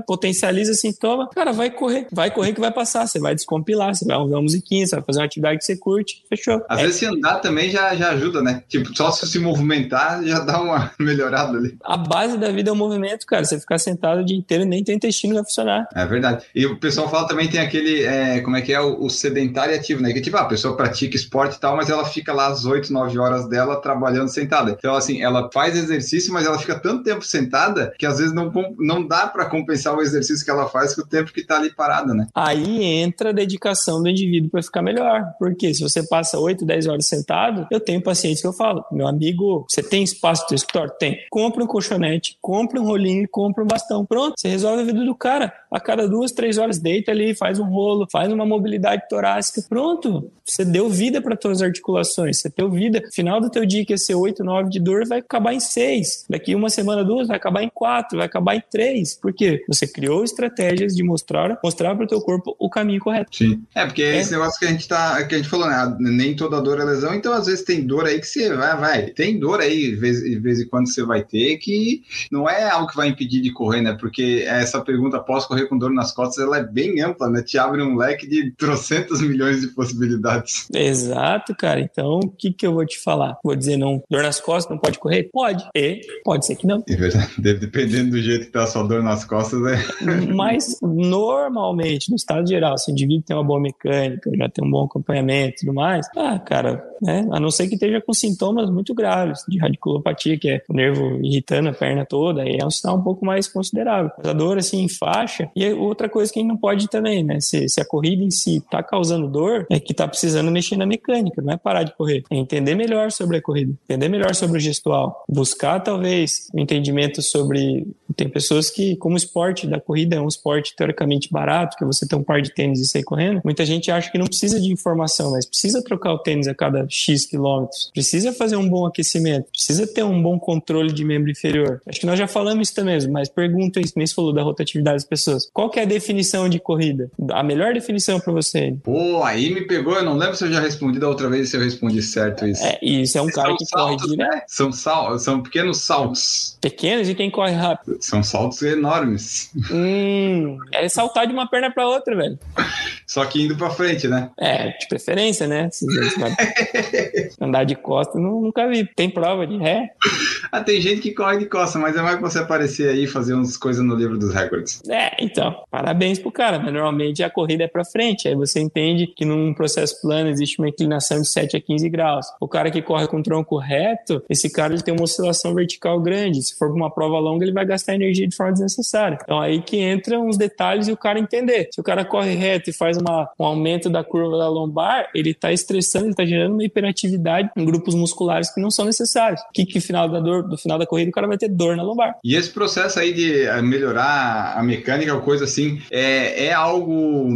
potencializa 0.07 0.75
sintoma. 0.75 1.29
Cara, 1.31 1.53
vai 1.53 1.71
correr, 1.71 2.07
vai 2.13 2.31
correr 2.31 2.53
que 2.53 2.61
vai 2.61 2.73
passar. 2.73 3.07
Você 3.07 3.19
vai 3.19 3.35
descompilar, 3.35 3.95
você 3.95 4.05
vai 4.05 4.17
ouvir 4.17 4.35
uma 4.35 4.43
musiquinha, 4.43 4.87
você 4.87 4.97
vai 4.97 5.05
fazer 5.05 5.21
uma 5.21 5.27
atividade 5.27 5.59
que 5.59 5.65
você 5.65 5.77
curte, 5.77 6.25
fechou. 6.29 6.63
Às 6.69 6.81
é. 6.81 6.83
vezes 6.83 6.97
se 6.97 7.07
andar 7.07 7.41
também 7.41 7.71
já, 7.71 7.95
já 7.95 8.11
ajuda, 8.11 8.43
né? 8.43 8.63
Tipo, 8.69 8.95
só 8.97 9.11
se 9.11 9.27
se 9.27 9.39
movimentar 9.39 10.23
já 10.25 10.41
dá 10.41 10.61
uma 10.61 10.91
melhorada 10.99 11.57
ali. 11.57 11.77
A 11.83 11.97
base 11.97 12.37
da 12.37 12.51
vida 12.51 12.71
é 12.71 12.73
o 12.73 12.77
movimento, 12.77 13.27
cara. 13.27 13.45
Você 13.45 13.59
ficar 13.61 13.79
sentado 13.79 14.21
o 14.21 14.25
dia 14.25 14.37
inteiro 14.37 14.65
nem 14.65 14.83
teu 14.83 14.95
intestino 14.95 15.35
vai 15.35 15.45
funcionar. 15.45 15.89
É 15.95 16.05
verdade. 16.07 16.45
E 16.55 16.67
o 16.67 16.79
pessoal 16.79 17.09
fala 17.09 17.29
também 17.29 17.49
tem 17.49 17.61
aquele, 17.61 18.03
é, 18.03 18.41
como 18.41 18.57
é 18.57 18.63
que 18.63 18.73
é, 18.73 18.81
o, 18.81 19.05
o 19.05 19.11
sedentário 19.11 19.75
ativo, 19.75 20.03
né? 20.03 20.13
Que 20.13 20.21
tipo, 20.21 20.37
ah, 20.37 20.43
a 20.43 20.47
pessoa 20.47 20.77
pratica 20.77 21.17
esporte 21.17 21.57
e 21.57 21.61
tal, 21.69 21.77
mas 21.77 21.91
ela 21.91 22.05
fica 22.05 22.33
lá 22.33 22.49
às 22.49 22.65
8, 22.65 22.93
9 22.93 23.19
horas 23.19 23.49
dela 23.49 23.77
trabalhando 23.81 24.29
sentada. 24.29 24.75
Então, 24.79 24.95
assim, 24.95 25.23
ela 25.23 25.51
faz 25.53 25.77
exercício, 25.77 26.33
mas 26.33 26.47
ela 26.47 26.59
fica 26.59 26.79
tanto 26.79 27.03
tempo 27.03 27.23
sentada 27.23 27.93
que 27.99 28.07
às 28.07 28.19
vezes 28.19 28.33
não, 28.33 28.51
não 28.79 29.07
dá 29.07 29.27
para 29.27 29.47
compensar 29.47 29.95
o 29.95 30.01
exercício 30.01 30.45
que 30.45 30.51
ela 30.51 30.69
faz 30.69 30.95
com 30.95 31.03
o 31.03 31.07
tempo 31.07 31.33
que 31.33 31.45
tá 31.45 31.57
ali 31.57 31.71
parada, 31.75 32.15
né? 32.15 32.27
Aí 32.35 32.83
entra 32.83 33.31
a 33.31 33.33
dedicação 33.33 34.03
do 34.03 34.09
indivíduo 34.09 34.51
para 34.51 34.63
ficar 34.63 34.83
melhor. 34.83 35.23
Porque 35.39 35.75
se 35.75 35.83
você 35.83 36.03
passa 36.07 36.39
8, 36.39 36.65
10 36.65 36.87
horas 36.87 37.07
sentado, 37.07 37.67
eu 37.71 37.81
tenho 37.81 38.03
pacientes 38.03 38.41
que 38.41 38.47
eu 38.47 38.53
falo, 38.53 38.85
meu 38.91 39.07
amigo, 39.07 39.67
você 39.69 39.83
tem 39.83 40.03
espaço 40.03 40.47
no 40.51 40.57
escritório? 40.57 40.93
Tem. 40.99 41.19
Compra 41.31 41.63
um 41.63 41.67
colchonete, 41.67 42.37
compra 42.41 42.81
um 42.81 42.85
rolinho, 42.85 43.29
compra 43.31 43.63
um 43.63 43.67
bastão. 43.67 44.07
Pronto, 44.07 44.35
você 44.37 44.49
resolve 44.49 44.83
a 44.83 44.87
vida 44.87 45.05
do 45.05 45.15
cara. 45.15 45.53
A 45.71 45.79
cada 45.79 46.09
duas, 46.09 46.33
três 46.33 46.57
horas 46.57 46.79
deita 46.79 47.11
ali, 47.11 47.35
faz 47.35 47.59
um 47.59 47.67
rolo, 47.67 48.07
faz 48.11 48.33
uma 48.33 48.47
mobilidade 48.47 49.03
torácica. 49.09 49.63
Pronto, 49.69 50.31
você 50.45 50.65
deu 50.65 50.89
vida 50.89 51.21
para 51.21 51.37
tuas 51.37 51.58
articulações. 51.63 52.41
Você 52.41 52.51
teu 52.51 52.71
vida, 52.71 53.03
final 53.13 53.41
do 53.41 53.51
teu 53.51 53.65
dia 53.65 53.85
que 53.85 53.93
ia 53.93 53.99
ser 53.99 54.15
8, 54.15 54.43
9 54.43 54.71
de 54.71 54.81
dor, 54.81 55.07
vai 55.07 55.19
acabar 55.19 55.53
em 55.53 55.61
6. 55.61 56.27
Daqui 56.29 56.55
uma 56.55 56.71
semana, 56.71 57.05
duas, 57.05 57.29
vai 57.29 57.37
acabar 57.37 57.63
em 57.63 57.71
4, 57.73 58.19
vai 58.19 58.27
acabar 58.27 58.57
em 58.57 58.63
3. 58.71 59.15
Por 59.15 59.33
quê? 59.33 59.65
Você 59.69 59.87
criou 59.87 60.25
estratégias 60.25 60.95
de 60.95 61.03
mostrar, 61.03 61.59
mostrar 61.63 61.95
para 61.95 62.05
o 62.05 62.09
teu 62.09 62.21
corpo 62.21 62.57
o 62.59 62.69
caminho 62.69 63.01
correto. 63.01 63.37
Sim. 63.37 63.63
É, 63.75 63.85
porque 63.85 64.03
é 64.03 64.19
esse 64.19 64.33
negócio 64.33 64.59
que 64.59 64.67
a 64.67 64.71
gente 64.71 64.89
tá, 64.89 65.23
que 65.25 65.35
a 65.35 65.39
gente 65.39 65.49
falou, 65.49 65.67
né? 65.67 65.97
Nem 65.99 66.35
toda 66.35 66.61
dor 66.61 66.81
é 66.81 66.85
lesão, 66.85 67.15
então 67.15 67.33
às 67.33 67.47
vezes 67.47 67.65
tem 67.65 67.87
dor 67.87 68.07
aí 68.07 68.21
que 68.21 68.27
você 68.27 68.55
vai, 68.55 68.77
vai. 68.77 69.07
Tem 69.09 69.39
dor 69.39 69.61
aí, 69.61 69.91
de 69.91 69.97
vez, 69.97 70.21
de 70.21 70.39
vez 70.39 70.61
em 70.61 70.69
quando 70.69 70.93
você 70.93 71.03
vai 71.03 71.23
ter, 71.23 71.57
que 71.59 72.03
não 72.31 72.49
é 72.49 72.69
algo 72.69 72.89
que 72.89 72.97
vai 72.97 73.09
impedir 73.09 73.41
de 73.41 73.53
correr, 73.53 73.83
né? 73.83 73.97
Porque 73.99 74.45
essa 74.47 74.81
pergunta, 74.81 75.19
posso 75.19 75.49
correr 75.49 75.67
com 75.67 75.79
dor 75.79 75.93
nas 75.93 76.13
costas, 76.13 76.45
ela 76.45 76.59
é 76.59 76.63
bem 76.63 77.01
ampla, 77.01 77.29
né? 77.29 77.43
Te 77.43 77.59
abre 77.59 77.83
um 77.83 77.97
leque 77.97 78.27
de 78.27 78.51
trocentos 78.53 79.21
milhões 79.21 79.61
de 79.61 79.69
possibilidades. 79.69 80.67
Exato, 80.73 81.48
cara. 81.55 81.81
Então, 81.81 82.21
o 82.21 82.29
que, 82.29 82.53
que 82.53 82.67
eu 82.67 82.73
vou 82.73 82.87
te 82.87 82.99
falar? 82.99 83.39
Vou 83.43 83.55
dizer 83.55 83.77
não, 83.77 84.03
dor 84.11 84.23
nas 84.23 84.41
costas, 84.41 84.71
não 84.71 84.79
pode 84.79 84.99
correr? 84.99 85.31
Pode. 85.33 85.69
E 85.75 86.01
pode 86.25 86.47
ser 86.47 86.57
que 86.57 86.67
não. 86.67 86.83
É 86.89 86.97
verdade. 86.97 87.33
Dependendo 87.59 88.11
do 88.11 88.23
jeito 88.23 88.47
que 88.47 88.53
tá 88.53 88.65
a 88.65 88.67
sua 88.67 88.83
dor 88.83 89.03
nas 89.03 89.25
costas, 89.25 89.61
é. 89.67 89.79
Mas, 90.35 90.79
normalmente, 90.83 92.11
no 92.11 92.17
estado 92.17 92.49
geral, 92.49 92.79
se 92.79 92.91
o 92.91 92.93
indivíduo 92.93 93.25
tem 93.27 93.37
uma 93.37 93.45
boa 93.45 93.61
mecânica, 93.61 94.31
já 94.37 94.49
tem 94.49 94.65
um 94.65 94.71
bom 94.71 94.85
acompanhamento 94.85 95.57
e 95.57 95.61
tudo 95.61 95.75
mais, 95.75 96.07
ah, 96.17 96.39
cara, 96.39 96.88
né? 97.01 97.27
A 97.31 97.41
não 97.41 97.51
ser 97.51 97.69
que 97.69 97.75
esteja 97.75 98.01
com 98.01 98.13
sintomas 98.13 98.71
muito 98.71 98.95
graves 98.95 99.41
de 99.49 99.59
radiculopatia, 99.59 100.39
que 100.39 100.49
é 100.49 100.63
o 100.69 100.75
nervo 100.75 101.19
irritando 101.23 101.69
a 101.69 101.73
perna 101.73 102.05
toda, 102.05 102.43
aí 102.43 102.59
é 102.61 102.67
um 102.67 102.71
sinal 102.71 102.97
um 102.97 103.03
pouco 103.03 103.25
mais 103.25 103.49
considerável. 103.49 104.11
A 104.23 104.33
dor, 104.33 104.59
assim, 104.59 104.83
em 104.83 104.89
faixa. 104.89 105.51
E 105.55 105.73
outra 105.73 106.09
coisa 106.09 106.33
que 106.33 106.39
a 106.39 106.43
gente 106.43 106.51
não 106.51 106.57
pode 106.57 106.89
também, 106.89 107.23
né? 107.23 107.41
Se, 107.41 107.69
se 107.69 107.81
a 107.81 107.85
corrida 107.85 108.23
em 108.23 108.31
si 108.31 108.63
tá 108.71 108.83
causando 108.83 109.29
dor, 109.29 109.67
é 109.71 109.79
que 109.81 109.95
tá 109.95 110.07
precisando 110.07 110.51
mexer 110.51 110.77
na 110.77 110.87
mecânica, 110.87 111.43
não 111.43 111.53
é 111.53 111.57
parar 111.57 111.83
de 111.83 111.95
correr. 111.95 112.23
É 112.31 112.37
entender 112.37 112.75
melhor 112.75 113.11
sobre 113.11 113.37
a 113.37 113.43
corrida, 113.43 113.73
entender 113.85 114.09
melhor 114.09 114.35
sobre 114.35 114.59
o 114.59 114.61
gestual, 114.61 115.25
buscar 115.29 115.81
talvez 115.81 116.49
um 116.55 116.61
entendimento 116.61 117.23
sobre. 117.23 117.87
Tem 118.17 118.29
pessoas 118.29 118.71
que, 118.71 118.97
como 118.97 119.15
o 119.15 119.19
esporte 119.19 119.67
da 119.67 119.81
corrida 119.81 120.17
é 120.17 120.21
um 120.21 120.29
esporte 120.29 120.75
teoricamente 120.77 121.31
barato, 121.31 121.77
que 121.77 121.85
você 121.85 122.07
tem 122.07 122.19
um 122.19 122.23
par 122.23 122.41
de 122.41 122.53
tênis 122.53 122.81
e 122.81 122.87
sair 122.87 123.05
correndo, 123.05 123.41
muita 123.45 123.65
gente 123.65 123.91
acha 123.91 124.11
que 124.11 124.19
não 124.19 124.27
precisa 124.27 124.61
de 124.61 124.73
informação, 124.73 125.31
mas 125.31 125.47
precisa 125.47 125.83
trocar 125.83 126.13
o 126.13 126.19
tênis 126.19 126.49
a 126.49 126.55
cada 126.55 126.88
X 126.89 127.27
quilômetros, 127.27 127.91
precisa 127.93 128.33
fazer 128.33 128.57
um 128.57 128.69
bom 128.69 128.87
aquecimento, 128.87 129.51
precisa 129.51 129.87
ter 129.87 130.03
um 130.03 130.23
bom 130.23 130.39
controle 130.39 130.93
de 130.93 131.05
membro 131.05 131.31
inferior. 131.31 131.81
Acho 131.87 132.01
que 132.01 132.07
nós 132.07 132.19
já 132.19 132.27
falamos 132.27 132.69
isso 132.69 132.75
também, 132.75 132.99
mas 133.09 133.29
pergunta 133.29 133.81
isso, 133.81 133.95
nem 133.97 134.07
se 134.07 134.15
falou 134.15 134.33
da 134.33 134.43
rotatividade 134.43 134.97
das 134.97 135.05
pessoas. 135.05 135.49
Qual 135.53 135.71
que 135.71 135.79
é 135.79 135.83
a 135.83 135.87
definição 135.87 136.49
de 136.49 136.59
corrida? 136.59 137.11
A 137.31 137.43
melhor 137.43 137.73
definição 137.75 138.21
para 138.21 138.33
você? 138.33 138.77
Pô, 138.83 139.23
aí 139.23 139.53
me 139.53 139.67
pegou, 139.67 139.95
eu 139.95 140.03
não 140.03 140.17
lembro 140.17 140.37
se 140.37 140.45
eu 140.45 140.53
já 140.53 140.61
respondi 140.61 140.99
da 140.99 141.09
outra 141.09 141.29
vez 141.29 141.51
se 141.51 141.57
eu 141.57 141.61
respondi 141.61 142.03
certo 142.03 142.47
isso. 142.47 142.63
É, 142.65 142.79
isso 142.83 143.19
é 143.19 143.23
um 143.23 143.29
cara 143.29 143.55
que 143.57 143.65
saltos, 143.67 144.03
corre 144.03 144.17
direto. 144.17 144.35
Né? 144.35 144.43
São, 144.47 144.73
sal, 144.73 145.19
são 145.19 145.43
pequenos 145.43 145.79
saltos. 145.79 146.57
Pequenos 146.61 147.09
e 147.09 147.15
quem 147.15 147.31
corre 147.31 147.53
rápido? 147.53 147.99
São 148.01 148.23
saltos 148.23 148.63
enormes. 148.63 149.51
Hum, 149.71 150.59
é 150.73 150.89
saltar 150.89 151.27
de 151.27 151.33
uma 151.33 151.49
perna 151.49 151.71
para 151.71 151.87
outra, 151.87 152.17
velho. 152.17 152.39
Só 153.07 153.25
que 153.25 153.43
indo 153.43 153.57
para 153.57 153.71
frente, 153.71 154.07
né? 154.07 154.31
É, 154.39 154.69
de 154.77 154.87
preferência, 154.89 155.47
né? 155.47 155.71
Andar 157.41 157.65
de 157.65 157.75
costa, 157.75 158.19
nunca 158.19 158.69
vi. 158.69 158.87
Tem 158.95 159.11
prova 159.11 159.47
de 159.47 159.57
ré? 159.57 159.91
Ah, 160.51 160.63
tem 160.63 160.81
gente 160.81 161.03
que 161.03 161.13
corre 161.13 161.37
de 161.39 161.47
costa, 161.47 161.79
mas 161.79 161.95
é 161.95 162.01
mais 162.01 162.17
que 162.17 162.23
você 162.23 162.39
aparecer 162.39 162.89
aí 162.89 163.05
e 163.05 163.07
fazer 163.07 163.35
umas 163.35 163.57
coisas 163.57 163.85
no 163.85 163.95
livro 163.95 164.19
dos 164.19 164.33
recordes. 164.33 164.81
É, 164.89 165.23
então, 165.23 165.63
parabéns 165.71 166.19
pro 166.19 166.33
cara, 166.33 166.59
mas 166.59 166.73
normalmente 166.73 167.23
a 167.23 167.29
corrida 167.29 167.65
é 167.65 167.69
para 167.69 167.85
frente. 167.85 168.27
Aí 168.27 168.35
você 168.35 168.59
entende 168.59 169.07
que 169.07 169.27
num 169.27 169.53
processo 169.53 170.01
plano 170.01 170.31
existe 170.31 170.59
uma 170.59 170.69
inclinação 170.69 171.21
de 171.21 171.29
7 171.29 171.57
a 171.57 171.61
15 171.61 171.89
graus. 171.91 172.27
O 172.41 172.49
cara 172.49 172.71
que 172.71 172.81
corre 172.81 173.07
com 173.07 173.23
tronco 173.23 173.59
reto, 173.59 174.23
esse 174.29 174.51
cara 174.51 174.73
ele 174.73 174.83
tem 174.83 174.95
uma 174.95 175.05
oscilação 175.05 175.55
vertical 175.55 176.01
grande. 176.01 176.43
Se 176.43 176.57
for 176.57 176.69
pra 176.69 176.77
uma 176.77 176.91
prova 176.91 177.19
longa, 177.19 177.45
ele 177.45 177.53
vai 177.53 177.67
gastar 177.67 177.95
energia 177.95 178.27
de 178.27 178.35
forma 178.35 178.53
desnecessária. 178.53 179.19
Então 179.23 179.41
aí 179.41 179.61
que 179.61 179.79
entra 179.79 180.19
uns 180.19 180.39
detalhes 180.39 180.89
e 180.89 180.93
o 180.93 180.97
cara 180.97 181.19
entender. 181.19 181.69
Se 181.73 181.81
o 181.81 181.85
cara 181.85 182.05
corre 182.05 182.35
reto 182.35 182.71
e 182.71 182.73
faz 182.73 182.97
uma, 182.97 183.29
um 183.39 183.45
aumento 183.45 183.91
da 183.91 184.03
curva 184.03 184.39
da 184.39 184.49
lombar, 184.49 185.11
ele 185.15 185.35
tá 185.35 185.53
estressando, 185.53 186.07
ele 186.07 186.15
tá 186.15 186.25
gerando 186.25 186.55
uma 186.55 186.65
hiperatividade 186.69 187.51
em 187.57 187.65
grupos 187.65 187.95
musculares 187.95 188.53
que 188.53 188.61
não 188.61 188.71
são 188.71 188.85
necessários. 188.85 189.41
Que 189.53 189.67
que 189.67 189.81
final 189.81 190.09
da 190.09 190.21
dor, 190.21 190.49
do 190.49 190.57
final 190.57 190.79
da 190.79 190.87
corrida 190.87 191.11
o 191.11 191.13
cara 191.13 191.27
vai 191.27 191.39
ter 191.39 191.49
dor 191.49 191.77
na 191.77 191.83
lombar. 191.83 192.17
E 192.25 192.35
esse 192.35 192.51
processo 192.51 192.99
aí 192.99 193.13
de 193.13 193.43
eh, 193.43 193.63
melhorar 193.63 194.55
a 194.57 194.63
mecânica, 194.63 195.17
coisa 195.21 195.45
assim, 195.45 195.81
é, 195.91 196.47
é 196.47 196.53
algo 196.53 197.29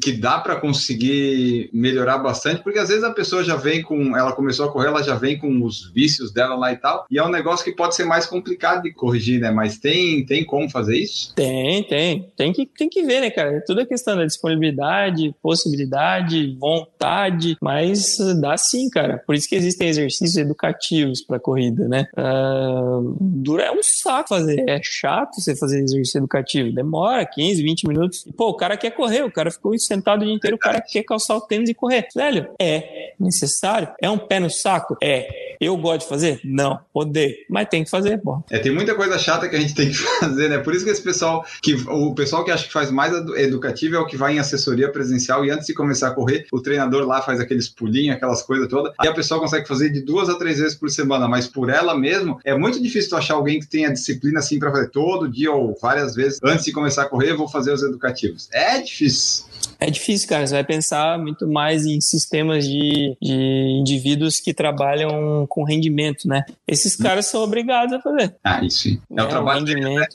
que 0.00 0.12
dá 0.12 0.38
para 0.38 0.56
conseguir 0.56 1.70
melhorar 1.72 2.18
bastante, 2.18 2.62
porque 2.62 2.78
às 2.78 2.88
vezes 2.88 3.04
a 3.04 3.10
pessoa 3.10 3.42
já 3.42 3.56
vem 3.56 3.82
com, 3.82 4.16
ela 4.16 4.32
começou 4.32 4.66
a 4.66 4.72
correr, 4.72 4.88
ela 4.88 5.02
já 5.02 5.14
vem 5.14 5.38
com 5.38 5.64
os 5.64 5.90
vícios 5.92 6.32
dela 6.32 6.54
lá 6.54 6.72
e 6.72 6.76
tal, 6.76 7.06
e 7.10 7.18
é 7.18 7.24
um 7.24 7.30
negócio 7.30 7.64
que 7.64 7.72
pode 7.72 7.94
ser 7.94 8.04
mais 8.04 8.26
complicado 8.26 8.82
de 8.82 8.92
corrigir, 8.92 9.40
né? 9.40 9.50
Mas 9.50 9.78
tem, 9.78 10.24
tem 10.24 10.44
como 10.44 10.70
fazer 10.70 10.96
isso? 10.96 11.34
Tem, 11.34 11.82
tem. 11.84 12.30
Tem 12.36 12.52
que, 12.52 12.66
tem 12.66 12.88
que 12.88 13.02
ver, 13.02 13.20
né, 13.20 13.30
cara? 13.30 13.62
Tudo 13.66 13.80
é 13.80 13.86
questão 13.86 14.16
da 14.16 14.24
disponibilidade, 14.24 15.34
possibilidade, 15.42 16.56
vontade, 16.58 17.56
mas 17.60 18.16
dá 18.40 18.56
sim, 18.56 18.79
cara. 18.88 19.22
Por 19.26 19.34
isso 19.34 19.48
que 19.48 19.54
existem 19.54 19.88
exercícios 19.88 20.36
educativos 20.36 21.20
para 21.20 21.38
corrida, 21.38 21.88
né? 21.88 22.06
Uh, 22.16 23.16
dura 23.20 23.64
é 23.64 23.72
um 23.72 23.82
saco 23.82 24.30
fazer, 24.30 24.64
é 24.68 24.80
chato 24.82 25.40
você 25.40 25.56
fazer 25.56 25.82
exercício 25.82 26.18
educativo, 26.18 26.72
demora 26.72 27.24
15, 27.26 27.62
20 27.62 27.88
minutos. 27.88 28.24
E, 28.26 28.32
pô, 28.32 28.48
o 28.48 28.54
cara 28.54 28.76
quer 28.76 28.90
correr, 28.92 29.22
o 29.22 29.30
cara 29.30 29.50
ficou 29.50 29.76
sentado 29.78 30.22
o 30.22 30.24
dia 30.24 30.34
inteiro, 30.34 30.56
o 30.56 30.58
cara 30.58 30.80
quer 30.80 31.02
calçar 31.02 31.36
o 31.36 31.40
tênis 31.40 31.68
e 31.68 31.74
correr. 31.74 32.08
Velho, 32.14 32.48
é 32.60 33.14
necessário? 33.18 33.88
É 34.00 34.08
um 34.08 34.18
pé 34.18 34.40
no 34.40 34.50
saco? 34.50 34.96
É. 35.02 35.50
Eu 35.60 35.76
gosto 35.76 36.00
de 36.00 36.08
fazer? 36.08 36.40
Não, 36.42 36.80
odeio. 36.94 37.34
Mas 37.48 37.68
tem 37.68 37.84
que 37.84 37.90
fazer, 37.90 38.16
pô. 38.18 38.42
É, 38.50 38.58
tem 38.58 38.72
muita 38.72 38.94
coisa 38.94 39.18
chata 39.18 39.46
que 39.46 39.54
a 39.54 39.60
gente 39.60 39.74
tem 39.76 39.90
que 39.90 39.94
fazer, 39.94 40.48
né? 40.48 40.58
Por 40.58 40.74
isso 40.74 40.84
que 40.84 40.90
esse 40.90 41.02
pessoal, 41.02 41.44
que 41.62 41.74
o 41.74 42.14
pessoal 42.14 42.42
que 42.44 42.50
acha 42.50 42.66
que 42.66 42.72
faz 42.72 42.90
mais 42.90 43.12
educativo 43.36 43.96
é 43.96 43.98
o 43.98 44.06
que 44.06 44.16
vai 44.16 44.34
em 44.34 44.38
assessoria 44.38 44.90
presencial 44.90 45.44
e 45.44 45.50
antes 45.50 45.66
de 45.66 45.74
começar 45.74 46.08
a 46.08 46.14
correr, 46.14 46.46
o 46.50 46.62
treinador 46.62 47.06
lá 47.06 47.20
faz 47.20 47.40
aqueles 47.40 47.68
pulinhos, 47.68 48.16
aquelas 48.16 48.42
coisas 48.42 48.68
todas, 48.70 48.92
e 49.02 49.08
a 49.08 49.12
pessoa 49.12 49.40
consegue 49.40 49.66
fazer 49.66 49.90
de 49.90 50.00
duas 50.00 50.28
a 50.28 50.38
três 50.38 50.58
vezes 50.58 50.74
por 50.74 50.90
semana, 50.90 51.28
mas 51.28 51.46
por 51.46 51.68
ela 51.68 51.96
mesmo, 51.96 52.40
é 52.44 52.56
muito 52.56 52.80
difícil 52.80 53.10
tu 53.10 53.16
achar 53.16 53.34
alguém 53.34 53.60
que 53.60 53.66
tenha 53.66 53.92
disciplina 53.92 54.38
assim 54.38 54.58
para 54.58 54.70
fazer 54.70 54.88
todo 54.90 55.28
dia 55.28 55.52
ou 55.52 55.76
várias 55.80 56.14
vezes 56.14 56.38
antes 56.42 56.64
de 56.64 56.72
começar 56.72 57.02
a 57.02 57.08
correr, 57.08 57.34
vou 57.34 57.48
fazer 57.48 57.72
os 57.72 57.82
educativos. 57.82 58.48
É 58.52 58.80
difícil. 58.80 59.49
É 59.78 59.90
difícil, 59.90 60.28
cara. 60.28 60.46
Você 60.46 60.54
vai 60.54 60.64
pensar 60.64 61.18
muito 61.18 61.48
mais 61.48 61.86
em 61.86 62.00
sistemas 62.00 62.64
de, 62.66 63.16
de 63.20 63.78
indivíduos 63.80 64.38
que 64.38 64.52
trabalham 64.52 65.46
com 65.48 65.64
rendimento, 65.64 66.28
né? 66.28 66.44
Esses 66.68 66.98
hum. 66.98 67.02
caras 67.02 67.26
são 67.26 67.42
obrigados 67.42 67.94
a 67.94 68.00
fazer. 68.00 68.36
Ah, 68.44 68.62
isso 68.64 68.80
sim. 68.80 69.00
É, 69.16 69.20
é 69.20 69.24
o 69.24 69.28
trabalho 69.28 69.64
rendimento. 69.64 70.06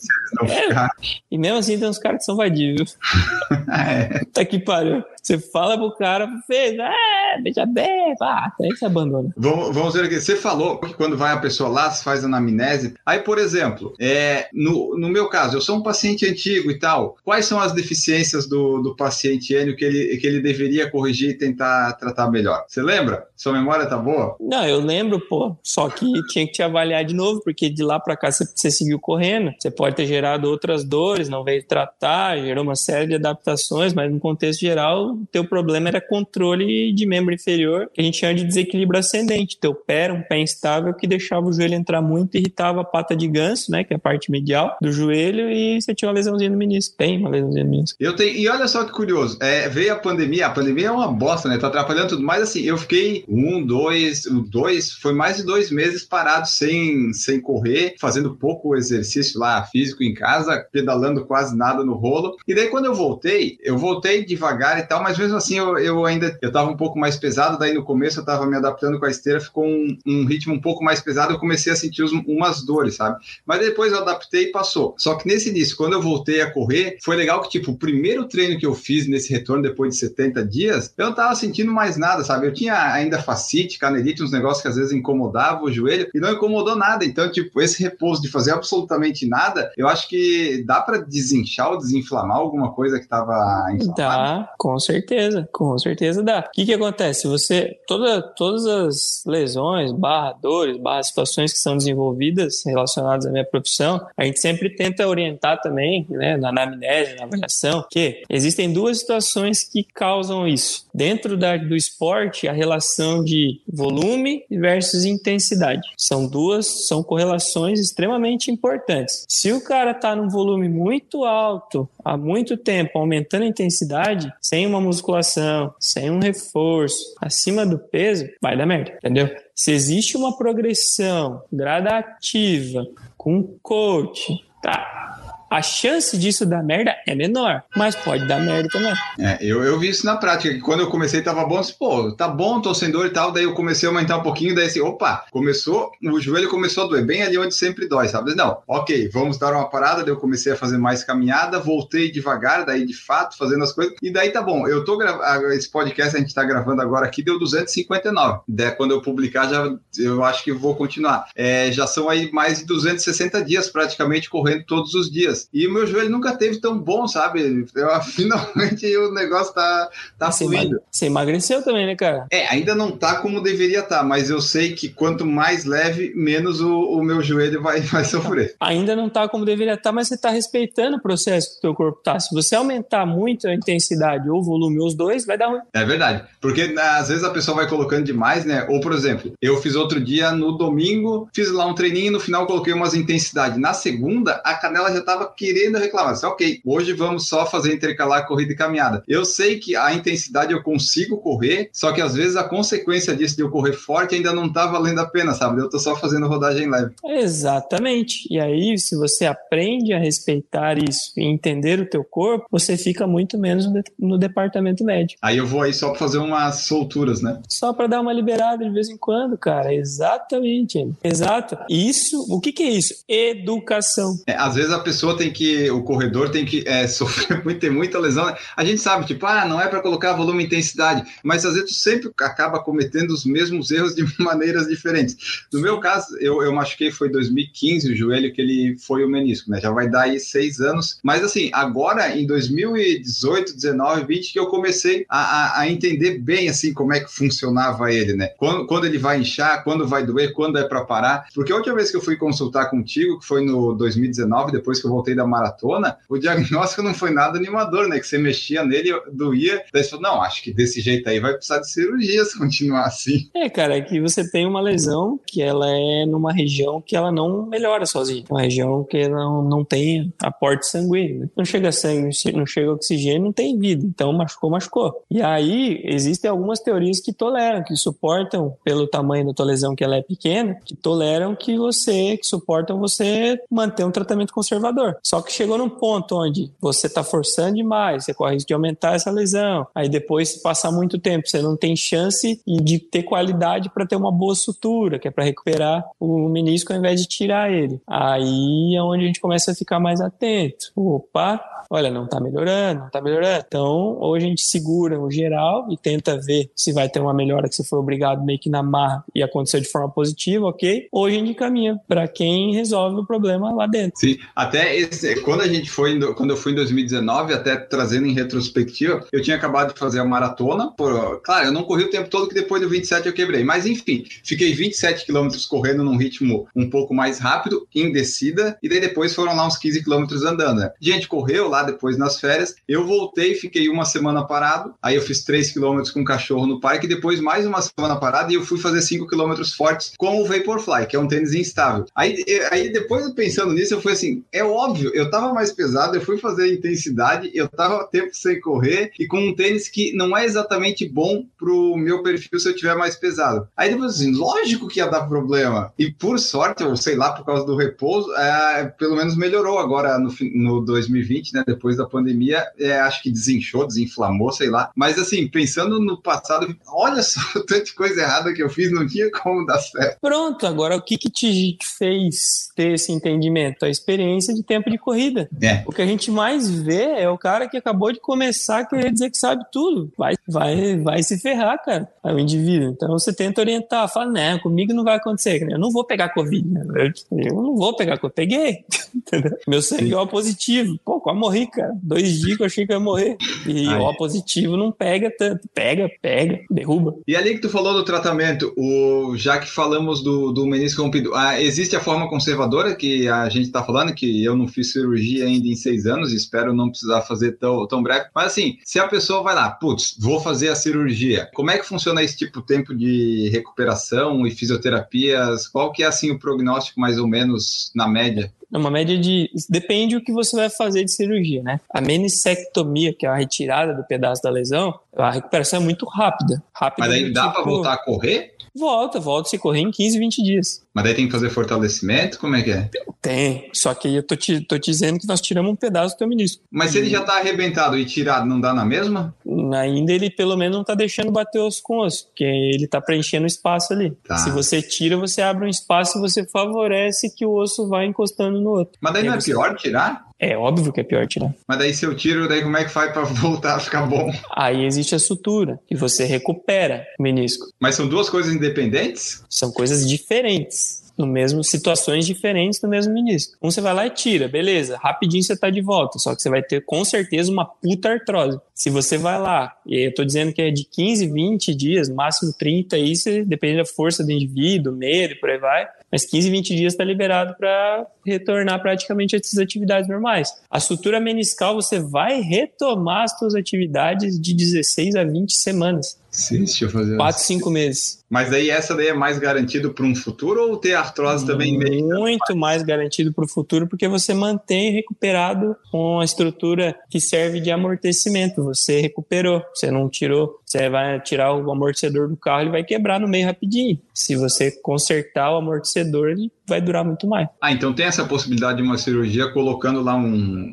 é. 0.44 0.88
E 1.32 1.38
mesmo 1.38 1.58
assim 1.58 1.80
tem 1.80 1.90
uns 1.90 1.98
caras 1.98 2.20
que 2.20 2.26
são 2.26 2.36
vadios. 2.36 2.98
é. 3.72 4.24
Tá 4.32 4.46
que 4.46 4.60
pariu. 4.60 5.04
Você 5.26 5.40
fala 5.40 5.76
pro 5.76 5.96
cara, 5.98 6.30
fez, 6.46 6.78
é, 6.78 7.42
beija 7.42 7.66
bem, 7.66 8.16
pá, 8.20 8.54
aí 8.62 8.70
você 8.70 8.86
abandona. 8.86 9.34
Vamos, 9.36 9.74
vamos 9.74 9.96
ver 9.96 10.06
aqui. 10.06 10.22
Você 10.22 10.36
falou 10.36 10.78
que 10.78 10.94
quando 10.94 11.18
vai 11.18 11.34
a 11.34 11.38
pessoa 11.38 11.68
lá, 11.68 11.90
se 11.90 12.04
faz 12.04 12.24
anamnese. 12.24 12.94
Aí, 13.04 13.20
por 13.20 13.40
exemplo, 13.40 13.96
é, 14.00 14.48
no, 14.54 14.96
no 14.96 15.10
meu 15.10 15.28
caso, 15.28 15.58
eu 15.58 15.62
sou 15.62 15.78
um 15.78 15.82
paciente 15.82 16.30
antigo 16.30 16.70
e 16.70 16.78
tal. 16.78 17.18
Quais 17.24 17.48
são 17.48 17.60
as 17.60 17.72
deficiências 17.72 18.48
do, 18.48 18.80
do 18.84 18.96
paciente 18.96 19.35
Que 19.76 19.86
ele, 19.86 20.17
que 20.17 20.28
ele 20.28 20.39
deveria 20.39 20.89
corrigir 20.89 21.32
e 21.32 21.38
tentar 21.38 21.93
tratar 21.93 22.30
melhor? 22.30 22.63
Você 22.67 22.82
lembra? 22.82 23.28
Sua 23.36 23.54
memória 23.54 23.86
tá 23.86 23.98
boa? 23.98 24.36
Não, 24.39 24.65
eu 24.65 24.80
lembro, 24.80 25.19
pô. 25.19 25.56
Só 25.63 25.89
que 25.89 26.06
tinha 26.28 26.45
que 26.45 26.54
te 26.54 26.63
avaliar 26.63 27.04
de 27.04 27.13
novo, 27.13 27.41
porque 27.43 27.69
de 27.69 27.84
lá 27.84 28.00
para 28.00 28.15
cá 28.15 28.32
você, 28.32 28.45
você 28.45 28.71
seguiu 28.71 29.00
correndo. 29.00 29.52
Você 29.60 29.71
pode 29.71 29.95
ter 29.95 30.06
gerado 30.06 30.50
outras 30.50 30.84
dores, 30.84 31.30
não 31.30 31.43
veio 31.43 31.65
tratar, 31.65 32.38
gerou 32.38 32.63
uma 32.63 32.76
série 32.76 33.08
de 33.08 33.15
adaptações, 33.15 33.93
mas 33.93 34.12
no 34.12 34.19
contexto 34.19 34.60
geral, 34.60 35.13
o 35.13 35.28
teu 35.32 35.45
problema 35.45 35.89
era 35.89 36.02
controle 36.02 36.93
de 36.93 37.06
membro 37.06 37.34
inferior, 37.34 37.89
que 37.93 38.02
a 38.02 38.04
gente 38.04 38.17
chama 38.17 38.36
de 38.36 38.43
desequilíbrio 38.43 39.00
ascendente. 39.00 39.58
Teu 39.60 39.74
pé 39.74 40.04
era 40.04 40.13
um 40.13 40.21
pé 40.21 40.39
instável 40.39 40.93
que 40.93 41.08
deixava 41.08 41.48
o 41.48 41.54
joelho 41.54 41.74
entrar 41.74 42.02
muito, 42.02 42.38
irritava 42.38 42.82
a 42.82 42.84
pata 42.84 43.15
de 43.15 43.28
ganso, 43.28 43.71
né, 43.71 43.84
que 43.84 43.93
é 43.93 43.98
a 43.98 44.00
parte 44.00 44.30
medial 44.32 44.78
do 44.82 44.91
joelho, 44.91 45.50
e 45.50 45.82
você 45.82 45.93
tinha 45.93 46.10
uma 46.10 46.15
lesãozinha 46.15 46.50
no 46.50 46.58
menisco. 46.58 46.95
Tem 46.98 47.17
uma 47.17 47.30
lesãozinha 47.30 47.63
no 47.63 47.69
menisco. 47.71 47.98
Eu 48.00 48.15
tenho, 48.15 48.36
e 48.36 48.48
olha 48.48 48.67
só 48.67 48.84
que 48.84 48.91
curioso, 48.91 49.25
é, 49.40 49.68
veio 49.70 49.94
a 49.94 49.98
pandemia, 49.98 50.48
a 50.48 50.50
pandemia 50.50 50.88
é 50.88 50.92
uma 50.92 51.12
bosta, 51.12 51.50
né, 51.50 51.58
tá 51.58 51.68
atrapalhando 51.68 52.10
tudo, 52.10 52.24
mas 52.24 52.42
assim, 52.42 52.62
eu 52.62 52.78
fiquei 52.78 53.26
um, 53.28 53.66
dois, 53.66 54.24
dois 54.50 54.92
foi 54.92 55.14
mais 55.14 55.38
de 55.38 55.44
dois 55.44 55.72
meses 55.72 56.04
parado 56.04 56.48
sem, 56.48 57.14
sem 57.14 57.40
correr, 57.40 57.96
fazendo 58.00 58.36
pouco 58.36 58.76
exercício 58.76 59.40
lá 59.40 59.64
físico 59.64 60.04
em 60.04 60.14
casa, 60.14 60.66
pedalando 60.72 61.26
quase 61.26 61.56
nada 61.56 61.84
no 61.84 61.94
rolo. 61.94 62.36
E 62.48 62.54
daí 62.54 62.68
quando 62.68 62.86
eu 62.86 62.94
voltei, 62.94 63.58
eu 63.64 63.78
voltei 63.78 64.26
devagar 64.26 64.80
e 64.80 64.84
tal, 64.84 65.02
mas 65.02 65.18
mesmo 65.18 65.38
assim 65.38 65.58
eu, 65.58 65.78
eu 65.78 66.06
ainda 66.06 66.38
eu 66.42 66.52
tava 66.52 66.70
um 66.70 66.78
pouco 66.78 66.98
mais 66.98 67.16
pesado, 67.16 67.58
daí 67.58 67.74
no 67.74 67.84
começo 67.84 68.20
eu 68.20 68.26
tava 68.26 68.46
me 68.46 68.56
adaptando 68.56 69.00
com 69.00 69.06
a 69.06 69.10
esteira, 69.10 69.40
ficou 69.40 69.66
um, 69.66 69.98
um 70.06 70.26
ritmo 70.26 70.54
um 70.54 70.62
pouco 70.62 70.84
mais 70.84 71.02
pesado, 71.02 71.34
eu 71.34 71.40
comecei 71.40 71.72
a 71.72 71.76
sentir 71.76 72.04
umas 72.28 72.66
dores, 72.66 72.96
sabe? 72.96 73.18
Mas 73.46 73.60
depois 73.60 73.92
eu 73.92 74.00
adaptei 74.00 74.44
e 74.44 74.52
passou. 74.52 74.96
Só 74.98 75.16
que 75.16 75.28
nesse 75.28 75.50
início, 75.50 75.78
quando 75.78 75.94
eu 75.94 76.02
voltei 76.02 76.42
a 76.42 76.52
correr, 76.52 76.98
foi 77.04 77.16
legal 77.16 77.42
que, 77.42 77.50
tipo, 77.50 77.72
o 77.72 77.78
primeiro 77.78 78.28
treino 78.28 78.60
que 78.60 78.66
eu 78.66 78.74
fiz 78.74 79.08
nesse 79.15 79.32
retorno 79.32 79.63
depois 79.63 79.93
de 79.93 79.99
70 79.99 80.45
dias, 80.45 80.93
eu 80.97 81.08
não 81.08 81.15
tava 81.15 81.34
sentindo 81.36 81.71
mais 81.71 81.97
nada, 81.97 82.23
sabe? 82.23 82.47
Eu 82.47 82.54
tinha 82.54 82.75
ainda 82.93 83.21
facite, 83.21 83.80
canelite, 83.80 84.21
uns 84.21 84.32
negócios 84.32 84.62
que 84.62 84.67
às 84.67 84.75
vezes 84.75 84.91
incomodavam 84.91 85.63
o 85.63 85.71
joelho 85.71 86.08
e 86.13 86.19
não 86.19 86.34
incomodou 86.34 86.75
nada. 86.75 87.06
Então, 87.06 87.32
tipo, 87.32 87.62
esse 87.62 87.82
repouso 87.82 88.21
de 88.21 88.30
fazer 88.30 88.51
absolutamente 88.51 89.28
nada, 89.28 89.71
eu 89.78 89.88
acho 89.88 90.08
que 90.08 90.63
dá 90.65 90.82
para 90.82 90.97
desinchar 90.97 91.71
ou 91.71 91.78
desinflamar 91.78 92.38
alguma 92.38 92.73
coisa 92.73 92.99
que 92.99 93.08
tava 93.08 93.34
inflamada. 93.73 93.95
Dá, 93.95 94.54
com 94.58 94.78
certeza, 94.80 95.47
com 95.51 95.78
certeza 95.80 96.21
dá. 96.21 96.39
O 96.47 96.51
que 96.51 96.65
que 96.65 96.73
acontece? 96.73 97.28
Você, 97.28 97.78
toda, 97.88 98.21
todas 98.21 98.65
as 98.65 99.23
lesões, 99.25 99.91
barra 99.91 100.34
dores, 100.41 100.78
barra 100.78 101.04
situações 101.04 101.54
que 101.54 101.60
são 101.60 101.78
desenvolvidas 101.78 102.63
relacionadas 102.65 103.25
à 103.25 103.32
minha 103.32 103.45
profissão, 103.45 104.06
a 104.17 104.25
gente 104.25 104.39
sempre 104.39 104.69
tenta 104.69 105.08
orientar 105.08 105.62
também, 105.62 106.06
né, 106.10 106.36
na 106.38 106.49
anamnese, 106.49 107.15
na 107.15 107.23
avaliação, 107.23 107.86
que 107.89 108.23
existem 108.30 108.71
duas 108.71 109.05
situações 109.06 109.63
que 109.63 109.84
causam 109.84 110.48
isso. 110.48 110.86
Dentro 110.94 111.38
da, 111.38 111.56
do 111.56 111.76
esporte, 111.76 112.48
a 112.48 112.52
relação 112.52 113.24
de 113.24 113.62
volume 113.72 114.44
versus 114.50 115.06
intensidade. 115.06 115.88
São 115.98 116.28
duas, 116.28 116.88
são 116.88 117.04
correlações 117.04 117.80
extremamente 117.80 118.50
importantes. 118.50 119.26
Se 119.30 119.52
o 119.52 119.63
cara 119.63 119.91
está 119.91 120.15
num 120.15 120.28
volume 120.28 120.68
muito 120.68 121.24
alto 121.24 121.88
há 122.04 122.18
muito 122.18 122.58
tempo, 122.58 122.98
aumentando 122.98 123.44
a 123.44 123.48
intensidade, 123.48 124.34
sem 124.41 124.65
uma 124.65 124.82
musculação, 124.82 125.74
sem 125.80 126.10
um 126.10 126.20
reforço, 126.20 127.15
acima 127.22 127.65
do 127.65 127.78
peso, 127.78 128.28
vai 128.41 128.58
dar 128.58 128.65
merda, 128.65 128.91
entendeu? 128.98 129.30
Se 129.54 129.72
existe 129.72 130.18
uma 130.18 130.38
progressão 130.38 131.44
gradativa 131.52 132.86
com 133.18 133.44
coach, 133.62 134.44
tá? 134.62 135.14
A 135.50 135.62
chance 135.62 136.18
disso 136.18 136.46
dar 136.46 136.64
merda 136.64 136.96
é 137.08 137.16
menor, 137.16 137.64
mas 137.76 137.96
pode 137.96 138.28
dar 138.28 138.40
merda 138.40 138.70
também. 138.70 138.94
É, 139.20 139.38
eu, 139.42 139.64
eu 139.64 139.80
vi 139.80 139.90
isso 139.90 140.06
na 140.06 140.18
prática, 140.18 140.54
que 140.54 140.60
quando 140.60 140.82
eu 140.82 140.90
comecei 140.90 141.22
tava 141.22 141.46
bom, 141.46 141.62
disse, 141.62 141.78
pô, 141.78 142.12
tá 142.12 142.28
bom, 142.28 142.62
tô 142.62 142.74
sem 142.74 142.92
dor 142.92 143.06
e 143.06 143.10
tal, 143.10 143.32
daí 143.32 143.44
eu 143.44 143.54
comecei 143.54 143.88
a 143.88 143.92
aumentar 143.92 144.18
um 144.18 144.24
pouquinho, 144.24 144.56
daí 144.56 144.66
assim, 144.68 144.82
opa, 144.82 145.26
começou, 145.32 145.92
o 146.04 146.20
joelho 146.20 146.50
começou 146.50 146.86
a 146.86 146.88
doer, 146.88 147.06
bem 147.06 147.24
ali 147.24 147.38
onde 147.38 147.54
sempre 147.54 147.88
dói, 147.88 148.08
sabe? 148.08 148.36
Não, 148.36 148.58
ok, 148.68 149.10
vamos 149.10 149.38
dar 149.38 149.54
uma 149.54 149.70
parada, 149.70 150.04
daí 150.04 150.12
eu 150.12 150.20
comecei 150.20 150.52
a 150.52 150.56
fazer 150.56 150.78
mais 150.78 151.04
caminhada, 151.04 151.60
voltei 151.60 152.12
devagar, 152.12 152.66
daí 152.66 152.86
de 152.86 152.94
fato, 152.94 153.38
fazendo 153.38 153.64
as 153.64 153.72
coisas, 153.72 153.94
e 154.02 154.12
daí 154.12 154.32
tá 154.32 154.42
bom, 154.42 154.68
eu 154.68 154.84
tô 154.84 154.98
gravando, 154.98 155.52
esse 155.52 155.70
podcast 155.70 156.16
a 156.16 156.20
gente 156.20 156.34
tá 156.34 156.44
gravando 156.44 156.82
agora 156.82 157.06
aqui, 157.06 157.24
deu 157.24 157.40
259, 157.40 158.40
daí 158.48 158.72
quando 158.72 158.92
eu 158.92 159.02
publicar 159.02 159.48
já, 159.48 159.74
eu 159.98 160.24
acho 160.24 160.44
que 160.44 160.52
vou 160.52 160.76
continuar. 160.76 161.28
É, 161.36 161.72
já 161.72 161.88
são 161.88 162.10
aí 162.10 162.32
mais 162.32 162.60
de 162.60 162.66
260 162.66 163.44
dias 163.44 163.70
praticamente 163.70 164.30
correndo 164.30 164.64
todos 164.66 164.94
os 164.94 165.12
dias, 165.12 165.35
e 165.54 165.67
o 165.67 165.74
meu 165.74 165.86
joelho 165.88 166.10
nunca 166.10 166.36
teve 166.36 166.60
tão 166.60 166.78
bom, 166.78 167.08
sabe? 167.08 167.67
Eu, 167.76 168.02
finalmente 168.04 168.98
o 168.98 169.12
negócio 169.13 169.54
tá, 169.54 169.89
tá 170.17 170.32
você 170.32 170.45
fluindo. 170.45 170.80
Você 170.91 171.06
emagreceu 171.06 171.63
também, 171.63 171.86
né, 171.86 171.95
cara? 171.95 172.26
É, 172.32 172.48
ainda 172.48 172.76
não 172.76 172.91
tá 172.91 173.15
como 173.15 173.41
deveria 173.41 173.80
estar, 173.80 174.00
tá, 174.00 174.04
mas 174.04 174.30
eu 174.30 174.41
sei 174.41 174.74
que 174.74 174.89
quanto 174.89 175.26
mais 175.26 175.65
leve, 175.65 176.13
menos 176.15 176.62
o, 176.62 176.71
o 176.71 177.04
meu 177.04 177.21
joelho 177.21 177.62
vai, 177.62 177.82
vai 177.82 178.06
sofrer. 178.06 178.56
Ainda 178.60 178.95
não 178.95 179.10
tá 179.10 179.28
como 179.28 179.45
deveria 179.45 179.74
estar, 179.74 179.89
tá, 179.89 179.91
mas 179.91 180.08
você 180.08 180.17
tá 180.17 180.30
respeitando 180.30 180.98
o 180.98 181.02
processo 181.02 181.52
que 181.52 181.58
o 181.58 181.62
teu 181.62 181.76
corpo 181.76 182.02
tá. 182.04 182.19
Se 182.19 182.34
você 182.34 182.56
aumentar 182.56 183.06
muito 183.06 183.48
a 183.48 183.54
intensidade 183.54 184.30
ou 184.30 184.39
o 184.39 184.43
volume, 184.43 184.80
os 184.80 184.95
dois, 184.95 185.26
vai 185.26 185.38
dar 185.38 185.48
ruim. 185.48 185.62
É 185.74 185.86
verdade. 185.86 186.24
Porque 186.41 186.67
né, 186.67 186.82
às 186.82 187.10
vezes 187.10 187.24
a 187.24 187.32
pessoa 187.32 187.58
vai 187.58 187.67
colocando 187.67 188.06
demais, 188.06 188.45
né? 188.45 188.65
Ou, 188.69 188.80
por 188.80 188.93
exemplo, 188.93 189.34
eu 189.41 189.58
fiz 189.62 189.76
outro 189.76 190.00
dia 190.00 190.32
no 190.32 190.58
domingo, 190.58 191.30
fiz 191.34 191.52
lá 191.52 191.65
um 191.65 191.74
treininho, 191.74 192.13
no 192.13 192.19
final 192.19 192.45
coloquei 192.45 192.74
umas 192.74 192.93
intensidades. 192.93 193.58
Na 193.58 193.74
segunda, 193.74 194.41
a 194.43 194.54
canela 194.54 194.91
já 194.91 195.02
tava 195.02 195.25
querendo 195.28 195.78
reclamar. 195.78 196.14
Assim, 196.14 196.26
ok, 196.26 196.62
hoje 196.66 196.94
vamos 196.94 197.28
só 197.28 197.46
fazer 197.46 197.74
intercalar 197.74 198.28
corrida 198.28 198.54
e 198.54 198.56
caminhada. 198.56 199.04
Eu 199.08 199.26
sei 199.26 199.60
que 199.60 199.76
a 199.76 199.94
intensidade 199.94 200.54
eu 200.54 200.64
consigo 200.64 201.18
correr, 201.18 201.70
só 201.74 201.92
que 201.92 202.02
às 202.02 202.16
vezes 202.16 202.36
a 202.36 202.44
consequência 202.44 203.16
disso 203.16 203.36
de 203.36 203.42
eu 203.42 203.50
correr 203.50 203.74
forte 203.74 204.16
ainda 204.16 204.34
não 204.34 204.52
tá 204.52 204.66
valendo 204.66 205.00
a 205.00 205.06
pena, 205.06 205.34
sabe? 205.34 205.62
Eu 205.62 205.70
tô 205.70 205.80
só 205.80 205.96
fazendo 205.96 206.28
rodagem 206.28 206.70
leve. 206.70 206.94
Exatamente. 207.06 208.28
E 208.30 208.40
aí, 208.40 208.78
se 208.78 208.96
você 208.96 209.26
aprende 209.26 209.94
a 209.94 210.00
respeitar 210.00 210.78
isso 210.78 211.12
e 211.18 211.24
entender 211.24 211.80
o 211.80 211.90
teu 211.90 212.04
corpo, 212.04 212.46
você 212.52 212.78
fica 212.78 213.08
muito 213.08 213.38
menos 213.38 213.68
no 214.00 214.18
departamento 214.18 214.84
médico. 214.84 215.20
Aí 215.22 215.38
eu 215.38 215.48
vou 215.48 215.62
aí 215.62 215.74
só 215.74 215.90
pra 215.90 216.00
fazer 216.00 216.18
umas 216.18 216.62
solturas, 216.62 217.22
né? 217.22 217.42
Só 217.50 217.74
para 217.74 217.88
dar 217.88 218.02
uma 218.02 218.14
liberada 218.14 218.64
de 218.64 218.72
vez 218.72 218.90
em 218.90 218.98
quando, 218.98 219.38
cara. 219.38 219.74
Exatamente. 219.74 220.88
Exato. 221.04 221.58
Isso, 221.70 222.26
o 222.30 222.40
que 222.40 222.52
que 222.52 222.64
é 222.64 222.70
isso? 222.70 222.94
Educação. 223.08 224.16
É, 224.28 224.36
às 224.36 224.56
vezes 224.56 224.72
a 224.72 224.80
pessoa 224.80 225.14
tem 225.15 225.25
tem 225.25 225.32
que, 225.32 225.69
o 225.71 225.82
corredor 225.82 226.30
tem 226.30 226.45
que 226.45 226.63
é, 226.67 226.86
sofrer 226.88 227.43
muito, 227.43 227.60
ter 227.60 227.71
muita 227.71 227.99
lesão. 227.99 228.34
A 228.56 228.63
gente 228.63 228.82
sabe, 228.82 229.06
tipo, 229.06 229.25
ah, 229.25 229.45
não 229.45 229.60
é 229.60 229.67
para 229.67 229.82
colocar 229.82 230.13
volume 230.13 230.43
e 230.43 230.45
intensidade, 230.45 231.04
mas 231.23 231.45
às 231.45 231.54
vezes 231.54 231.69
tu 231.69 231.75
sempre 231.75 232.12
acaba 232.19 232.60
cometendo 232.60 233.12
os 233.12 233.25
mesmos 233.25 233.71
erros 233.71 233.95
de 233.95 234.06
maneiras 234.21 234.67
diferentes. 234.67 235.45
No 235.51 235.60
meu 235.60 235.80
caso, 235.80 236.17
eu, 236.19 236.41
eu 236.43 236.54
machuquei 236.54 236.91
foi 236.91 237.10
2015 237.10 237.91
o 237.91 237.95
joelho 237.95 238.34
que 238.34 238.41
ele 238.41 238.78
foi 238.78 239.04
o 239.04 239.10
menisco, 239.10 239.49
né? 239.49 239.60
Já 239.60 239.71
vai 239.71 239.89
dar 239.89 240.04
aí 240.04 240.19
seis 240.19 240.60
anos. 240.60 240.99
Mas 241.04 241.23
assim, 241.23 241.49
agora 241.54 242.15
em 242.15 242.25
2018, 242.28 243.54
19, 243.54 244.06
20 244.06 244.34
que 244.34 244.39
eu 244.39 244.47
comecei 244.47 245.06
a, 245.10 245.19
a, 245.19 245.60
a 245.62 245.69
entender 245.69 246.19
bem 246.19 246.49
assim 246.49 246.73
como 246.73 246.93
é 246.93 246.99
que 246.99 247.12
funcionava 247.12 247.91
ele, 247.91 248.13
né? 248.13 248.28
Quando, 248.38 248.65
quando 248.67 248.86
ele 248.86 248.97
vai 248.97 249.19
inchar, 249.19 249.63
quando 249.63 249.88
vai 249.88 250.06
doer, 250.06 250.34
quando 250.34 250.58
é 250.58 250.63
para 250.63 250.86
parar. 250.86 251.25
Porque 251.34 251.51
a 251.51 251.56
última 251.56 251.75
vez 251.75 251.89
que 251.89 251.97
eu 251.97 252.01
fui 252.01 252.15
consultar 252.15 252.69
contigo, 252.69 253.19
que 253.19 253.25
foi 253.25 253.43
no 253.43 253.73
2019, 253.73 254.51
depois 254.51 254.80
que 254.80 254.88
eu 254.88 254.91
voltei 254.91 255.05
da 255.13 255.28
maratona, 255.28 255.98
o 256.10 256.18
diagnóstico 256.18 256.82
não 256.82 256.94
foi 256.94 257.12
nada 257.12 257.38
animador, 257.38 257.88
né? 257.88 258.00
Que 258.00 258.08
você 258.08 258.18
mexia 258.18 258.63
nele, 258.63 258.89
doía, 259.12 259.63
daí 259.74 259.84
você 259.84 259.89
falou, 259.89 260.04
não, 260.04 260.22
acho 260.22 260.41
que 260.41 260.54
desse 260.54 260.80
jeito 260.82 261.10
aí 261.10 261.20
vai 261.20 261.34
precisar 261.34 261.60
de 261.60 261.70
cirurgia 261.70 262.24
se 262.24 262.38
continuar 262.38 262.86
assim. 262.86 263.30
É, 263.36 263.50
cara, 263.50 263.78
é 263.78 263.82
que 263.82 264.00
você 264.00 264.30
tem 264.30 264.48
uma 264.48 264.62
lesão 264.62 265.20
que 265.28 265.41
ela 265.41 265.68
é 265.70 266.06
numa 266.06 266.32
região 266.32 266.82
que 266.82 266.96
ela 266.96 267.12
não 267.12 267.46
melhora 267.46 267.86
sozinha. 267.86 268.24
Uma 268.30 268.41
região 268.41 268.84
que 268.84 269.08
não, 269.08 269.44
não 269.44 269.63
tem 269.63 270.13
aporte 270.22 270.68
sanguíneo. 270.68 271.20
Né? 271.20 271.30
Não 271.36 271.44
chega 271.46 271.72
sangue, 271.72 272.10
não 272.34 272.46
chega 272.46 272.72
oxigênio, 272.72 273.26
não 273.26 273.34
tem 273.34 273.58
vida. 273.60 273.86
Então 273.86 274.13
machucou, 274.13 274.50
machucou. 274.50 275.04
E 275.10 275.22
aí 275.22 275.82
existem 275.84 276.30
algumas 276.30 276.60
teorias 276.60 277.00
que 277.00 277.13
toleram, 277.13 277.63
que 277.63 277.76
suportam, 277.76 278.56
pelo 278.63 278.88
tamanho 278.88 279.26
da 279.28 279.34
tua 279.34 279.46
lesão 279.46 279.76
que 279.76 279.84
ela 279.84 279.98
é 279.98 280.02
pequena, 280.02 280.58
que 280.63 280.76
toleram 280.76 281.36
que 281.36 281.58
você, 281.58 282.18
que 282.18 282.26
suportam 282.26 282.80
você 282.80 283.39
manter 283.52 283.84
um 283.84 283.91
tratamento 283.91 284.34
conservador. 284.34 284.95
Só 285.04 285.22
que 285.22 285.32
chegou 285.32 285.58
num 285.58 285.70
ponto 285.70 286.16
onde 286.16 286.52
você 286.60 286.88
está 286.88 287.04
forçando 287.04 287.56
demais, 287.56 288.06
você 288.06 288.14
corre 288.14 288.36
risco 288.36 288.48
de 288.48 288.54
aumentar 288.54 288.96
essa 288.96 289.12
lesão. 289.12 289.68
Aí 289.74 289.90
depois, 289.90 290.30
se 290.30 290.42
passar 290.42 290.72
muito 290.72 291.00
tempo, 291.00 291.28
você 291.28 291.42
não 291.42 291.56
tem 291.58 291.76
chance 291.76 292.42
de 292.46 292.80
ter 292.80 293.04
qualidade 293.04 293.70
para 293.70 293.86
ter 293.86 293.96
uma 293.96 294.12
boa 294.12 294.36
sutura, 294.36 295.00
que 295.00 295.08
é 295.08 295.12
para 295.12 295.24
recuperar 295.24 295.84
o 296.00 296.30
menisco 296.30 296.72
ao 296.72 296.80
invés 296.80 297.02
de 297.02 297.08
tirar 297.08 297.52
ele. 297.52 297.82
Aí 297.88 298.76
é 298.76 298.82
onde 298.82 299.04
a 299.04 299.08
gente 299.08 299.20
começa 299.20 299.52
a 299.52 299.56
ficar 299.56 299.80
mais 299.80 300.02
atento. 300.02 300.72
Opa, 300.76 301.44
olha, 301.70 301.92
não 301.92 302.06
está 302.06 302.20
melhorando, 302.20 302.80
não 302.82 302.88
está 302.88 303.02
melhorando. 303.02 303.44
Então, 303.48 303.98
ou 304.00 304.16
a 304.16 304.20
gente 304.20 304.42
segura 304.42 305.00
o 305.00 305.10
geral 305.12 305.68
e 305.70 305.78
tenta 305.78 306.20
ver 306.20 306.50
se 306.56 306.72
vai 306.72 306.90
ter 306.90 307.00
uma 307.00 307.14
melhora 307.14 307.48
que 307.48 307.56
você 307.56 307.64
foi 307.64 307.80
obrigado 307.80 308.24
meio 308.24 308.40
que 308.40 308.50
na 308.50 308.64
marra 308.64 309.04
e 309.14 309.22
aconteceu 309.24 309.60
de 309.60 309.70
forma 309.70 309.90
positiva, 309.90 310.46
ok? 310.46 310.88
Ou 310.92 311.06
a 311.06 311.10
gente 311.10 311.32
encaminha 311.32 311.80
para 311.88 312.08
quem 312.08 312.54
resolve 312.54 312.98
o 312.98 313.06
problema 313.06 313.54
lá 313.54 313.68
dentro. 313.68 314.00
Sim, 314.00 314.18
até 314.36 314.78
quando 315.24 315.41
a 315.41 315.48
gente 315.48 315.69
foi, 315.69 316.00
quando 316.13 316.32
eu 316.32 316.38
fui 316.38 316.52
em 316.52 316.56
2019, 316.56 317.34
até 317.34 317.56
trazendo 317.56 318.08
em 318.08 318.13
retrospectiva, 318.13 319.06
eu 319.12 319.21
tinha 319.21 319.36
acabado 319.36 319.74
de 319.74 319.80
fazer 319.80 320.00
a 320.00 320.06
maratona. 320.06 320.71
Por, 320.71 321.21
claro, 321.21 321.48
eu 321.48 321.52
não 321.52 321.63
corri 321.63 321.84
o 321.84 321.89
tempo 321.89 322.10
todo 322.10 322.28
que 322.28 322.34
depois 322.34 322.62
do 322.62 322.69
27 322.69 323.08
eu 323.08 323.13
quebrei, 323.13 323.43
mas 323.43 323.65
enfim, 323.65 324.06
fiquei 324.24 324.54
27 324.54 325.06
quilômetros 325.06 325.45
correndo 325.45 325.84
num 325.84 325.98
ritmo 325.98 326.48
um 326.56 326.69
pouco 326.69 326.93
mais 326.93 327.19
rápido, 327.19 327.67
em 327.74 327.91
descida, 327.91 328.58
e 328.62 328.69
daí 328.69 328.80
depois 328.80 329.13
foram 329.13 329.36
lá 329.36 329.48
uns 329.48 329.58
15 329.58 329.84
quilômetros 329.84 330.24
andando. 330.24 330.60
Né? 330.60 330.71
A 330.80 330.86
gente 330.86 331.08
correu 331.08 331.48
lá 331.48 331.63
depois 331.63 331.98
nas 331.98 332.19
férias, 332.19 332.56
eu 332.67 332.86
voltei, 332.86 333.36
fiquei 333.36 333.69
uma 333.69 333.86
semana 333.86 334.26
parado, 334.26 334.74
aí 334.82 334.95
eu 334.95 335.02
fiz 335.02 335.24
3 335.24 335.52
quilômetros 335.52 335.91
com 335.91 336.02
o 336.02 336.06
cachorro 336.06 336.48
no 336.48 336.60
parque, 336.60 336.88
depois 336.88 337.19
mais 337.19 337.45
uma 337.45 337.62
semana 337.62 338.00
parado 338.00 338.32
e 338.32 338.36
eu 338.36 338.43
fui 338.43 338.60
fazer 338.60 338.82
5 338.82 339.08
quilômetros 339.08 339.54
fortes 339.54 339.93
com 339.98 340.21
o 340.21 340.26
Vaporfly, 340.26 340.88
que 340.88 340.95
é 340.95 341.00
um 341.00 341.08
tênis 341.08 341.34
instável. 341.34 341.86
Aí, 341.95 342.24
aí 342.52 342.71
depois 342.71 343.10
pensando 343.13 343.54
nisso, 343.54 343.74
eu 343.74 343.82
fui 343.82 343.93
assim, 343.93 344.24
é 344.32 344.43
óbvio 344.43 344.75
óbvio, 344.76 344.92
eu 344.94 345.10
tava 345.10 345.34
mais 345.34 345.52
pesado, 345.52 345.96
eu 345.96 346.02
fui 346.02 346.18
fazer 346.18 346.54
intensidade, 346.54 347.32
eu 347.34 347.48
tava 347.48 347.88
tempo 347.88 348.10
sem 348.14 348.40
correr 348.40 348.92
e 349.00 349.08
com 349.08 349.20
um 349.20 349.34
tênis 349.34 349.70
que 349.70 349.94
não 349.94 350.16
é 350.16 350.26
exatamente 350.26 350.88
bom 350.88 351.26
pro 351.38 351.76
meu 351.78 352.04
perfil 352.04 352.40
se 352.40 352.50
eu 352.50 352.56
tiver 352.56 352.76
mais 352.76 352.96
pesado. 352.96 353.48
Aí 353.56 353.70
depois 353.70 353.96
assim, 353.96 354.12
lógico 354.12 354.68
que 354.68 354.80
ia 354.80 354.88
dar 354.88 355.08
problema. 355.08 355.74
E 355.80 355.92
por 355.92 356.20
sorte, 356.20 356.64
ou 356.64 356.76
sei 356.76 356.96
lá, 356.96 357.14
por 357.14 357.26
causa 357.26 357.46
do 357.46 357.56
repouso, 357.56 358.14
é, 358.16 358.66
pelo 358.78 358.96
menos 358.96 359.16
melhorou 359.16 359.60
agora 359.60 359.98
no, 359.98 360.14
no 360.34 360.62
2020, 360.62 361.34
né? 361.34 361.44
Depois 361.48 361.78
da 361.78 361.86
pandemia, 361.86 362.46
é, 362.60 362.80
acho 362.80 363.02
que 363.02 363.12
desinchou, 363.12 363.66
desinflamou, 363.66 364.32
sei 364.32 364.50
lá. 364.50 364.72
Mas 364.76 365.00
assim, 365.00 365.28
pensando 365.28 365.80
no 365.80 366.02
passado, 366.02 366.56
olha 366.68 367.02
só 367.02 367.22
tanta 367.48 367.66
coisa 367.76 368.02
errada 368.02 368.34
que 368.34 368.44
eu 368.44 368.50
fiz, 368.50 368.72
não 368.72 368.86
tinha 368.86 369.10
como 369.12 369.46
dar 369.46 369.60
certo. 369.60 370.00
Pronto, 370.02 370.46
agora 370.46 370.76
o 370.76 370.82
que, 370.82 370.98
que 370.98 371.10
te 371.10 371.58
fez 371.78 372.50
ter 372.56 372.74
esse 372.74 372.92
entendimento? 372.92 373.66
A 373.66 373.70
experiência 373.70 374.34
de 374.34 374.44
tempo 374.44 374.64
de 374.69 374.78
corrida. 374.78 375.30
É. 375.41 375.63
O 375.65 375.71
que 375.71 375.82
a 375.82 375.86
gente 375.86 376.12
mais 376.12 376.49
vê 376.49 376.84
é 376.84 377.10
o 377.10 377.17
cara 377.17 377.47
que 377.47 377.58
acabou 377.58 377.91
de 377.91 377.99
começar 377.99 378.60
a 378.60 378.65
querer 378.65 378.91
dizer 378.91 379.10
que 379.10 379.17
sabe 379.17 379.43
tudo. 379.51 379.91
Vai, 379.97 380.15
vai, 380.28 380.78
vai 380.78 381.04
se 381.04 381.19
ferrar, 381.19 381.63
cara. 381.63 381.88
É 382.04 382.13
o 382.13 382.19
indivíduo. 382.19 382.69
Então 382.69 382.89
você 382.89 383.13
tenta 383.13 383.41
orientar, 383.41 383.91
fala, 383.91 384.12
né, 384.12 384.39
comigo 384.39 384.73
não 384.73 384.84
vai 384.84 384.97
acontecer. 384.97 385.47
Eu 385.49 385.60
não 385.60 385.71
vou 385.71 385.84
pegar 385.84 386.10
Covid. 386.10 386.47
Né? 386.47 386.63
Eu, 387.12 387.17
eu 387.19 387.36
não 387.36 387.56
vou 387.56 387.75
pegar 387.75 387.97
Covid. 387.97 388.15
Peguei. 388.15 388.63
Meu 389.47 389.62
sangue 389.62 389.93
é 389.93 389.97
O 389.97 390.08
positivo. 390.08 390.80
Pô, 390.84 390.99
quase 390.99 391.19
morri, 391.19 391.47
cara. 391.47 391.73
Dois 391.82 392.19
dias 392.19 392.38
que 392.38 392.43
eu 392.43 392.47
achei 392.47 392.65
que 392.65 392.71
eu 392.71 392.78
ia 392.78 392.84
morrer. 392.84 393.17
E 393.45 393.67
o 393.67 393.89
O 393.89 393.97
positivo 393.97 394.58
não 394.58 394.71
pega 394.71 395.12
tanto. 395.17 395.47
Pega, 395.54 395.89
pega, 396.01 396.41
derruba. 396.49 396.95
E 397.08 397.15
ali 397.15 397.36
que 397.36 397.41
tu 397.41 397.49
falou 397.49 397.73
do 397.73 397.84
tratamento, 397.84 398.54
o, 398.58 399.15
já 399.17 399.38
que 399.38 399.49
falamos 399.49 400.04
do, 400.04 400.32
do 400.32 400.45
menisco 400.45 400.82
rompido, 400.82 401.13
ah, 401.13 401.39
existe 401.41 401.75
a 401.75 401.80
forma 401.80 402.10
conservadora 402.10 402.75
que 402.75 403.08
a 403.08 403.30
gente 403.30 403.45
está 403.45 403.63
falando, 403.63 403.93
que 403.93 404.23
eu 404.23 404.36
não 404.36 404.47
fiz 404.56 404.72
cirurgia 404.72 405.26
ainda 405.26 405.47
em 405.47 405.56
seis 405.56 405.86
anos, 405.86 406.12
espero 406.12 406.53
não 406.53 406.70
precisar 406.70 407.01
fazer 407.01 407.34
tão, 407.34 407.68
tão 407.68 407.84
breve. 407.84 408.08
Mas 408.16 408.28
assim, 408.28 408.58
se 408.64 408.80
a 408.80 408.88
pessoa 408.88 409.22
vai 409.22 409.36
lá, 409.36 409.51
putz, 409.51 409.95
vou 409.99 410.20
fazer 410.20 410.49
a 410.49 410.56
cirurgia, 410.56 411.30
como 411.34 411.51
é 411.51 411.58
que 411.58 411.66
funciona 411.66 412.01
esse 412.01 412.18
tipo 412.18 412.41
de 412.41 412.47
tempo 412.47 412.74
de 412.74 413.30
recuperação 413.32 414.26
e 414.26 414.32
fisioterapias? 414.32 415.47
Qual 415.47 415.72
que 415.72 415.84
é 415.84 415.86
assim 415.86 416.12
o 416.12 416.20
prognóstico 416.20 416.80
mais 416.80 416.97
ou 416.97 417.08
menos 417.08 417.72
na 417.76 417.88
média? 417.88 418.32
É 418.53 418.58
uma 418.58 418.72
média 418.72 418.97
de. 418.97 419.30
Depende 419.49 419.95
do 419.95 420.03
que 420.03 420.14
você 420.14 420.36
vai 420.36 420.49
fazer 420.49 420.86
de 420.86 420.91
cirurgia, 420.91 421.41
né? 421.43 421.60
A 421.70 421.82
meniscectomia, 421.82 422.93
que 422.93 423.06
é 423.06 423.10
a 423.10 423.16
retirada 423.16 423.74
do 423.74 423.84
pedaço 423.84 424.22
da 424.22 424.30
lesão, 424.30 424.80
a 424.95 425.12
recuperação 425.12 425.60
é 425.60 425.64
muito 425.64 425.86
rápida. 425.86 426.41
rápida 426.53 426.88
Mas 426.88 426.95
aí 426.95 427.12
dá 427.12 427.24
tipo, 427.24 427.34
para 427.34 427.43
voltar 427.43 427.74
a 427.74 427.78
correr? 427.78 428.35
Volta, 428.58 428.99
volta 428.99 429.30
se 429.30 429.38
correr 429.38 429.60
em 429.60 429.72
15, 429.72 429.99
20 429.99 430.24
dias. 430.24 430.62
Mas 430.74 430.84
daí 430.86 430.93
tem 430.93 431.06
que 431.08 431.12
fazer 431.12 431.30
fortalecimento? 431.30 432.18
Como 432.20 432.36
é 432.36 432.41
que 432.41 432.51
é? 432.51 432.70
Tem. 433.01 433.49
Só 433.53 433.74
que 433.74 433.93
eu 433.95 434.01
tô 434.03 434.16
te, 434.16 434.39
tô 434.41 434.58
te 434.58 434.72
dizendo 434.72 434.97
que 434.99 435.08
nós 435.08 435.20
tiramos 435.22 435.51
um 435.51 435.56
pedaço 435.56 435.95
do 435.95 435.97
teu 435.99 436.08
menisco. 436.08 436.41
Mas 436.49 436.72
se 436.72 436.78
ele 436.78 436.89
já 436.89 437.01
tá 437.01 437.18
arrebentado 437.18 437.78
e 437.78 437.86
tirado, 437.86 438.26
não 438.26 438.39
dá 438.39 438.53
na 438.53 438.64
mesma? 438.66 439.14
Ainda 439.60 439.91
ele 439.91 440.10
pelo 440.10 440.38
menos 440.38 440.56
não 440.58 440.64
tá 440.64 440.74
deixando 440.74 441.12
bater 441.12 441.39
osso 441.39 441.62
com 441.64 441.80
osso, 441.80 442.08
porque 442.08 442.24
ele 442.24 442.68
tá 442.68 442.80
preenchendo 442.82 443.26
o 443.26 443.28
espaço 443.28 443.74
ali. 443.74 443.91
Tá. 444.08 444.18
Se 444.18 444.30
você 444.32 444.62
tira, 444.62 444.95
você 444.97 445.22
abre 445.22 445.45
um 445.45 445.49
espaço 445.49 445.97
e 445.97 446.01
você 446.01 446.26
favorece 446.26 447.14
que 447.14 447.26
o 447.26 447.34
osso 447.36 447.68
vá 447.68 447.84
encostando 447.86 448.39
no 448.39 448.51
outro. 448.51 448.78
Mas 448.82 448.93
daí 448.93 449.03
não 449.03 449.14
é 449.14 449.20
você- 449.20 449.32
pior 449.32 449.56
tirar? 449.58 450.05
É 450.20 450.38
óbvio 450.38 450.72
que 450.72 450.80
é 450.80 450.84
pior 450.84 451.05
tirar. 451.07 451.34
Mas 451.47 451.57
daí 451.57 451.74
se 451.74 451.86
eu 451.86 451.95
tiro, 451.95 452.28
daí 452.28 452.41
como 452.41 452.57
é 452.57 452.63
que 452.63 452.72
faz 452.72 452.91
para 452.91 453.03
voltar 453.05 453.55
a 453.55 453.59
ficar 453.59 453.86
bom? 453.86 454.11
Aí 454.36 454.66
existe 454.66 454.95
a 454.95 454.99
sutura, 454.99 455.59
que 455.68 455.76
você 455.76 456.05
recupera 456.05 456.86
o 456.99 457.03
menisco. 457.03 457.47
Mas 457.59 457.76
são 457.76 457.88
duas 457.88 458.09
coisas 458.09 458.34
independentes? 458.34 459.24
São 459.30 459.51
coisas 459.51 459.88
diferentes. 459.88 460.86
No 460.97 461.05
mesmo, 461.05 461.43
situações 461.43 462.05
diferentes 462.05 462.61
no 462.61 462.70
mesmo 462.70 462.93
menisco. 462.93 463.36
Um 463.41 463.51
você 463.51 463.59
vai 463.59 463.74
lá 463.74 463.86
e 463.86 463.89
tira, 463.89 464.30
beleza, 464.30 464.78
rapidinho 464.82 465.22
você 465.22 465.36
tá 465.36 465.49
de 465.49 465.59
volta. 465.59 465.99
Só 465.99 466.16
que 466.16 466.22
você 466.22 466.30
vai 466.30 466.41
ter 466.41 466.63
com 466.63 466.86
certeza 466.86 467.30
uma 467.30 467.45
puta 467.45 467.89
artrose. 467.89 468.39
Se 468.53 468.70
você 468.70 468.97
vai 468.97 469.20
lá, 469.20 469.53
e 469.66 469.88
eu 469.88 469.93
tô 469.93 470.05
dizendo 470.05 470.32
que 470.32 470.41
é 470.41 470.49
de 470.49 470.63
15, 470.63 471.07
20 471.11 471.53
dias, 471.53 471.89
máximo 471.89 472.32
30, 472.32 472.78
isso 472.78 473.09
depende 473.26 473.57
da 473.57 473.66
força 473.66 474.05
do 474.05 474.11
indivíduo, 474.11 474.74
medo 474.74 475.18
por 475.20 475.30
aí 475.30 475.38
vai. 475.38 475.68
Mas 475.96 476.06
15, 476.08 476.30
20 476.30 476.56
dias 476.58 476.74
está 476.74 476.84
liberado 476.84 477.38
para 477.38 477.88
retornar 478.06 478.62
praticamente 478.62 479.16
às 479.16 479.30
suas 479.30 479.41
atividades 479.41 479.88
normais. 479.88 480.30
A 480.52 480.60
sutura 480.60 481.00
meniscal, 481.00 481.56
você 481.56 481.80
vai 481.80 482.20
retomar 482.20 483.04
as 483.04 483.18
suas 483.18 483.34
atividades 483.34 484.20
de 484.20 484.34
16 484.34 484.93
a 484.98 485.06
20 485.06 485.32
semanas. 485.32 485.98
Sim, 486.16 486.39
deixa 486.39 486.66
eu 486.66 486.70
fazer. 486.70 486.95
4, 486.95 487.22
5 487.22 487.49
meses. 487.49 487.99
Mas 488.09 488.30
daí 488.30 488.49
essa 488.49 488.74
daí 488.74 488.88
é 488.88 488.93
mais 488.93 489.20
garantido 489.20 489.74
para 489.74 489.86
um 489.86 489.93
futuro 489.93 490.49
ou 490.49 490.55
ter 490.55 490.74
artrose 490.74 491.26
também 491.26 491.57
meio? 491.57 491.86
Muito 491.88 492.36
mais 492.36 492.63
garantido 492.63 493.11
para 493.11 493.26
o 493.26 493.28
futuro, 493.28 493.68
porque 493.68 493.88
você 493.88 494.13
mantém 494.13 494.72
recuperado 494.72 495.55
com 495.72 495.99
a 495.99 496.05
estrutura 496.05 496.76
que 496.89 497.01
serve 497.01 497.41
de 497.41 497.51
amortecimento. 497.51 498.43
Você 498.43 498.80
recuperou, 498.80 499.41
você 499.53 499.70
não 499.70 499.89
tirou. 499.89 500.39
Você 500.45 500.70
vai 500.70 501.01
tirar 501.01 501.34
o 501.34 501.51
amortecedor 501.51 502.07
do 502.07 502.16
carro, 502.16 502.43
ele 502.43 502.51
vai 502.51 502.63
quebrar 502.63 502.99
no 502.99 503.07
meio 503.07 503.26
rapidinho. 503.26 503.78
Se 503.93 504.16
você 504.16 504.51
consertar 504.51 505.34
o 505.34 505.38
amortecedor, 505.38 506.09
ele 506.09 506.32
vai 506.48 506.62
durar 506.62 506.84
muito 506.86 507.08
mais. 507.08 507.28
Ah, 507.41 507.52
então 507.52 507.74
tem 507.74 507.86
essa 507.86 508.06
possibilidade 508.06 508.58
de 508.58 508.64
uma 508.64 508.78
cirurgia 508.78 509.32
colocando 509.32 509.82
lá 509.82 509.96
um, 509.96 510.04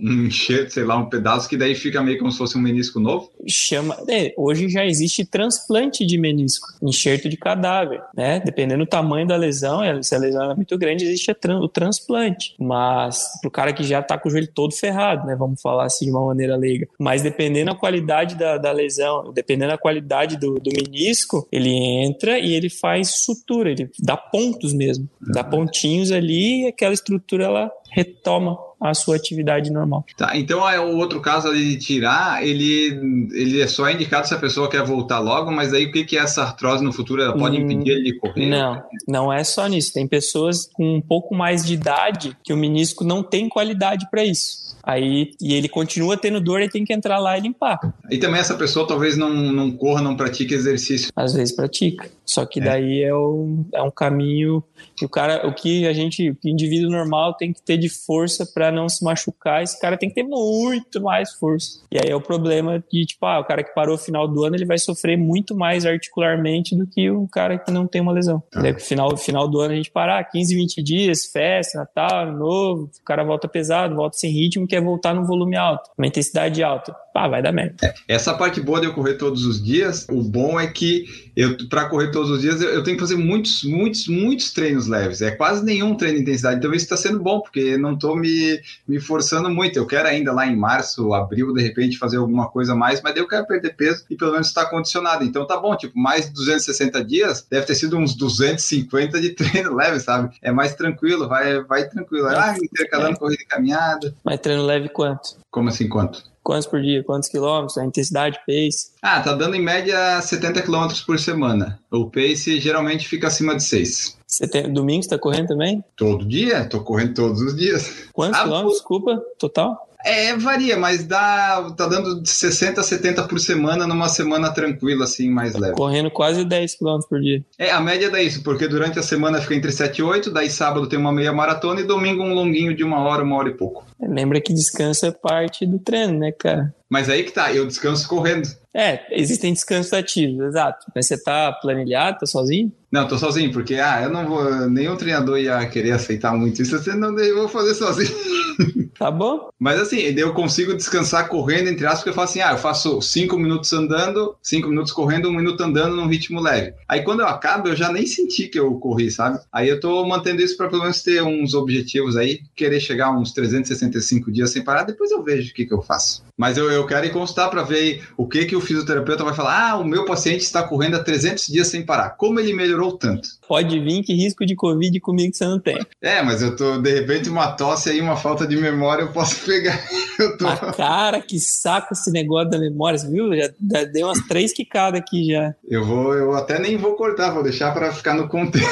um 0.02 0.26
enxerto, 0.26 0.70
sei 0.72 0.84
lá, 0.84 0.96
um 0.96 1.08
pedaço 1.08 1.48
que 1.48 1.56
daí 1.56 1.74
fica 1.74 2.02
meio 2.02 2.18
como 2.18 2.30
se 2.32 2.38
fosse 2.38 2.56
um 2.56 2.60
menisco 2.60 2.98
novo? 2.98 3.30
Chama, 3.48 3.96
é, 4.08 4.32
hoje 4.36 4.68
já 4.68 4.84
existe 4.84 5.24
transplante 5.24 6.06
de 6.06 6.18
menisco, 6.18 6.66
enxerto 6.82 7.28
de 7.28 7.36
cadáver, 7.36 8.00
né? 8.16 8.40
Dependendo 8.40 8.84
do 8.84 8.88
tamanho 8.88 9.26
da 9.26 9.36
lesão, 9.36 9.82
é, 9.82 10.02
se 10.02 10.14
a 10.14 10.18
lesão 10.18 10.50
é 10.52 10.54
muito 10.54 10.76
grande, 10.78 11.04
existe 11.04 11.32
tran- 11.34 11.60
o 11.60 11.68
transplante. 11.68 12.54
Mas 12.58 13.22
pro 13.40 13.50
cara 13.50 13.72
que 13.72 13.84
já 13.84 14.02
tá 14.02 14.16
com 14.18 14.28
o 14.28 14.32
joelho 14.32 14.48
todo 14.54 14.74
ferrado, 14.74 15.26
né? 15.26 15.36
Vamos 15.36 15.60
falar 15.60 15.84
assim 15.86 16.06
de 16.06 16.10
uma 16.10 16.24
maneira 16.26 16.56
leiga. 16.56 16.88
Mas 16.98 17.22
dependendo 17.22 17.70
da 17.72 17.76
qualidade 17.76 18.34
da, 18.36 18.56
da 18.58 18.72
lesão, 18.72 19.32
dependendo 19.32 19.70
da 19.72 19.78
qualidade 19.78 20.36
do, 20.38 20.54
do 20.54 20.70
menisco, 20.70 21.46
ele 21.52 21.70
entra 21.70 22.38
e 22.38 22.54
ele 22.54 22.70
faz 22.70 23.22
sutura, 23.24 23.70
ele 23.70 23.90
dá 24.00 24.16
pontos 24.16 24.72
mesmo, 24.72 25.08
dá 25.20 25.42
pontinhos 25.44 25.81
ali 26.12 26.64
e 26.64 26.66
aquela 26.68 26.94
estrutura 26.94 27.44
ela 27.44 27.70
retoma 27.90 28.58
a 28.82 28.94
sua 28.94 29.16
atividade 29.16 29.70
normal. 29.70 30.04
Tá, 30.16 30.36
então 30.36 30.68
é 30.68 30.78
o 30.80 30.96
outro 30.96 31.20
caso 31.20 31.48
ali 31.48 31.70
de 31.70 31.76
tirar, 31.78 32.44
ele, 32.46 33.28
ele 33.32 33.60
é 33.60 33.66
só 33.66 33.88
indicado 33.90 34.26
se 34.26 34.34
a 34.34 34.38
pessoa 34.38 34.68
quer 34.68 34.84
voltar 34.84 35.18
logo, 35.20 35.50
mas 35.50 35.72
aí 35.72 35.86
o 35.86 35.92
que, 35.92 36.04
que 36.04 36.16
é 36.16 36.20
essa 36.20 36.42
artrose 36.42 36.82
no 36.84 36.92
futuro? 36.92 37.22
Ela 37.22 37.36
pode 37.36 37.56
Hum, 37.56 37.60
impedir 37.60 37.90
ele 37.92 38.12
de 38.12 38.18
correr? 38.18 38.46
Não, 38.46 38.82
não 39.08 39.32
é 39.32 39.44
só 39.44 39.66
nisso. 39.66 39.92
Tem 39.92 40.06
pessoas 40.06 40.66
com 40.72 40.96
um 40.96 41.00
pouco 41.00 41.34
mais 41.34 41.64
de 41.64 41.74
idade 41.74 42.36
que 42.42 42.52
o 42.52 42.56
menisco 42.56 43.04
não 43.04 43.22
tem 43.22 43.48
qualidade 43.48 44.08
para 44.10 44.24
isso. 44.24 44.62
Aí, 44.84 45.30
e 45.40 45.54
ele 45.54 45.68
continua 45.68 46.16
tendo 46.16 46.40
dor 46.40 46.60
e 46.60 46.68
tem 46.68 46.84
que 46.84 46.92
entrar 46.92 47.20
lá 47.20 47.38
e 47.38 47.40
limpar. 47.42 47.78
E 48.10 48.18
também 48.18 48.40
essa 48.40 48.56
pessoa 48.56 48.84
talvez 48.84 49.16
não, 49.16 49.30
não 49.32 49.70
corra, 49.70 50.02
não 50.02 50.16
pratique 50.16 50.52
exercício. 50.54 51.12
Às 51.14 51.34
vezes 51.34 51.54
pratica. 51.54 52.10
Só 52.26 52.44
que 52.44 52.58
É. 52.58 52.64
daí 52.64 53.02
é 53.04 53.14
um, 53.14 53.64
é 53.72 53.80
um 53.80 53.92
caminho 53.92 54.60
que 54.96 55.04
o 55.04 55.08
cara, 55.08 55.46
o 55.46 55.54
que 55.54 55.86
a 55.86 55.92
gente, 55.92 56.30
o 56.30 56.36
indivíduo 56.48 56.90
normal 56.90 57.34
tem 57.34 57.52
que 57.52 57.62
ter 57.62 57.76
de 57.76 57.88
força 57.88 58.44
para 58.44 58.71
não 58.72 58.88
se 58.88 59.04
machucar, 59.04 59.62
esse 59.62 59.78
cara 59.80 59.96
tem 59.96 60.08
que 60.08 60.14
ter 60.14 60.22
muito 60.22 61.00
mais 61.00 61.32
força. 61.34 61.80
E 61.90 61.98
aí 61.98 62.10
é 62.10 62.16
o 62.16 62.20
problema 62.20 62.82
de, 62.90 63.04
tipo, 63.04 63.24
ah, 63.26 63.40
o 63.40 63.44
cara 63.44 63.62
que 63.62 63.74
parou 63.74 63.92
no 63.92 64.02
final 64.02 64.26
do 64.26 64.44
ano, 64.44 64.56
ele 64.56 64.64
vai 64.64 64.78
sofrer 64.78 65.16
muito 65.16 65.54
mais 65.54 65.84
articularmente 65.84 66.76
do 66.76 66.86
que 66.86 67.10
um 67.10 67.26
cara 67.26 67.58
que 67.58 67.70
não 67.70 67.86
tem 67.86 68.00
uma 68.00 68.12
lesão. 68.12 68.42
Daí, 68.52 68.72
no 68.72 68.80
final, 68.80 69.16
final 69.16 69.48
do 69.48 69.60
ano 69.60 69.72
a 69.72 69.76
gente 69.76 69.90
parar 69.90 70.24
15, 70.24 70.54
20 70.54 70.82
dias, 70.82 71.26
festa, 71.26 71.78
Natal, 71.78 72.28
Ano 72.28 72.38
Novo, 72.38 72.90
o 73.00 73.04
cara 73.04 73.22
volta 73.22 73.46
pesado, 73.46 73.94
volta 73.94 74.16
sem 74.16 74.30
ritmo, 74.30 74.66
quer 74.66 74.82
voltar 74.82 75.14
no 75.14 75.26
volume 75.26 75.56
alto, 75.56 75.90
uma 75.96 76.06
intensidade 76.06 76.62
alta. 76.62 76.94
Pá, 77.12 77.28
vai 77.28 77.42
dar 77.42 77.52
merda. 77.52 77.92
Essa 78.08 78.32
parte 78.32 78.58
boa 78.60 78.80
de 78.80 78.86
eu 78.86 78.94
correr 78.94 79.14
todos 79.14 79.44
os 79.44 79.62
dias, 79.62 80.06
o 80.10 80.22
bom 80.22 80.58
é 80.58 80.66
que 80.66 81.04
eu 81.36 81.56
para 81.68 81.86
correr 81.86 82.10
todos 82.10 82.30
os 82.30 82.40
dias 82.40 82.60
eu, 82.60 82.70
eu 82.70 82.82
tenho 82.82 82.96
que 82.96 83.02
fazer 83.02 83.16
muitos, 83.16 83.62
muitos, 83.64 84.08
muitos 84.08 84.52
treinos 84.52 84.86
leves. 84.86 85.20
É 85.20 85.30
quase 85.30 85.62
nenhum 85.62 85.94
treino 85.94 86.16
de 86.16 86.22
intensidade. 86.22 86.56
Então 86.56 86.72
isso 86.72 86.84
está 86.84 86.96
sendo 86.96 87.20
bom, 87.20 87.40
porque 87.40 87.60
eu 87.60 87.78
não 87.78 87.92
estou 87.92 88.16
me, 88.16 88.60
me 88.86 89.00
forçando 89.00 89.50
muito. 89.50 89.78
Eu 89.78 89.86
quero 89.86 90.08
ainda 90.08 90.32
lá 90.32 90.46
em 90.46 90.56
março, 90.56 91.12
abril, 91.14 91.52
de 91.52 91.62
repente, 91.62 91.98
fazer 91.98 92.16
alguma 92.16 92.48
coisa 92.48 92.74
mais, 92.74 93.00
mas 93.02 93.14
daí 93.14 93.22
eu 93.22 93.28
quero 93.28 93.46
perder 93.46 93.76
peso 93.76 94.04
e 94.10 94.16
pelo 94.16 94.32
menos 94.32 94.48
estar 94.48 94.66
condicionado. 94.66 95.24
Então 95.24 95.46
tá 95.46 95.56
bom, 95.56 95.76
tipo, 95.76 95.98
mais 95.98 96.26
de 96.26 96.32
260 96.32 97.04
dias, 97.04 97.46
deve 97.50 97.66
ter 97.66 97.74
sido 97.74 97.96
uns 97.96 98.14
250 98.14 99.20
de 99.20 99.30
treino 99.36 99.74
leve, 99.74 100.00
sabe? 100.00 100.34
É 100.42 100.52
mais 100.52 100.74
tranquilo, 100.74 101.28
vai, 101.28 101.62
vai 101.64 101.88
tranquilo. 101.88 102.28
Ah, 102.28 102.54
intercalando 102.60 103.18
corrida 103.18 103.42
e 103.42 103.46
caminhada. 103.46 104.14
Mas 104.24 104.40
treino 104.40 104.64
leve 104.64 104.88
quanto? 104.88 105.36
Como 105.50 105.68
assim, 105.68 105.88
quanto? 105.88 106.32
Quantos 106.42 106.66
por 106.66 106.82
dia? 106.82 107.04
Quantos 107.04 107.28
quilômetros? 107.28 107.78
A 107.78 107.84
intensidade, 107.84 108.38
pace? 108.46 108.90
Ah, 109.00 109.20
tá 109.20 109.32
dando 109.32 109.54
em 109.54 109.62
média 109.62 110.20
70 110.20 110.62
km 110.62 110.88
por 111.06 111.18
semana. 111.18 111.78
O 111.90 112.10
pace 112.10 112.60
geralmente 112.60 113.06
fica 113.06 113.28
acima 113.28 113.54
de 113.54 113.62
6. 113.62 114.18
Você 114.32 114.48
tem, 114.48 114.72
domingo 114.72 115.02
você 115.02 115.10
tá 115.10 115.18
correndo 115.18 115.48
também? 115.48 115.84
Todo 115.94 116.24
dia? 116.24 116.64
Tô 116.64 116.80
correndo 116.80 117.12
todos 117.12 117.42
os 117.42 117.54
dias. 117.54 118.06
Quantos 118.14 118.40
Ah, 118.40 118.44
quilômetros, 118.44 118.72
desculpa, 118.76 119.22
total? 119.38 119.86
É, 120.02 120.34
varia, 120.36 120.76
mas 120.76 121.04
dá, 121.04 121.70
tá 121.76 121.86
dando 121.86 122.22
de 122.22 122.30
60 122.30 122.80
a 122.80 122.82
70 122.82 123.24
por 123.24 123.38
semana 123.38 123.86
numa 123.86 124.08
semana 124.08 124.50
tranquila, 124.50 125.04
assim, 125.04 125.28
mais 125.30 125.54
leve. 125.54 125.74
Correndo 125.74 126.10
quase 126.10 126.44
10 126.46 126.76
km 126.76 126.98
por 127.08 127.20
dia. 127.20 127.44
É, 127.58 127.70
a 127.70 127.78
média 127.78 128.10
dá 128.10 128.22
isso, 128.22 128.42
porque 128.42 128.66
durante 128.66 128.98
a 128.98 129.02
semana 129.02 129.38
fica 129.38 129.54
entre 129.54 129.70
7 129.70 129.98
e 129.98 130.02
8, 130.02 130.30
daí 130.30 130.48
sábado 130.48 130.88
tem 130.88 130.98
uma 130.98 131.12
meia 131.12 131.32
maratona 131.32 131.82
e 131.82 131.84
domingo 131.84 132.22
um 132.22 132.32
longuinho 132.32 132.74
de 132.74 132.82
uma 132.82 133.00
hora, 133.00 133.22
uma 133.22 133.36
hora 133.36 133.50
e 133.50 133.54
pouco. 133.54 133.84
Lembra 134.00 134.40
que 134.40 134.54
descanso 134.54 135.04
é 135.04 135.10
parte 135.12 135.66
do 135.66 135.78
treino, 135.78 136.18
né, 136.18 136.32
cara? 136.32 136.74
Mas 136.88 137.10
aí 137.10 137.22
que 137.22 137.32
tá, 137.32 137.52
eu 137.52 137.66
descanso 137.66 138.08
correndo. 138.08 138.48
É, 138.74 139.06
existem 139.10 139.52
descansos 139.52 139.92
ativos, 139.92 140.46
exato. 140.46 140.86
Mas 140.94 141.06
você 141.06 141.22
tá 141.22 141.52
planilhado, 141.52 142.20
tá 142.20 142.26
sozinho? 142.26 142.72
Não, 142.90 143.08
tô 143.08 143.18
sozinho, 143.18 143.50
porque 143.52 143.76
ah, 143.76 144.02
eu 144.02 144.10
não 144.10 144.26
vou. 144.26 144.68
Nenhum 144.68 144.96
treinador 144.96 145.38
ia 145.38 145.66
querer 145.66 145.92
aceitar 145.92 146.34
muito 146.34 146.60
isso, 146.60 146.78
você 146.78 146.94
não 146.94 147.18
eu 147.18 147.36
vou 147.36 147.48
fazer 147.48 147.74
sozinho. 147.74 148.12
Tá 148.98 149.10
bom? 149.10 149.48
Mas 149.58 149.80
assim, 149.80 149.96
eu 149.96 150.32
consigo 150.34 150.74
descansar 150.74 151.28
correndo, 151.28 151.68
entre 151.68 151.86
aspas, 151.86 152.00
porque 152.00 152.10
eu 152.10 152.14
faço 152.14 152.32
assim: 152.32 152.40
ah, 152.40 152.52
eu 152.52 152.58
faço 152.58 153.00
cinco 153.00 153.38
minutos 153.38 153.72
andando, 153.72 154.36
cinco 154.42 154.68
minutos 154.68 154.92
correndo, 154.92 155.28
um 155.28 155.34
minuto 155.34 155.60
andando 155.62 155.96
num 155.96 156.06
ritmo 156.06 156.40
leve. 156.40 156.74
Aí 156.86 157.02
quando 157.02 157.20
eu 157.20 157.26
acabo, 157.26 157.68
eu 157.68 157.74
já 157.74 157.90
nem 157.90 158.06
senti 158.06 158.46
que 158.48 158.60
eu 158.60 158.72
corri, 158.74 159.10
sabe? 159.10 159.40
Aí 159.50 159.68
eu 159.68 159.80
tô 159.80 160.06
mantendo 160.06 160.42
isso 160.42 160.56
para 160.56 160.68
pelo 160.68 160.82
menos 160.82 161.02
ter 161.02 161.22
uns 161.22 161.54
objetivos 161.54 162.16
aí, 162.16 162.40
querer 162.54 162.78
chegar 162.78 163.10
uns 163.10 163.32
365 163.32 164.30
dias 164.30 164.50
sem 164.50 164.62
parar, 164.62 164.84
depois 164.84 165.10
eu 165.10 165.22
vejo 165.22 165.50
o 165.50 165.54
que, 165.54 165.64
que 165.66 165.74
eu 165.74 165.82
faço. 165.82 166.22
Mas 166.36 166.56
eu, 166.56 166.70
eu 166.70 166.86
quero 166.86 167.06
ir 167.06 167.12
constar 167.12 167.50
para 167.50 167.62
ver 167.62 168.04
o 168.16 168.28
que, 168.28 168.44
que 168.44 168.54
o 168.54 168.60
fisioterapeuta 168.62 169.24
vai 169.24 169.34
falar. 169.34 169.70
Ah, 169.70 169.76
o 169.76 169.84
meu 169.84 170.04
paciente 170.04 170.40
está 170.40 170.62
correndo 170.62 170.96
há 170.96 171.02
300 171.02 171.46
dias 171.46 171.68
sem 171.68 171.84
parar. 171.84 172.10
Como 172.10 172.40
ele 172.40 172.52
melhorou 172.52 172.96
tanto? 172.96 173.28
Pode 173.46 173.78
vir 173.78 174.02
que 174.02 174.14
risco 174.14 174.46
de 174.46 174.54
Covid 174.54 174.98
comigo 175.00 175.32
que 175.32 175.36
você 175.36 175.44
não 175.44 175.60
tem. 175.60 175.78
É, 176.00 176.22
mas 176.22 176.42
eu 176.42 176.56
tô, 176.56 176.78
de 176.78 176.92
repente, 176.92 177.28
uma 177.28 177.52
tosse 177.52 177.90
aí, 177.90 178.00
uma 178.00 178.16
falta 178.16 178.46
de 178.46 178.56
memória, 178.56 179.02
eu 179.02 179.12
posso 179.12 179.36
pegar. 179.46 179.78
Eu 180.18 180.36
tô... 180.38 180.46
Ah, 180.46 180.72
cara, 180.72 181.20
que 181.20 181.38
saco 181.38 181.92
esse 181.92 182.10
negócio 182.10 182.50
da 182.50 182.58
memória, 182.58 182.98
viu? 183.08 183.34
Já, 183.36 183.50
já 183.70 183.84
deu 183.84 184.06
umas 184.06 184.20
três 184.26 184.52
quicadas 184.52 185.00
aqui 185.00 185.26
já. 185.26 185.54
Eu 185.68 185.84
vou, 185.84 186.14
eu 186.14 186.34
até 186.34 186.58
nem 186.58 186.76
vou 186.76 186.94
cortar, 186.94 187.30
vou 187.30 187.42
deixar 187.42 187.72
para 187.72 187.92
ficar 187.92 188.14
no 188.14 188.28
contexto. 188.28 188.70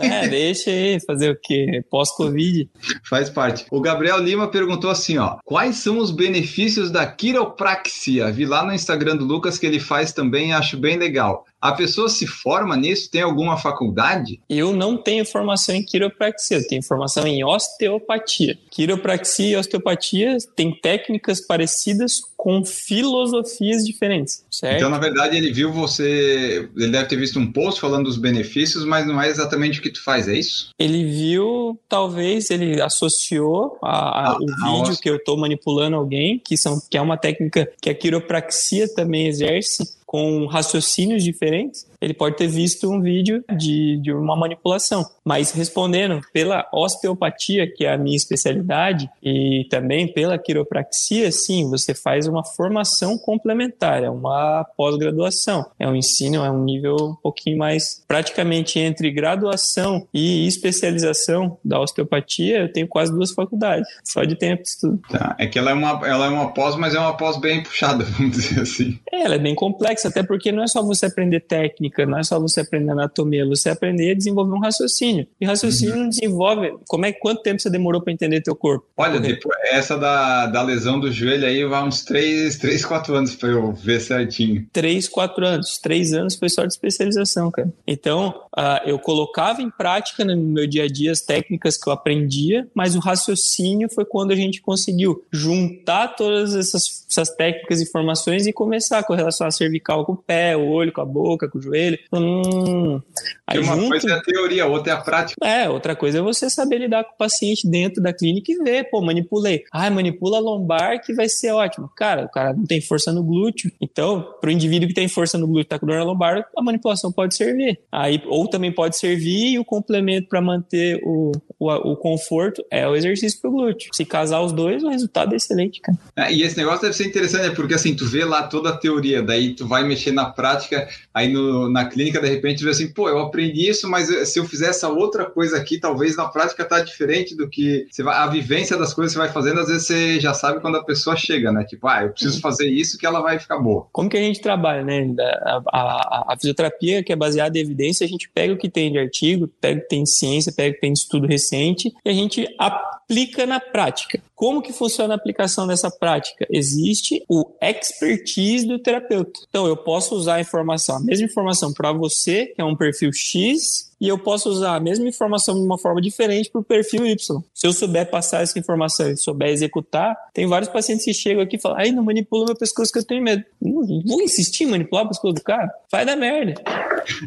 É, 0.00 0.26
deixa 0.28 0.70
aí, 0.70 0.98
fazer 1.00 1.30
o 1.30 1.38
quê? 1.40 1.84
Pós-Covid. 1.90 2.68
Faz 3.08 3.30
parte. 3.30 3.66
O 3.70 3.80
Gabriel 3.80 4.18
Lima 4.18 4.48
perguntou 4.48 4.90
assim, 4.90 5.18
ó, 5.18 5.38
quais 5.44 5.76
são 5.76 5.98
os 5.98 6.10
benefícios 6.10 6.90
da 6.90 7.06
quiropraxia? 7.06 8.30
Vi 8.30 8.44
lá 8.44 8.64
no 8.64 8.72
Instagram 8.72 9.16
do 9.16 9.24
Lucas 9.28 9.58
que 9.58 9.66
ele 9.66 9.78
faz 9.78 10.10
também, 10.10 10.54
acho 10.54 10.78
bem 10.78 10.96
legal. 10.96 11.44
A 11.60 11.72
pessoa 11.72 12.08
se 12.08 12.26
forma 12.26 12.76
nisso? 12.76 13.10
Tem 13.10 13.22
alguma 13.22 13.56
faculdade? 13.56 14.40
Eu 14.48 14.72
não 14.72 14.96
tenho 14.96 15.24
formação 15.24 15.74
em 15.74 15.84
quiropraxia, 15.84 16.58
eu 16.58 16.66
tenho 16.66 16.82
formação 16.82 17.26
em 17.26 17.44
osteopatia. 17.44 18.56
Quiropraxia 18.70 19.50
e 19.50 19.56
osteopatia 19.56 20.36
têm 20.54 20.72
técnicas 20.72 21.40
parecidas 21.44 22.20
com 22.36 22.64
filosofias 22.64 23.84
diferentes, 23.84 24.44
certo? 24.48 24.76
Então, 24.76 24.88
na 24.88 24.98
verdade, 24.98 25.36
ele 25.36 25.52
viu 25.52 25.72
você. 25.72 26.68
Ele 26.76 26.92
deve 26.92 27.08
ter 27.08 27.16
visto 27.16 27.40
um 27.40 27.50
post 27.50 27.80
falando 27.80 28.04
dos 28.04 28.16
benefícios, 28.16 28.84
mas 28.84 29.04
não 29.04 29.20
é 29.20 29.28
exatamente 29.28 29.80
o 29.80 29.82
que 29.82 29.90
tu 29.90 30.02
faz, 30.04 30.28
é 30.28 30.34
isso? 30.34 30.70
Ele 30.78 31.04
viu, 31.04 31.76
talvez, 31.88 32.50
ele 32.50 32.80
associou 32.80 33.76
a, 33.82 33.90
a, 33.90 34.30
ah, 34.30 34.38
o 34.38 34.82
vídeo 34.82 35.00
que 35.00 35.10
eu 35.10 35.16
estou 35.16 35.36
manipulando 35.36 35.96
alguém, 35.96 36.38
que, 36.38 36.56
são, 36.56 36.80
que 36.88 36.96
é 36.96 37.02
uma 37.02 37.16
técnica 37.16 37.68
que 37.82 37.90
a 37.90 37.94
quiropraxia 37.94 38.86
também 38.94 39.26
exerce 39.26 39.97
com 40.08 40.46
raciocínios 40.46 41.22
diferentes, 41.22 41.86
ele 42.00 42.14
pode 42.14 42.36
ter 42.36 42.48
visto 42.48 42.90
um 42.90 43.00
vídeo 43.00 43.44
de, 43.56 43.98
de 43.98 44.12
uma 44.12 44.36
manipulação. 44.36 45.04
Mas 45.24 45.52
respondendo 45.52 46.20
pela 46.32 46.66
osteopatia, 46.72 47.70
que 47.70 47.84
é 47.84 47.92
a 47.92 47.98
minha 47.98 48.16
especialidade, 48.16 49.08
e 49.22 49.66
também 49.70 50.12
pela 50.12 50.38
quiropraxia, 50.38 51.30
sim, 51.30 51.68
você 51.68 51.94
faz 51.94 52.26
uma 52.26 52.44
formação 52.44 53.18
complementar, 53.18 54.02
é 54.02 54.10
uma 54.10 54.64
pós-graduação. 54.76 55.66
É 55.78 55.88
um 55.88 55.94
ensino, 55.94 56.44
é 56.44 56.50
um 56.50 56.64
nível 56.64 56.96
um 56.96 57.14
pouquinho 57.16 57.58
mais, 57.58 58.02
praticamente 58.06 58.78
entre 58.78 59.10
graduação 59.10 60.06
e 60.12 60.46
especialização 60.46 61.58
da 61.64 61.80
osteopatia, 61.80 62.60
eu 62.60 62.72
tenho 62.72 62.88
quase 62.88 63.12
duas 63.12 63.32
faculdades, 63.32 63.88
só 64.04 64.24
de 64.24 64.36
tempo 64.36 64.62
de 64.62 64.68
estudo. 64.68 65.00
Tá, 65.10 65.36
é 65.38 65.46
que 65.46 65.58
ela 65.58 65.70
é 65.70 65.74
uma, 65.74 65.90
ela 66.06 66.26
é 66.26 66.28
uma 66.28 66.52
pós, 66.52 66.76
mas 66.76 66.94
é 66.94 66.98
uma 66.98 67.16
pós 67.16 67.38
bem 67.38 67.62
puxada, 67.62 68.04
vamos 68.16 68.36
dizer 68.36 68.60
assim. 68.60 68.98
É, 69.12 69.22
ela 69.22 69.34
é 69.34 69.38
bem 69.38 69.54
complexa 69.54 70.08
até 70.08 70.22
porque 70.22 70.52
não 70.52 70.62
é 70.62 70.66
só 70.66 70.82
você 70.82 71.06
aprender 71.06 71.40
técnica, 71.40 71.87
não 72.06 72.18
é 72.18 72.22
só 72.22 72.38
você 72.38 72.60
aprender 72.60 72.92
anatomia, 72.92 73.46
você 73.46 73.70
aprender 73.70 74.12
a 74.12 74.14
desenvolver 74.14 74.54
um 74.54 74.60
raciocínio. 74.60 75.26
E 75.40 75.46
raciocínio 75.46 75.94
uhum. 75.94 76.02
não 76.02 76.08
desenvolve. 76.08 76.74
Como 76.86 77.06
é 77.06 77.12
quanto 77.12 77.42
tempo 77.42 77.60
você 77.60 77.70
demorou 77.70 78.00
para 78.00 78.12
entender 78.12 78.40
teu 78.40 78.54
corpo? 78.54 78.86
Olha, 78.96 79.20
depois, 79.20 79.58
essa 79.70 79.96
da, 79.96 80.46
da 80.46 80.62
lesão 80.62 80.98
do 80.98 81.10
joelho 81.12 81.46
aí 81.46 81.64
vai 81.64 81.82
uns 81.82 82.04
3, 82.04 82.56
3 82.56 82.84
4 82.84 83.14
anos 83.14 83.34
para 83.34 83.48
eu 83.50 83.72
ver 83.72 84.00
certinho. 84.00 84.66
3, 84.72 85.08
4 85.08 85.46
anos. 85.46 85.78
3 85.78 86.12
anos 86.12 86.36
foi 86.36 86.48
só 86.48 86.62
de 86.62 86.72
especialização, 86.72 87.50
cara. 87.50 87.72
Então, 87.86 88.34
uh, 88.56 88.86
eu 88.86 88.98
colocava 88.98 89.62
em 89.62 89.70
prática 89.70 90.24
no 90.24 90.36
meu 90.36 90.66
dia 90.66 90.84
a 90.84 90.88
dia 90.88 91.12
as 91.12 91.20
técnicas 91.20 91.76
que 91.76 91.88
eu 91.88 91.92
aprendia, 91.92 92.66
mas 92.74 92.94
o 92.94 93.00
raciocínio 93.00 93.88
foi 93.92 94.04
quando 94.04 94.32
a 94.32 94.36
gente 94.36 94.60
conseguiu 94.60 95.24
juntar 95.32 96.08
todas 96.08 96.54
essas, 96.54 97.06
essas 97.10 97.30
técnicas 97.30 97.80
e 97.80 97.84
informações 97.84 98.46
e 98.46 98.52
começar 98.52 99.02
com 99.02 99.14
relação 99.14 99.46
a 99.46 99.50
cervical 99.50 100.04
com 100.04 100.12
o 100.12 100.16
pé, 100.16 100.56
o 100.56 100.68
olho, 100.68 100.92
com 100.92 101.00
a 101.00 101.04
boca, 101.04 101.48
com 101.48 101.58
o 101.58 101.62
joelho. 101.62 101.77
Hum, 102.12 103.00
aí 103.46 103.58
uma 103.58 103.76
junto, 103.76 103.88
coisa 103.88 104.10
é 104.10 104.12
a 104.12 104.22
teoria, 104.22 104.66
outra 104.66 104.92
é 104.92 104.96
a 104.96 105.00
prática. 105.00 105.46
É, 105.46 105.68
outra 105.68 105.94
coisa 105.94 106.18
é 106.18 106.22
você 106.22 106.48
saber 106.50 106.78
lidar 106.78 107.04
com 107.04 107.14
o 107.14 107.18
paciente 107.18 107.68
dentro 107.68 108.02
da 108.02 108.12
clínica 108.12 108.52
e 108.52 108.56
ver, 108.58 108.90
pô, 108.90 109.00
manipulei. 109.00 109.64
Ah, 109.72 109.90
manipula 109.90 110.38
a 110.38 110.40
lombar 110.40 111.00
que 111.02 111.12
vai 111.12 111.28
ser 111.28 111.52
ótimo. 111.52 111.90
Cara, 111.96 112.24
o 112.24 112.28
cara 112.28 112.52
não 112.52 112.64
tem 112.64 112.80
força 112.80 113.12
no 113.12 113.22
glúteo. 113.22 113.70
Então, 113.80 114.34
para 114.40 114.48
o 114.48 114.52
indivíduo 114.52 114.88
que 114.88 114.94
tem 114.94 115.08
força 115.08 115.38
no 115.38 115.46
glúteo 115.46 115.62
e 115.62 115.68
tá 115.68 115.78
com 115.78 115.86
dor 115.86 115.98
na 115.98 116.04
lombar, 116.04 116.46
a 116.56 116.62
manipulação 116.62 117.12
pode 117.12 117.36
servir. 117.36 117.78
Aí, 117.90 118.22
ou 118.26 118.48
também 118.48 118.72
pode 118.72 118.96
servir 118.96 119.52
e 119.52 119.58
o 119.58 119.64
complemento 119.64 120.28
para 120.28 120.40
manter 120.40 121.00
o, 121.04 121.32
o, 121.58 121.70
o, 121.92 121.96
conforto 121.96 122.64
é 122.70 122.86
o 122.86 122.94
exercício 122.94 123.40
pro 123.40 123.50
glúteo. 123.50 123.90
Se 123.92 124.04
casar 124.04 124.40
os 124.40 124.52
dois, 124.52 124.82
o 124.82 124.88
resultado 124.88 125.32
é 125.32 125.36
excelente, 125.36 125.80
cara. 125.80 125.98
É, 126.16 126.32
e 126.32 126.42
esse 126.42 126.56
negócio 126.56 126.82
deve 126.82 126.94
ser 126.94 127.06
interessante, 127.06 127.48
né? 127.48 127.54
Porque 127.54 127.74
assim, 127.74 127.94
tu 127.94 128.06
vê 128.06 128.24
lá 128.24 128.42
toda 128.44 128.70
a 128.70 128.76
teoria, 128.76 129.22
daí 129.22 129.54
tu 129.54 129.66
vai 129.66 129.84
mexer 129.84 130.12
na 130.12 130.26
prática, 130.26 130.88
aí 131.12 131.28
no, 131.32 131.67
na 131.70 131.86
clínica, 131.86 132.20
de 132.20 132.28
repente, 132.28 132.64
vê 132.64 132.70
assim, 132.70 132.92
pô, 132.92 133.08
eu 133.08 133.18
aprendi 133.18 133.68
isso, 133.68 133.88
mas 133.88 134.08
se 134.28 134.38
eu 134.38 134.44
fizer 134.44 134.68
essa 134.68 134.88
outra 134.88 135.24
coisa 135.24 135.56
aqui, 135.56 135.78
talvez 135.78 136.16
na 136.16 136.28
prática 136.28 136.64
tá 136.64 136.80
diferente 136.80 137.36
do 137.36 137.48
que 137.48 137.86
você 137.90 138.02
vai, 138.02 138.16
a 138.16 138.26
vivência 138.26 138.76
das 138.76 138.92
coisas 138.94 139.12
que 139.12 139.20
você 139.20 139.26
vai 139.26 139.32
fazendo, 139.32 139.60
às 139.60 139.68
vezes 139.68 139.86
você 139.86 140.20
já 140.20 140.34
sabe 140.34 140.60
quando 140.60 140.76
a 140.76 140.84
pessoa 140.84 141.16
chega, 141.16 141.52
né? 141.52 141.64
Tipo, 141.64 141.88
ah, 141.88 142.02
eu 142.04 142.10
preciso 142.10 142.40
fazer 142.40 142.68
isso 142.68 142.98
que 142.98 143.06
ela 143.06 143.20
vai 143.20 143.38
ficar 143.38 143.58
boa. 143.58 143.86
Como 143.92 144.08
que 144.08 144.16
a 144.16 144.22
gente 144.22 144.40
trabalha, 144.40 144.84
né? 144.84 145.06
A, 145.46 145.62
a, 145.72 146.32
a 146.32 146.36
fisioterapia 146.36 147.02
que 147.02 147.12
é 147.12 147.16
baseada 147.16 147.58
em 147.58 147.62
evidência, 147.62 148.04
a 148.04 148.08
gente 148.08 148.30
pega 148.30 148.52
o 148.52 148.58
que 148.58 148.68
tem 148.68 148.90
de 148.92 148.98
artigo, 148.98 149.48
pega 149.60 149.78
o 149.78 149.82
que 149.82 149.88
tem 149.88 150.02
de 150.02 150.10
ciência, 150.10 150.52
pega 150.52 150.70
o 150.70 150.74
que 150.74 150.80
tem 150.80 150.92
de 150.92 150.98
estudo 150.98 151.26
recente 151.26 151.92
e 152.04 152.08
a 152.08 152.12
gente 152.12 152.46
aplica 152.58 152.97
na 153.46 153.58
prática. 153.58 154.20
Como 154.34 154.62
que 154.62 154.72
funciona 154.72 155.14
a 155.14 155.16
aplicação 155.16 155.66
dessa 155.66 155.90
prática? 155.90 156.46
Existe 156.50 157.24
o 157.28 157.44
expertise 157.60 158.66
do 158.66 158.78
terapeuta. 158.78 159.40
Então, 159.48 159.66
eu 159.66 159.76
posso 159.76 160.14
usar 160.14 160.36
a 160.36 160.40
informação, 160.40 160.96
a 160.96 161.00
mesma 161.00 161.26
informação 161.26 161.72
para 161.72 161.92
você, 161.92 162.46
que 162.46 162.60
é 162.60 162.64
um 162.64 162.76
perfil 162.76 163.10
X, 163.12 163.88
e 164.00 164.06
eu 164.06 164.16
posso 164.16 164.48
usar 164.48 164.76
a 164.76 164.80
mesma 164.80 165.08
informação 165.08 165.56
de 165.56 165.62
uma 165.62 165.76
forma 165.76 166.00
diferente 166.00 166.50
para 166.50 166.60
o 166.60 166.64
perfil 166.64 167.04
Y. 167.04 167.42
Se 167.52 167.66
eu 167.66 167.72
souber 167.72 168.08
passar 168.10 168.42
essa 168.42 168.58
informação 168.58 169.10
e 169.10 169.16
souber 169.16 169.48
executar, 169.48 170.16
tem 170.32 170.46
vários 170.46 170.70
pacientes 170.70 171.04
que 171.04 171.12
chegam 171.12 171.42
aqui 171.42 171.56
e 171.56 171.60
falam: 171.60 171.78
ai, 171.78 171.90
não 171.90 172.04
manipula 172.04 172.46
meu 172.46 172.56
pescoço 172.56 172.92
que 172.92 172.98
eu 173.00 173.04
tenho 173.04 173.22
medo. 173.22 173.42
Não, 173.60 173.84
vou 174.06 174.22
insistir 174.22 174.64
em 174.64 174.68
manipular 174.68 175.04
o 175.04 175.08
pescoço 175.08 175.34
do 175.34 175.42
cara? 175.42 175.68
Vai 175.90 176.06
dar 176.06 176.14
merda. 176.14 176.54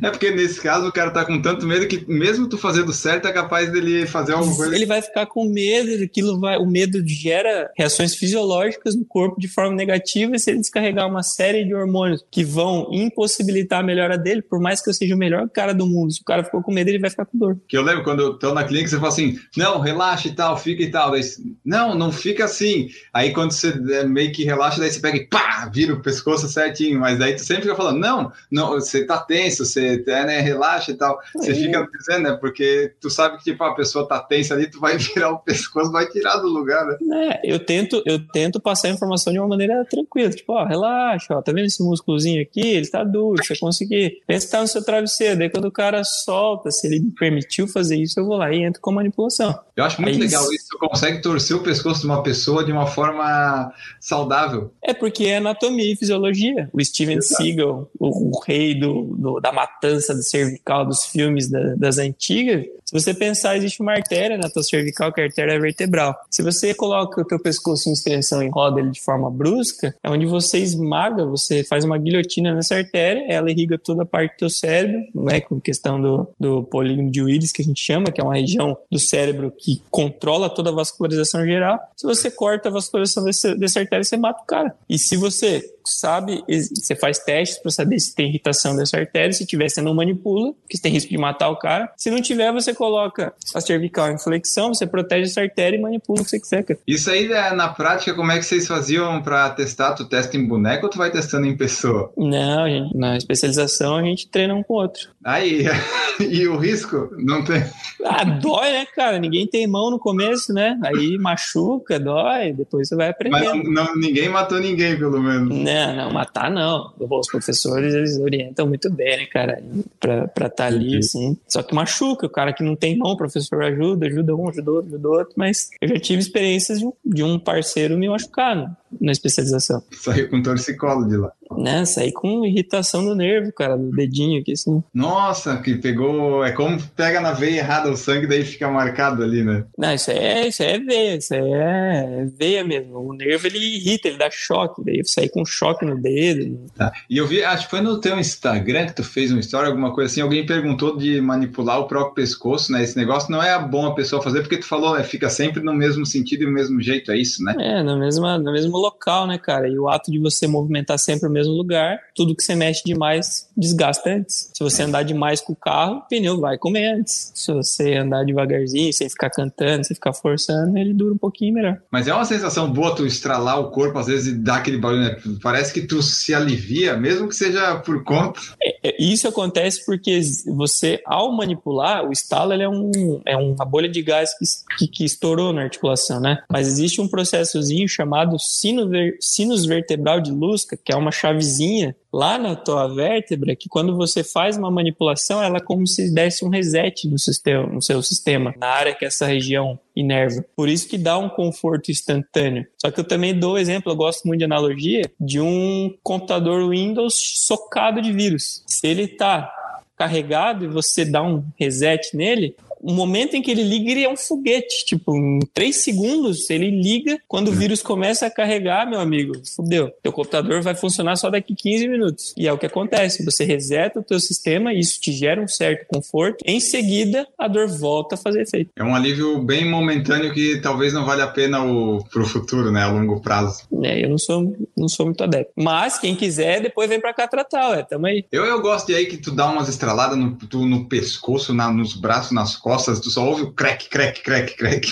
É 0.02 0.10
porque 0.10 0.32
nesse 0.32 0.62
caso 0.62 0.88
o 0.88 0.92
cara 0.92 1.12
tá 1.12 1.26
com 1.26 1.42
tanto 1.42 1.66
medo 1.66 1.88
que 1.88 2.06
mesmo 2.08 2.48
tu 2.48 2.58
fazendo 2.58 2.94
certo 2.94 3.28
é 3.28 3.32
capaz 3.32 3.72
dele 3.72 4.06
fazer 4.06 4.34
alguma 4.34 4.56
coisa. 4.56 4.76
Ele 4.76 4.86
vai 4.86 5.02
ficar 5.02 5.26
com 5.26 5.46
medo, 5.46 6.04
aquilo 6.04 6.40
vai, 6.40 6.58
o 6.58 6.66
medo 6.66 7.02
gera 7.06 7.72
reações 7.78 8.16
fisiológicas 8.16 8.96
no 8.96 9.06
corpo 9.06 9.40
de 9.40 9.48
forma 9.48 9.76
negativa 9.76 10.36
e 10.36 10.40
se 10.40 10.52
ele 10.52 10.60
descarregar 10.60 11.08
uma 11.08 11.24
série 11.24 11.66
de 11.66 11.74
hormônios 11.74 12.24
que 12.32 12.44
vão 12.44 12.90
impossibilitar 12.92 13.80
a 13.80 13.84
melhora 13.84 14.18
dele, 14.18 14.42
por 14.42 14.60
mais 14.60 14.82
que 14.82 14.90
eu 14.90 14.94
seja 14.94 15.16
o 15.16 15.18
melhor 15.18 15.50
cara 15.50 15.74
do 15.74 15.88
mundo, 15.88 16.12
se 16.12 16.22
o 16.22 16.26
cara 16.26 16.44
ficou 16.44 16.62
com 16.62 16.72
medo, 16.72 16.90
ele 16.90 17.00
vai 17.00 17.10
ficar 17.10 17.26
com 17.26 17.38
dor. 17.38 17.58
Que 17.68 17.78
eu 17.78 17.82
lembro 17.82 18.04
quando 18.04 18.22
eu 18.22 18.38
tô 18.38 18.54
na 18.54 18.64
clínica, 18.64 18.90
você 18.90 18.98
fala 18.98 19.08
assim, 19.08 19.40
não, 19.56 19.80
relaxa 19.80 20.28
e 20.28 20.32
tal, 20.32 20.58
fica 20.58 20.84
e 20.84 20.92
tal. 20.92 21.12
Daí, 21.12 21.22
não, 21.64 21.96
não 21.96 22.12
fica 22.12 22.46
assim. 22.46 22.90
Aí 23.14 23.34
quando 23.34 23.52
você 23.52 23.74
é, 23.92 24.04
meio 24.06 24.32
que 24.32 24.44
relaxa, 24.44 24.80
daí 24.80 24.92
você 24.92 25.00
pega 25.00 25.18
e 25.18 25.28
pá, 25.28 25.70
vira 25.72 25.94
o 25.94 26.02
pescoço 26.02 26.48
certinho. 26.48 27.00
Mas 27.00 27.20
daí 27.20 27.36
tu 27.36 27.42
sempre 27.42 27.64
fica 27.64 27.76
falando, 27.76 28.00
não, 28.00 28.32
não, 28.50 28.70
você 28.72 29.06
tá 29.06 29.18
tenso, 29.18 29.61
você 29.66 30.04
é, 30.08 30.26
né, 30.26 30.40
relaxa 30.42 30.92
e 30.92 30.96
tal. 30.96 31.20
Você 31.36 31.52
é. 31.52 31.56
fica 31.56 31.88
dizendo, 31.98 32.24
né, 32.30 32.38
porque 32.40 32.94
tu 33.00 33.10
sabe 33.10 33.38
que 33.38 33.44
tipo, 33.46 33.64
a 33.64 33.74
pessoa 33.74 34.08
tá 34.08 34.20
tensa 34.20 34.54
ali, 34.54 34.70
tu 34.70 34.80
vai 34.80 34.98
virar 35.00 35.32
o 35.32 35.40
pescoço, 35.40 35.92
vai 35.92 36.06
tirar 36.08 36.38
do 36.38 36.48
lugar, 36.48 36.92
hora. 36.92 36.98
É, 37.32 37.40
eu 37.44 37.60
tento, 37.60 38.02
eu 38.06 38.20
tento 38.28 38.60
passar 38.60 38.88
a 38.88 38.92
informação 38.92 39.32
de 39.32 39.40
uma 39.40 39.48
maneira 39.48 39.86
tranquila. 39.86 40.30
Tipo, 40.30 40.54
ó, 40.54 40.66
relaxa, 40.66 41.36
ó, 41.36 41.42
tá 41.42 41.52
vendo 41.52 41.66
esse 41.66 41.84
músculozinho 41.84 42.42
aqui? 42.42 42.62
Ele 42.62 42.88
tá 42.88 43.04
duro, 43.04 43.44
você 43.44 43.58
conseguir. 43.58 44.22
Pensa 44.28 44.46
que 44.46 44.52
tá 44.52 44.62
no 44.62 44.68
seu 44.68 44.84
travesseiro. 44.84 45.40
Daí 45.40 45.50
quando 45.50 45.66
o 45.66 45.72
cara 45.72 46.04
solta, 46.04 46.72
se 46.72 46.88
ele 46.88 47.00
me 47.00 47.12
permitiu 47.12 47.68
fazer 47.68 47.98
isso, 47.98 48.20
eu 48.20 48.26
vou 48.26 48.38
lá 48.38 48.52
e 48.54 48.64
entro 48.64 48.82
com 48.82 48.92
manipulação. 48.92 49.58
Eu 49.76 49.84
acho 49.84 50.02
muito 50.02 50.16
Aí 50.16 50.22
legal 50.22 50.44
isso-. 50.52 50.68
Você 50.72 50.78
consegue 50.78 51.22
torcer 51.22 51.56
o 51.56 51.64
pescoço 51.64 52.02
de 52.02 52.08
uma 52.08 52.24
pessoa 52.24 52.64
de 52.64 52.72
uma 52.72 52.88
forma 52.88 53.72
saudável. 54.00 54.72
É 54.84 54.94
porque 54.94 55.26
é 55.26 55.38
anatomia 55.38 55.92
e 55.92 55.96
fisiologia. 55.96 56.70
O 56.74 56.84
Steven 56.84 57.18
Exato. 57.18 57.44
Seagal, 57.44 57.90
o, 58.00 58.38
o 58.38 58.42
rei 58.46 58.80
do, 58.80 59.16
do- 59.18 59.40
da 59.40 59.51
matança 59.54 60.14
do 60.14 60.22
cervical 60.24 60.86
dos 60.86 61.06
filmes 61.06 61.50
da- 61.50 61.76
das 61.76 61.98
antigas, 61.98 62.66
se 62.92 63.00
você 63.00 63.14
pensar, 63.14 63.56
existe 63.56 63.82
uma 63.82 63.94
artéria 63.94 64.38
na 64.38 64.50
tua 64.50 64.64
cervical, 64.64 65.14
que 65.14 65.22
é 65.22 65.24
a 65.24 65.28
artéria 65.28 65.58
vertebral. 65.58 66.14
Se 66.30 66.44
você 66.44 66.74
coloca 66.74 67.22
o 67.22 67.26
teu 67.26 67.40
pescoço 67.40 67.88
em 67.88 67.94
extensão 67.94 68.44
e 68.44 68.50
roda 68.50 68.82
ele 68.82 68.90
de 68.90 69.02
forma 69.02 69.32
brusca, 69.32 69.96
é 70.04 70.10
onde 70.10 70.26
você 70.26 70.58
esmaga, 70.58 71.26
você 71.26 71.64
faz 71.64 71.86
uma 71.86 71.98
guilhotina 71.98 72.54
nessa 72.54 72.76
artéria, 72.76 73.26
ela 73.30 73.50
irriga 73.50 73.78
toda 73.78 74.04
a 74.04 74.06
parte 74.06 74.34
do 74.34 74.40
teu 74.40 74.50
cérebro, 74.50 75.02
né, 75.16 75.40
com 75.40 75.58
questão 75.62 76.02
do, 76.02 76.28
do 76.38 76.64
polígono 76.64 77.10
de 77.10 77.22
Willis, 77.22 77.54
que 77.54 77.62
a 77.62 77.66
gente 77.66 77.82
chama, 77.82 78.12
que 78.12 78.20
é 78.20 78.24
uma 78.24 78.36
região 78.36 78.78
do 78.92 79.00
cérebro 79.00 79.54
que 79.58 79.82
controla 79.90 80.50
toda 80.50 80.70
a 80.70 80.74
vascularização 80.74 81.46
geral. 81.46 81.80
Se 81.96 82.06
você 82.06 82.30
corta 82.30 82.68
a 82.68 82.72
vascularização 82.74 83.24
desse, 83.24 83.56
dessa 83.56 83.80
artéria, 83.80 84.04
você 84.04 84.18
mata 84.18 84.44
o 84.44 84.46
cara. 84.46 84.76
E 84.90 85.00
se 85.00 85.16
você 85.16 85.64
sabe, 85.86 86.44
você 86.48 86.96
faz 86.96 87.20
testes 87.20 87.58
para 87.60 87.72
saber 87.72 88.00
se 88.00 88.14
tem 88.14 88.30
irritação 88.30 88.76
dessa 88.76 88.98
artéria, 88.98 89.34
se 89.34 89.46
tiver, 89.46 89.70
você 89.70 89.82
não 89.82 89.94
manipula, 89.94 90.54
porque 90.54 90.78
você 90.78 90.84
tem 90.84 90.92
risco 90.92 91.10
de 91.10 91.18
matar 91.18 91.50
o 91.50 91.58
cara. 91.58 91.92
Se 91.98 92.10
não 92.10 92.22
tiver, 92.22 92.52
você 92.52 92.74
coloca 92.82 93.32
a 93.54 93.62
cervical 93.62 94.10
em 94.12 94.18
flexão, 94.18 94.74
você 94.74 94.88
protege 94.88 95.30
essa 95.30 95.40
artéria 95.40 95.78
e 95.78 95.80
manipula 95.80 96.22
o 96.22 96.24
que 96.24 96.32
você 96.32 96.40
quiser, 96.40 96.64
cara. 96.64 96.80
Isso 96.88 97.12
aí, 97.12 97.28
né, 97.28 97.52
na 97.52 97.68
prática, 97.68 98.16
como 98.16 98.32
é 98.32 98.40
que 98.40 98.44
vocês 98.44 98.66
faziam 98.68 99.22
pra 99.22 99.52
testar? 99.52 99.94
Tu 99.94 100.06
testa 100.06 100.36
em 100.36 100.48
boneco 100.48 100.88
ou 100.88 100.90
tu 100.90 100.98
vai 100.98 101.12
testando 101.12 101.46
em 101.46 101.56
pessoa? 101.56 102.12
Não, 102.18 102.68
gente, 102.68 102.98
na 102.98 103.16
especialização 103.18 103.98
a 103.98 104.02
gente 104.02 104.28
treina 104.28 104.56
um 104.56 104.64
com 104.64 104.74
o 104.74 104.78
outro. 104.78 105.10
Aí, 105.24 105.66
e 106.20 106.48
o 106.48 106.58
risco? 106.58 107.10
Não 107.18 107.44
tem. 107.44 107.64
Ah, 108.04 108.24
dói, 108.24 108.72
né, 108.72 108.86
cara? 108.96 109.20
Ninguém 109.20 109.46
tem 109.46 109.68
mão 109.68 109.92
no 109.92 110.00
começo, 110.00 110.52
né? 110.52 110.80
Aí 110.84 111.18
machuca, 111.20 112.00
dói, 112.00 112.52
depois 112.54 112.88
você 112.88 112.96
vai 112.96 113.08
Mas 113.30 113.42
aprendendo. 113.48 113.70
não, 113.72 113.86
não- 113.86 113.96
ninguém 113.96 114.28
matou 114.30 114.60
ninguém, 114.60 114.98
pelo 114.98 115.22
menos. 115.22 115.56
Não, 115.56 115.96
não, 115.96 116.12
matar 116.12 116.50
não. 116.50 116.92
Os 117.00 117.28
professores, 117.28 117.94
eles 117.94 118.18
orientam 118.20 118.66
muito 118.68 118.90
bem, 118.92 119.18
né, 119.18 119.26
cara? 119.28 119.62
Pra 120.00 120.24
estar 120.26 120.50
tá 120.50 120.66
ali, 120.66 120.98
assim. 120.98 121.38
Só 121.48 121.62
que 121.62 121.76
machuca. 121.76 122.26
O 122.26 122.30
cara 122.30 122.52
que 122.54 122.64
não 122.64 122.76
tem 122.76 122.98
mão, 122.98 123.12
o 123.12 123.18
professor 123.18 123.62
ajuda, 123.64 124.08
ajuda 124.08 124.36
um, 124.36 124.50
ajuda 124.50 124.72
outro, 124.72 124.88
ajuda 124.96 125.10
outro. 125.10 125.34
Mas 125.38 125.70
eu 125.80 125.88
já 125.90 126.00
tive 126.00 126.20
experiências 126.22 126.80
de 126.80 126.86
um, 126.86 126.94
de 127.06 127.24
um 127.24 127.38
parceiro 127.38 127.96
me 127.98 128.10
machucar 128.10 128.56
no- 128.56 128.76
na 129.00 129.12
especialização. 129.12 129.84
Saiu 129.92 130.30
com 130.30 130.42
torcicolo 130.42 131.08
de 131.08 131.18
lá. 131.18 131.32
Né? 131.58 131.86
Saí 131.86 132.12
com 132.12 132.46
irritação 132.46 133.06
do 133.06 133.16
nervo, 133.16 133.52
cara, 133.54 133.78
do 133.78 133.92
dedinho 133.92 134.42
aqui, 134.42 134.54
assim. 134.54 134.84
Nossa, 134.94 135.58
que 135.58 135.76
pegou. 135.76 136.44
É 136.44 136.52
como 136.52 136.82
pega 136.96 137.22
na 137.22 137.32
veia 137.34 137.60
errada 137.60 137.92
o 137.92 137.98
sangue, 137.98 138.28
daí 138.28 138.44
fica 138.44 138.70
marcado 138.70 139.24
ali, 139.24 139.44
né? 139.44 139.66
Não, 139.78 139.94
isso 139.94 140.12
é, 140.12 140.48
isso 140.48 140.64
é 140.64 140.80
veia, 140.80 141.16
isso 141.16 141.34
é 141.34 142.26
veia 142.38 142.64
mesmo. 142.64 143.00
O 143.00 143.14
nervo, 143.14 143.48
ele 143.48 143.58
irrita, 143.58 144.08
ele 144.08 144.18
dá 144.18 144.30
choque. 144.32 144.84
Daí 144.84 145.00
eu 145.00 145.06
saí 145.06 145.30
com 145.30 145.46
choque 145.46 145.86
no 145.86 146.00
dedo. 146.00 146.60
Tá. 146.76 146.92
E 147.10 147.18
eu 147.18 147.28
vi, 147.28 147.44
acho 147.44 147.66
que 147.66 147.72
foi 147.72 147.82
no 147.82 148.00
teu 148.00 148.20
Instagram 148.20 148.88
que 148.88 148.96
tu 148.96 149.04
fez 149.04 149.32
uma 149.32 149.40
história, 149.40 149.70
alguma 149.70 149.94
coisa 149.94 150.12
assim, 150.12 150.22
alguém 150.22 150.46
perguntou 150.46 150.98
de 150.98 151.20
manipular 151.22 151.80
o 151.80 151.88
próprio 151.88 152.16
pescoço, 152.16 152.72
né? 152.72 152.84
Esse 152.84 152.98
negócio 152.98 153.32
não 153.32 153.42
é 153.42 153.58
bom 153.60 153.86
a 153.86 153.96
pessoa 153.96 154.22
fazer, 154.22 154.42
porque 154.42 154.58
tu 154.58 154.66
falou, 154.66 154.96
né? 154.96 155.04
Fica 155.04 155.30
sempre 155.30 155.64
no 155.64 155.74
mesmo 155.74 156.06
sentido 156.06 156.44
e 156.44 156.46
no 156.46 156.52
mesmo 156.52 156.82
jeito, 156.82 157.12
é 157.12 157.18
isso, 157.18 157.44
né? 157.44 157.56
É, 157.60 157.84
no 157.84 157.98
mesmo, 158.00 158.26
no 158.38 158.52
mesmo 158.52 158.78
local, 158.78 159.28
né, 159.28 159.38
cara? 159.38 159.68
E 159.68 159.78
o 159.78 159.90
ato 159.90 160.12
de 160.12 160.20
você 160.20 160.48
movimentar 160.48 160.98
sempre 160.98 161.28
o 161.28 161.32
mesmo 161.32 161.41
lugar, 161.50 162.00
tudo 162.16 162.36
que 162.36 162.44
você 162.44 162.56
mexe 162.56 162.82
demais 162.86 163.50
desgasta 163.56 164.10
antes. 164.10 164.52
Se 164.54 164.64
você 164.64 164.84
andar 164.84 165.04
demais 165.04 165.42
com 165.42 165.54
o 165.54 165.56
carro, 165.56 165.98
o 165.98 166.02
pneu 166.02 166.40
vai 166.40 166.58
comer 166.58 166.94
antes. 166.94 167.32
Se 167.36 167.54
você 167.54 167.96
andar 167.96 168.26
devagarzinho, 168.26 168.92
sem 168.94 169.10
ficar 169.10 169.30
cantando, 169.30 169.86
sem 169.86 169.96
ficar 169.96 170.14
forçando, 170.14 170.78
ele 170.78 170.94
dura 170.94 171.14
um 171.14 171.18
pouquinho 171.18 171.54
melhor. 171.54 171.78
Mas 171.92 172.08
é 172.08 172.14
uma 172.14 172.26
sensação 172.26 172.72
boa 172.72 172.96
tu 172.96 173.06
estralar 173.06 173.60
o 173.60 173.72
corpo, 173.72 173.98
às 173.98 174.08
vezes, 174.08 174.34
e 174.34 174.38
dar 174.38 174.58
aquele 174.58 174.78
barulho, 174.78 175.02
né? 175.02 175.18
Parece 175.42 175.74
que 175.74 175.82
tu 175.82 176.02
se 176.02 176.34
alivia, 176.34 176.96
mesmo 176.98 177.28
que 177.28 177.36
seja 177.36 177.76
por 177.78 178.04
conta. 178.04 178.40
É, 178.62 178.96
Isso 179.02 179.28
acontece 179.28 179.86
porque 179.86 180.20
você, 180.48 181.02
ao 181.06 181.32
manipular, 181.32 182.08
o 182.08 182.12
estalo 182.12 182.54
ele 182.54 182.64
é, 182.64 182.70
um, 182.70 183.22
é 183.26 183.38
uma 183.38 183.66
bolha 183.66 183.90
de 183.90 184.02
gás 184.02 184.32
que, 184.38 184.46
que, 184.78 184.88
que 184.88 185.06
estourou 185.06 185.54
na 185.54 185.64
articulação, 185.64 186.20
né? 186.20 186.44
Mas 186.50 186.68
existe 186.68 187.02
um 187.02 187.08
processozinho 187.08 187.88
chamado 187.88 188.38
sino 188.40 188.88
ver, 188.88 189.18
sinus 189.20 189.66
vertebral 189.66 190.20
de 190.20 190.32
Lusca, 190.32 190.78
que 190.78 190.92
é 190.92 190.96
uma 190.96 191.12
chavezinha 191.32 191.96
lá 192.14 192.38
na 192.38 192.56
tua 192.56 192.88
vértebra, 192.88 193.56
que 193.56 193.70
quando 193.70 193.96
você 193.96 194.24
faz 194.24 194.58
uma 194.58 194.70
manipulação, 194.70 195.42
ela 195.42 195.58
é 195.58 195.62
como 195.62 195.88
se 195.88 196.14
desse 196.14 196.44
um 196.44 196.50
reset 196.50 197.08
no, 197.08 197.18
sistema, 197.18 197.68
no 197.68 197.82
seu 197.82 198.02
sistema, 198.04 198.54
na 198.58 198.68
área 198.68 198.94
que 198.94 199.06
essa 199.06 199.26
região 199.26 199.80
inerva. 199.96 200.44
Por 200.56 200.68
isso 200.68 200.88
que 200.88 200.98
dá 200.98 201.18
um 201.18 201.30
conforto 201.30 201.90
instantâneo. 201.90 202.66
Só 202.78 202.92
que 202.92 203.00
eu 203.00 203.04
também 203.04 203.38
dou 203.38 203.58
exemplo, 203.58 203.92
eu 203.92 203.96
gosto 203.96 204.28
muito 204.28 204.40
de 204.40 204.46
analogia, 204.46 205.10
de 205.20 205.40
um 205.40 205.94
computador 206.04 206.70
Windows 206.70 207.16
socado 207.46 208.02
de 208.02 208.12
vírus. 208.12 208.64
Se 208.68 208.88
ele 208.88 209.08
tá 209.08 209.52
carregado 209.98 210.66
e 210.66 210.68
você 210.68 211.06
dá 211.06 211.22
um 211.22 211.46
reset 211.58 212.16
nele, 212.16 212.56
o 212.82 212.92
momento 212.94 213.36
em 213.36 213.42
que 213.42 213.52
ele 213.52 213.64
liga, 213.64 213.92
ele 213.92 214.04
é 214.04 214.10
um 214.10 214.18
foguete. 214.18 214.86
Tipo, 214.86 215.16
em 215.16 215.40
três 215.54 215.78
segundos, 215.84 216.50
ele 216.50 216.70
liga. 216.70 217.18
Quando 217.28 217.50
o 217.50 217.52
vírus 217.52 217.82
começa 217.82 218.26
a 218.26 218.32
carregar, 218.32 218.90
meu 218.90 219.00
amigo, 219.00 219.34
fudeu. 219.56 219.92
Teu 220.02 220.12
computador 220.12 220.62
vai 220.62 220.76
funcionar 220.76 221.16
só 221.16 221.30
daqui 221.30 221.54
15 221.56 221.88
minutos. 221.88 222.34
E 222.38 222.48
é 222.48 222.54
o 222.54 222.58
que 222.58 222.66
acontece. 222.66 223.24
Você 223.26 223.44
reseta 223.46 224.00
o 224.00 224.04
teu 224.04 224.20
sistema 224.20 224.74
e 224.74 224.80
isso 224.80 225.00
te 225.00 225.12
gera 225.12 225.42
um 225.42 225.48
certo 225.48 225.86
conforto. 225.88 226.38
Em 226.46 226.60
seguida, 226.60 227.28
a 227.38 227.48
dor 227.48 227.68
volta 227.68 228.16
a 228.16 228.18
fazer 228.18 228.42
efeito. 228.44 228.72
É 228.76 228.84
um 228.84 228.96
alívio 228.96 229.42
bem 229.44 229.70
momentâneo 229.70 230.34
que 230.34 230.60
talvez 230.62 230.94
não 230.94 231.06
vale 231.06 231.22
a 231.22 231.28
pena 231.28 231.64
o, 231.64 232.04
pro 232.10 232.26
futuro, 232.26 232.72
né? 232.72 232.82
A 232.84 232.92
longo 232.92 233.22
prazo. 233.22 233.64
É, 233.84 234.04
eu 234.04 234.10
não 234.10 234.18
sou, 234.18 234.56
não 234.78 234.88
sou 234.88 235.06
muito 235.06 235.24
adepto. 235.24 235.52
Mas, 235.56 236.00
quem 236.00 236.16
quiser, 236.16 236.62
depois 236.62 236.90
vem 236.90 237.00
pra 237.00 237.14
cá 237.14 237.28
tratar, 237.28 237.70
ué. 237.72 237.84
Tamo 237.84 238.06
aí. 238.08 238.26
Eu, 238.32 238.46
eu 238.46 238.62
gosto 238.62 238.88
de 238.88 238.96
aí 238.96 239.06
que 239.06 239.18
tu 239.18 239.32
dá 239.32 239.50
umas 239.50 239.70
estraladas 239.70 240.18
no, 240.18 240.36
tu- 240.36 240.66
no 240.66 240.88
pescoço, 240.88 241.54
na- 241.54 241.72
nos 241.72 241.94
braços, 241.94 242.32
nas 242.32 242.56
costas, 242.56 242.71
tu 242.78 243.10
só 243.10 243.28
ouve 243.28 243.44
o 243.44 243.52
crack, 243.52 243.90
crack, 243.90 244.22
crack, 244.22 244.56
crack. 244.56 244.88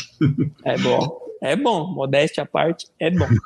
É 0.65 0.77
bom. 0.77 1.19
É 1.41 1.55
bom. 1.55 1.88
Modéstia 1.88 2.43
à 2.43 2.45
parte, 2.45 2.88
é 2.99 3.09
bom. 3.11 3.27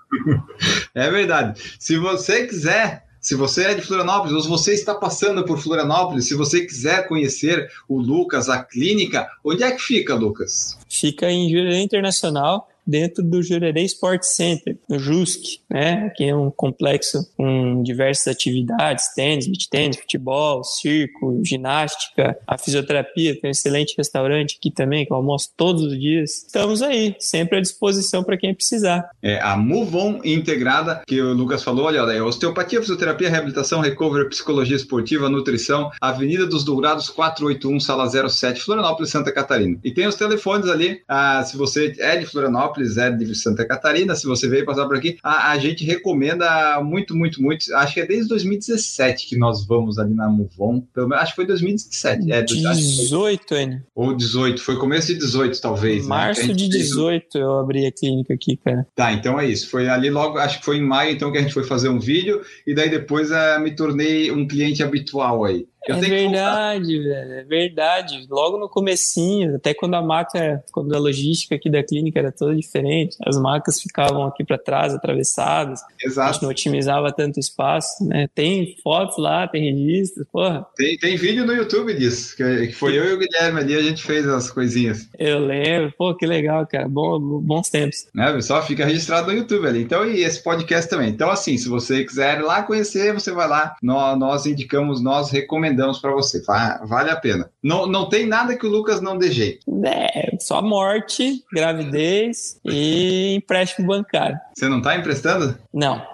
É 0.96 1.10
verdade. 1.10 1.60
Se 1.80 1.98
você 1.98 2.46
quiser, 2.46 3.06
se 3.20 3.36
você 3.36 3.66
é 3.66 3.74
de 3.74 3.82
Florianópolis 3.82 4.34
ou 4.34 4.42
se 4.42 4.50
você 4.50 4.74
está 4.74 4.94
passando 4.94 5.44
por 5.44 5.58
Florianópolis, 5.58 6.28
se 6.28 6.36
você 6.36 6.66
quiser 6.66 7.08
conhecer 7.08 7.72
o 7.88 8.00
Lucas, 8.00 8.50
a 8.50 8.64
clínica, 8.64 9.28
onde 9.44 9.64
é 9.64 9.72
que 9.72 9.82
fica, 9.82 10.14
Lucas? 10.14 10.78
Fica 10.90 11.32
em 11.32 11.50
Jurerê 11.50 11.80
Internacional, 11.80 12.70
dentro 12.86 13.24
do 13.24 13.42
Jurerê 13.42 13.84
Sport 13.84 14.24
Center, 14.24 14.78
no 14.90 15.00
JUSC, 15.00 15.60
né? 15.70 16.06
Aqui 16.08 16.26
é 16.26 16.36
um 16.36 16.52
complexo 16.52 17.28
com 17.38 17.82
diversas 17.84 18.28
atividades, 18.28 19.14
tênis, 19.16 19.48
beach 19.48 19.70
tênis, 19.70 19.98
futebol, 19.98 20.64
circo, 20.64 21.40
ginástica, 21.44 22.38
a 22.48 22.58
fisioterapia, 22.58 23.40
tem 23.40 23.50
um 23.50 23.52
excelente 23.52 23.96
restaurante 23.98 24.58
aqui 24.58 24.72
também, 24.72 25.06
que 25.06 25.12
eu 25.12 25.18
almoço 25.18 25.52
todos 25.56 25.84
os 25.84 26.00
dias. 26.00 26.44
Estamos 26.46 26.82
aí, 26.82 27.16
sempre 27.20 27.58
à 27.58 27.62
disposição 27.62 28.24
para 28.24 28.38
quem 28.38 28.54
precisar. 28.54 29.10
É 29.22 29.40
a 29.40 29.56
Move 29.56 29.94
integrada, 30.24 31.04
que 31.06 31.22
o 31.22 31.34
Lucas 31.34 31.64
falou, 31.64 31.86
olha, 31.86 32.00
é 32.00 32.22
osteopatia, 32.22 32.82
fisioterapia, 32.82 33.30
reabilitação, 33.30 33.80
recovery, 33.80 34.30
psicologia 34.30 34.76
esportiva, 34.76 35.30
nutrição, 35.30 35.92
Avenida 36.02 36.46
dos 36.46 36.64
Dourados 36.64 37.10
481, 37.10 37.80
sala 37.80 38.10
07, 38.30 38.62
Florianópolis, 38.62 39.12
Santa 39.12 39.32
Catarina. 39.32 39.80
E 39.84 39.92
tem 39.92 40.08
os 40.08 40.16
telefones 40.16 40.68
ali, 40.68 41.02
ah, 41.08 41.44
se 41.44 41.56
você 41.56 41.94
é 42.00 42.18
de 42.18 42.26
Florianópolis, 42.26 42.73
é 42.82 43.12
de 43.12 43.36
Santa 43.36 43.66
Catarina, 43.66 44.16
se 44.16 44.26
você 44.26 44.48
veio 44.48 44.66
passar 44.66 44.86
por 44.86 44.96
aqui, 44.98 45.18
a, 45.24 45.52
a 45.52 45.58
gente 45.58 45.84
recomenda 45.86 46.82
muito, 46.84 47.16
muito, 47.16 47.42
muito, 47.42 47.74
acho 47.76 47.94
que 47.94 48.00
é 48.02 48.06
desde 48.06 48.28
2017 48.30 49.28
que 49.28 49.38
nós 49.38 49.66
vamos 49.66 50.00
ali 50.00 50.14
na 50.14 50.28
Muvon, 50.30 50.82
pelo 50.94 51.08
menos, 51.10 51.24
acho 51.24 51.32
que 51.34 51.36
foi 51.38 51.46
2017, 51.48 52.32
é, 52.32 52.42
do- 52.42 52.54
acho 52.54 52.54
que 52.82 52.96
foi- 52.96 53.04
18, 53.04 53.54
N. 53.56 53.82
ou 53.96 54.16
18, 54.16 54.62
foi 54.62 54.78
começo 54.78 55.08
de 55.08 55.16
18 55.20 55.60
talvez. 55.62 56.04
né? 56.04 56.10
Março 56.10 56.42
gente 56.42 56.56
de 56.56 56.72
fez 56.72 56.92
o- 56.92 56.96
18 56.96 57.38
eu 57.38 57.58
abri 57.60 57.86
a 57.86 57.92
clínica 57.92 58.34
aqui, 58.34 58.58
cara. 58.58 58.86
Tá, 58.96 59.12
então 59.14 59.40
é 59.40 59.48
isso. 59.48 59.70
Foi 59.70 59.88
ali 59.88 60.10
logo, 60.10 60.38
acho 60.38 60.60
que 60.60 60.66
foi 60.66 60.78
em 60.78 60.82
maio, 60.84 61.12
então, 61.12 61.32
que 61.32 61.38
a 61.38 61.42
gente 61.42 61.54
foi 61.54 61.64
fazer 61.64 61.90
um 61.90 62.00
vídeo, 62.00 62.42
e 62.66 62.74
daí 62.74 62.90
depois 62.90 63.32
eh, 63.32 63.60
me 63.60 63.76
tornei 63.76 64.32
um 64.32 64.48
cliente 64.48 64.84
habitual 64.84 65.44
aí. 65.46 65.66
Eu 65.88 65.96
é 65.96 66.00
verdade, 66.00 67.00
velho, 67.00 67.34
é 67.34 67.44
verdade. 67.44 68.26
Logo 68.30 68.58
no 68.58 68.70
comecinho, 68.70 69.56
até 69.56 69.74
quando 69.74 69.96
a 69.96 70.02
maca, 70.02 70.64
quando 70.72 70.96
a 70.96 71.00
logística 71.00 71.56
aqui 71.56 71.70
da 71.70 71.84
clínica 71.84 72.20
era 72.20 72.32
toda 72.32 72.56
diferente, 72.56 73.18
as 73.26 73.38
macas 73.38 73.82
ficavam 73.82 74.24
aqui 74.24 74.46
para 74.46 74.58
trás, 74.58 74.94
atravessadas, 74.94 75.82
a 75.84 75.92
gente 75.92 76.06
Exato. 76.06 76.44
não 76.44 76.52
otimizava 76.52 77.12
tanto 77.12 77.40
espaço, 77.40 78.06
né? 78.06 78.30
Tem 78.34 78.76
fotos 78.82 79.18
lá, 79.18 79.48
tem 79.48 79.74
registros, 79.74 80.26
porra, 80.32 80.66
Tem, 80.76 80.98
tem 80.98 81.18
vídeo 81.18 81.46
no 81.46 81.54
YouTube 81.54 81.94
disso, 81.94 82.36
que, 82.36 82.72
foi 82.72 82.98
eu 82.98 83.06
e 83.06 83.14
o 83.14 83.18
Guilherme 83.18 83.60
ali, 83.60 83.76
a 83.76 83.82
gente 83.82 84.04
fez 84.04 84.28
as 84.28 84.50
coisinhas. 84.50 85.10
eu 85.20 85.40
lembro, 85.40 85.94
pô, 85.98 86.16
que 86.16 86.26
legal, 86.26 86.66
cara, 86.66 86.88
Bom, 86.88 87.20
bons 87.20 87.70
tempos. 87.70 88.08
Né, 88.14 88.32
pessoal? 88.32 88.64
Fica 88.64 88.86
registrado 88.86 89.28
no 89.28 89.38
YouTube 89.38 89.68
ali. 89.68 89.82
Então, 89.82 90.06
e 90.06 90.24
esse 90.24 90.42
podcast 90.44 90.90
também. 90.90 91.10
Então, 91.10 91.30
assim, 91.30 91.58
se 91.58 91.68
você 91.68 92.04
quiser 92.04 92.40
ir 92.40 92.44
lá 92.44 92.62
conhecer, 92.62 93.14
você 93.14 93.32
vai 93.32 93.48
lá. 93.48 93.76
Nós, 93.82 94.18
nós 94.20 94.46
indicamos, 94.46 95.02
nós 95.02 95.32
recomendamos 95.32 95.73
para 96.02 96.12
você. 96.12 96.42
Va- 96.44 96.82
Vale 96.86 97.10
a 97.10 97.16
pena. 97.16 97.50
Não, 97.62 97.86
não 97.86 98.08
tem 98.10 98.26
nada 98.28 98.56
que 98.58 98.66
o 98.66 98.70
Lucas 98.70 99.02
não 99.02 99.18
dê 99.18 99.32
jeito. 99.32 99.66
É, 99.86 100.36
só 100.40 100.62
morte, 100.62 101.44
gravidez 101.54 102.60
e 102.66 103.36
empréstimo 103.36 103.88
bancário. 103.88 104.38
Você 104.54 104.68
não 104.68 104.82
tá 104.82 104.96
emprestando? 104.98 105.58
Não. 105.74 106.13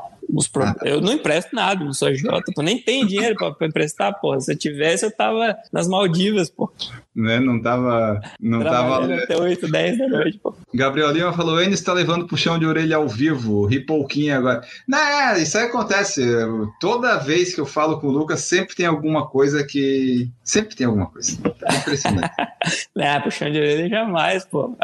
Pro- 0.52 0.64
Ah. 0.64 0.76
Eu 0.84 1.02
não 1.02 1.14
empresto 1.14 1.56
nada, 1.56 1.84
não 1.84 1.94
sou 1.94 2.14
Jota, 2.16 2.52
pô, 2.56 2.62
nem 2.62 2.80
tenho 2.82 3.08
dinheiro 3.08 3.36
pra, 3.36 3.52
pra 3.52 3.68
emprestar, 3.68 4.20
pô. 4.20 4.40
Se 4.40 4.52
eu 4.54 4.58
tivesse, 4.58 5.06
eu 5.06 5.12
tava 5.16 5.58
nas 5.72 5.88
Maldivas, 5.88 6.50
pô. 6.50 6.72
Né? 7.16 7.40
Não 7.40 7.62
tava. 7.62 8.22
Não 8.40 8.64
tava. 8.64 9.14
Até 9.16 9.36
8, 9.38 9.68
10 9.70 9.98
da 9.98 10.08
noite, 10.08 10.38
pô. 10.42 10.54
Gabriel 10.74 11.12
Lima 11.12 11.34
falou: 11.34 11.56
o 11.56 11.62
Enes 11.62 11.80
está 11.80 11.92
levando 11.92 12.28
puxão 12.28 12.58
de 12.58 12.66
orelha 12.66 12.96
ao 12.98 13.08
vivo, 13.08 13.66
ri 13.66 13.80
pouquinho 13.82 14.38
agora. 14.38 14.62
Não, 14.88 14.98
é, 14.98 15.42
isso 15.42 15.58
aí 15.58 15.66
acontece. 15.66 16.24
Toda 16.80 17.18
vez 17.18 17.54
que 17.54 17.60
eu 17.60 17.66
falo 17.66 18.00
com 18.00 18.08
o 18.08 18.12
Lucas, 18.12 18.42
sempre 18.42 18.76
tem 18.76 18.86
alguma 18.86 19.28
coisa 19.28 19.64
que. 19.66 20.30
Sempre 20.44 20.76
tem 20.76 20.88
alguma 20.88 21.08
coisa. 21.08 21.38
É 21.70 21.76
impressionante. 21.76 22.30
Ah, 23.02 23.22
puxão 23.22 23.50
de 23.50 23.58
orelha 23.58 23.88
jamais, 23.88 24.44
pô. 24.46 24.76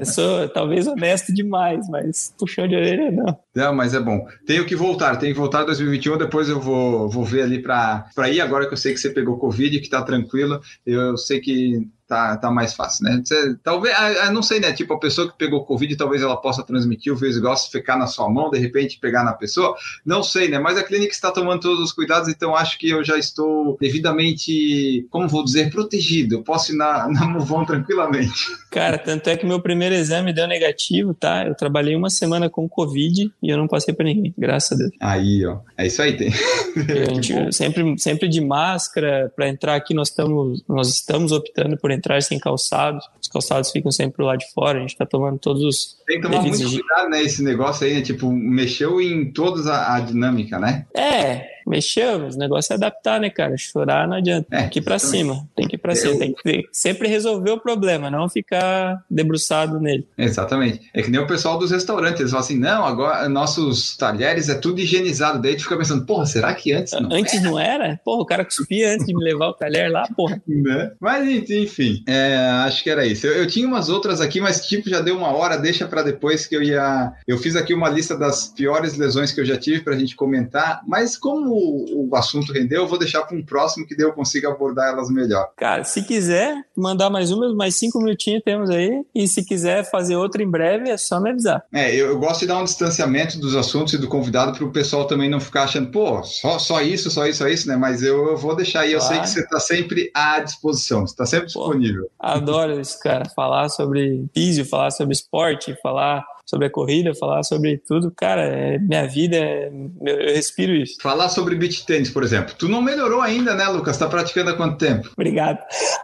Eu 0.00 0.06
sou 0.06 0.48
talvez 0.48 0.86
honesto 0.86 1.32
demais, 1.34 1.86
mas 1.90 2.34
puxão 2.38 2.66
de 2.66 2.74
orelha 2.74 3.10
não. 3.12 3.38
Não, 3.54 3.74
mas 3.74 3.92
é 3.94 4.00
bom. 4.00 4.26
Tenho 4.64 4.68
que 4.68 4.76
voltar, 4.76 5.16
tenho 5.16 5.34
que 5.34 5.38
voltar 5.38 5.62
em 5.62 5.66
2021. 5.66 6.16
Depois 6.16 6.48
eu 6.48 6.58
vou, 6.58 7.08
vou 7.08 7.24
ver 7.24 7.42
ali 7.42 7.60
para 7.60 8.08
ir. 8.30 8.40
Agora 8.40 8.66
que 8.66 8.72
eu 8.72 8.78
sei 8.78 8.94
que 8.94 9.00
você 9.00 9.10
pegou 9.10 9.38
Covid, 9.38 9.78
que 9.78 9.90
tá 9.90 10.02
tranquilo, 10.02 10.60
eu 10.86 11.18
sei 11.18 11.38
que 11.38 11.86
tá, 12.06 12.36
tá 12.36 12.50
mais 12.50 12.74
fácil, 12.74 13.04
né? 13.04 13.22
Você, 13.24 13.56
talvez, 13.62 13.94
ah, 13.94 14.26
ah, 14.26 14.30
não 14.30 14.42
sei, 14.42 14.60
né? 14.60 14.72
Tipo, 14.72 14.94
a 14.94 14.98
pessoa 14.98 15.30
que 15.30 15.38
pegou 15.38 15.64
Covid, 15.64 15.96
talvez 15.96 16.22
ela 16.22 16.36
possa 16.36 16.62
transmitir 16.62 17.12
o 17.12 17.16
vírus 17.16 17.36
igual 17.36 17.56
se 17.56 17.70
ficar 17.70 17.96
na 17.96 18.06
sua 18.06 18.28
mão, 18.28 18.50
de 18.50 18.58
repente 18.58 18.98
pegar 18.98 19.24
na 19.24 19.32
pessoa. 19.32 19.74
Não 20.04 20.22
sei, 20.22 20.48
né? 20.48 20.58
Mas 20.58 20.76
a 20.76 20.82
clínica 20.82 21.12
está 21.12 21.30
tomando 21.30 21.60
todos 21.60 21.80
os 21.80 21.92
cuidados, 21.92 22.28
então 22.28 22.54
acho 22.54 22.78
que 22.78 22.90
eu 22.90 23.02
já 23.02 23.16
estou 23.18 23.76
devidamente, 23.80 25.06
como 25.10 25.28
vou 25.28 25.44
dizer, 25.44 25.70
protegido. 25.70 26.36
Eu 26.36 26.42
posso 26.42 26.72
ir 26.72 26.76
na, 26.76 27.08
na 27.08 27.26
Muvon 27.26 27.64
tranquilamente. 27.64 28.32
Cara, 28.70 28.98
tanto 28.98 29.28
é 29.28 29.36
que 29.36 29.46
meu 29.46 29.60
primeiro 29.60 29.94
exame 29.94 30.32
deu 30.32 30.46
negativo, 30.46 31.14
tá? 31.14 31.46
Eu 31.46 31.54
trabalhei 31.54 31.96
uma 31.96 32.10
semana 32.10 32.50
com 32.50 32.68
Covid 32.68 33.32
e 33.42 33.50
eu 33.50 33.56
não 33.56 33.66
passei 33.66 33.94
pra 33.94 34.04
ninguém, 34.04 34.34
graças 34.36 34.72
a 34.72 34.76
Deus. 34.76 34.90
Aí, 35.00 35.46
ó. 35.46 35.58
É 35.76 35.86
isso 35.86 36.02
aí, 36.02 36.16
tem. 36.16 36.30
Gente, 36.30 37.54
sempre, 37.54 37.98
sempre 37.98 38.28
de 38.28 38.40
máscara, 38.40 39.32
para 39.34 39.48
entrar 39.48 39.74
aqui 39.74 39.94
nós 39.94 40.08
estamos, 40.08 40.62
nós 40.68 40.88
estamos 40.88 41.32
optando 41.32 41.76
por 41.76 41.90
entrar 41.94 42.22
sem 42.22 42.38
calçados. 42.38 43.04
Os 43.20 43.28
calçados 43.28 43.70
ficam 43.70 43.90
sempre 43.90 44.24
lado 44.24 44.38
de 44.38 44.52
fora, 44.52 44.78
a 44.78 44.80
gente 44.80 44.96
tá 44.96 45.06
tomando 45.06 45.38
todos 45.38 45.62
os. 45.62 45.96
Tem 46.06 46.20
que 46.20 46.28
tomar 46.28 46.42
muito 46.42 46.58
cuidado, 46.58 47.08
né? 47.10 47.22
Esse 47.22 47.42
negócio 47.42 47.86
aí, 47.86 47.94
né? 47.94 48.02
Tipo, 48.02 48.30
mexeu 48.30 49.00
em 49.00 49.32
toda 49.32 49.72
a, 49.72 49.96
a 49.96 50.00
dinâmica, 50.00 50.58
né? 50.58 50.86
É, 50.94 51.53
mexeu, 51.68 52.26
o 52.28 52.36
negócio 52.36 52.72
é 52.72 52.76
adaptar, 52.76 53.20
né, 53.20 53.30
cara? 53.30 53.54
Chorar 53.56 54.06
não 54.08 54.16
adianta. 54.16 54.46
É, 54.50 54.60
Tem 54.62 54.68
que 54.70 54.78
ir 54.78 54.82
pra 54.82 54.96
exatamente. 54.96 55.18
cima, 55.26 55.48
tem 55.56 55.68
que 55.68 55.76
ir 55.76 55.78
pra 55.78 55.92
Eu- 55.92 55.96
cima, 55.96 56.18
tem 56.18 56.32
que 56.34 56.68
sempre 56.72 57.08
resolver 57.08 57.50
o 57.50 57.60
problema, 57.60 58.10
não 58.10 58.28
ficar 58.28 59.02
debruçado 59.10 59.80
nele. 59.80 60.06
Exatamente. 60.16 60.80
É 60.94 61.02
que 61.02 61.10
nem 61.10 61.20
o 61.20 61.26
pessoal 61.26 61.58
dos 61.58 61.70
restaurantes, 61.70 62.20
eles 62.20 62.30
falam 62.32 62.44
assim, 62.44 62.58
não, 62.58 62.84
agora 62.84 63.28
nossos 63.28 63.96
talheres 63.96 64.48
é 64.48 64.54
tudo 64.54 64.80
higienizado. 64.80 65.40
Daí 65.40 65.56
tu 65.56 65.62
fica 65.62 65.76
pensando, 65.76 66.04
porra, 66.04 66.26
será 66.26 66.54
que 66.54 66.72
antes 66.72 66.92
não? 66.92 67.10
Antes 67.12 67.42
não 67.42 67.58
era? 67.58 67.98
Porra, 68.04 68.22
o 68.22 68.26
cara 68.26 68.44
cuspia 68.44 68.92
antes 68.94 69.06
de 69.06 69.14
me 69.14 69.22
levar 69.24 69.48
o 69.48 69.54
talher 69.54 69.90
lá, 69.90 70.06
porra. 70.16 70.40
Né? 70.46 70.92
Mas 71.00 71.50
enfim, 71.50 72.02
é, 72.06 72.36
acho 72.64 72.82
que 72.82 72.88
era 72.90 73.04
isso. 73.06 73.26
Eu, 73.26 73.34
eu 73.34 73.46
tinha 73.46 73.66
umas 73.66 73.88
outras 73.88 74.20
aqui, 74.20 74.40
mas 74.40 74.66
tipo, 74.66 74.88
já 74.88 75.00
deu 75.00 75.16
uma 75.16 75.28
hora, 75.28 75.56
deixa 75.56 75.86
pra 75.86 76.02
depois 76.02 76.46
que 76.46 76.54
eu 76.56 76.62
ia. 76.62 77.12
Eu 77.26 77.38
fiz 77.38 77.54
aqui 77.56 77.74
uma 77.74 77.88
lista 77.88 78.16
das 78.16 78.48
piores 78.48 78.96
lesões 78.96 79.32
que 79.32 79.40
eu 79.40 79.44
já 79.44 79.56
tive 79.58 79.80
pra 79.80 79.96
gente 79.96 80.14
comentar, 80.16 80.80
mas 80.86 81.16
como 81.16 81.53
o, 81.54 82.08
o 82.10 82.16
assunto 82.16 82.52
rendeu, 82.52 82.82
eu 82.82 82.88
vou 82.88 82.98
deixar 82.98 83.22
para 83.22 83.36
um 83.36 83.44
próximo 83.44 83.86
que 83.86 83.96
daí 83.96 84.06
eu 84.06 84.12
consiga 84.12 84.48
abordar 84.50 84.92
elas 84.92 85.08
melhor. 85.10 85.50
Cara, 85.56 85.84
se 85.84 86.02
quiser 86.02 86.54
mandar 86.76 87.10
mais 87.10 87.30
uma, 87.30 87.54
mais 87.54 87.76
cinco 87.78 87.98
minutinhos 87.98 88.42
temos 88.44 88.70
aí. 88.70 89.02
E 89.14 89.26
se 89.28 89.44
quiser 89.44 89.88
fazer 89.90 90.16
outra 90.16 90.42
em 90.42 90.50
breve, 90.50 90.90
é 90.90 90.96
só 90.96 91.20
me 91.20 91.30
avisar. 91.30 91.62
É, 91.72 91.94
eu, 91.94 92.06
eu 92.08 92.18
gosto 92.18 92.40
de 92.40 92.46
dar 92.46 92.58
um 92.58 92.64
distanciamento 92.64 93.38
dos 93.38 93.54
assuntos 93.56 93.94
e 93.94 93.98
do 93.98 94.08
convidado 94.08 94.52
para 94.56 94.64
o 94.64 94.72
pessoal 94.72 95.06
também 95.06 95.28
não 95.30 95.40
ficar 95.40 95.64
achando, 95.64 95.90
pô, 95.90 96.22
só, 96.22 96.58
só 96.58 96.82
isso, 96.82 97.10
só 97.10 97.26
isso, 97.26 97.38
só 97.38 97.48
isso, 97.48 97.68
né? 97.68 97.76
Mas 97.76 98.02
eu, 98.02 98.28
eu 98.30 98.36
vou 98.36 98.54
deixar 98.56 98.80
aí, 98.80 98.92
eu 98.92 99.00
sei 99.00 99.10
Claro. 99.16 99.22
que 99.22 99.28
você 99.28 99.40
está 99.40 99.60
sempre 99.60 100.10
à 100.14 100.40
disposição, 100.40 101.00
você 101.06 101.12
está 101.12 101.26
sempre 101.26 101.52
Pô. 101.52 101.60
disponível. 101.60 102.10
Adoro 102.18 102.80
isso, 102.80 102.98
cara. 103.00 103.28
Falar 103.34 103.68
sobre 103.68 104.24
físio, 104.34 104.64
falar 104.64 104.90
sobre 104.90 105.12
esporte, 105.14 105.76
falar 105.82 106.24
sobre 106.46 106.66
a 106.66 106.70
corrida, 106.70 107.14
falar 107.14 107.42
sobre 107.42 107.78
tudo. 107.78 108.12
Cara, 108.16 108.42
é 108.42 108.78
minha 108.78 109.06
vida, 109.06 109.36
é, 109.36 109.70
eu, 110.04 110.34
respiro 110.34 110.72
isso. 110.72 110.96
Falar 111.02 111.28
sobre 111.28 111.54
beach 111.54 111.84
tênis, 111.86 112.10
por 112.10 112.22
exemplo. 112.22 112.54
Tu 112.58 112.68
não 112.68 112.82
melhorou 112.82 113.20
ainda, 113.20 113.54
né, 113.54 113.66
Lucas? 113.66 113.98
Tá 113.98 114.06
praticando 114.06 114.50
há 114.50 114.56
quanto 114.56 114.78
tempo? 114.78 115.10
Obrigado. 115.16 115.58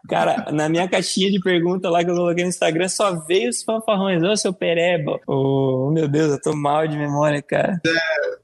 Cara, 0.08 0.46
na 0.52 0.68
minha 0.68 0.88
caixinha 0.88 1.30
de 1.30 1.40
pergunta 1.40 1.90
lá 1.90 2.02
que 2.04 2.10
eu 2.10 2.14
coloquei 2.14 2.44
no 2.44 2.50
Instagram, 2.50 2.88
só 2.88 3.14
veio 3.26 3.50
os 3.50 3.62
fanfarrões. 3.62 4.22
Ô, 4.22 4.36
seu 4.36 4.52
pereba. 4.52 5.20
Ô, 5.26 5.90
meu 5.92 6.08
Deus, 6.08 6.32
eu 6.32 6.40
tô 6.40 6.54
mal 6.54 6.86
de 6.86 6.96
memória, 6.96 7.42
cara. 7.42 7.80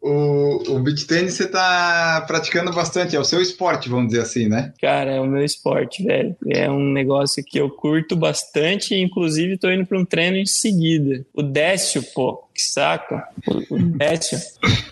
O, 0.02 0.76
o 0.76 0.80
beach 0.80 1.06
tênis 1.06 1.34
você 1.34 1.48
tá 1.48 2.24
praticando 2.26 2.72
bastante, 2.72 3.16
é 3.16 3.20
o 3.20 3.24
seu 3.24 3.40
esporte, 3.40 3.88
vamos 3.88 4.08
dizer 4.08 4.22
assim, 4.22 4.48
né? 4.48 4.72
Cara, 4.80 5.12
é 5.12 5.20
o 5.20 5.26
meu 5.26 5.44
esporte, 5.44 6.04
velho. 6.04 6.36
É 6.48 6.70
um 6.70 6.92
negócio 6.92 7.42
que 7.44 7.58
eu 7.58 7.70
curto 7.70 8.14
bastante, 8.14 8.94
inclusive 8.94 9.58
tô 9.58 9.70
indo 9.70 9.86
para 9.86 9.98
um 9.98 10.04
treino 10.04 10.36
em 10.36 10.46
seguida. 10.46 11.24
O 11.34 11.42
Décio, 11.86 12.02
pô, 12.02 12.45
que 12.56 12.62
saco. 12.62 13.14
O, 13.70 13.78
Décio, 13.78 14.38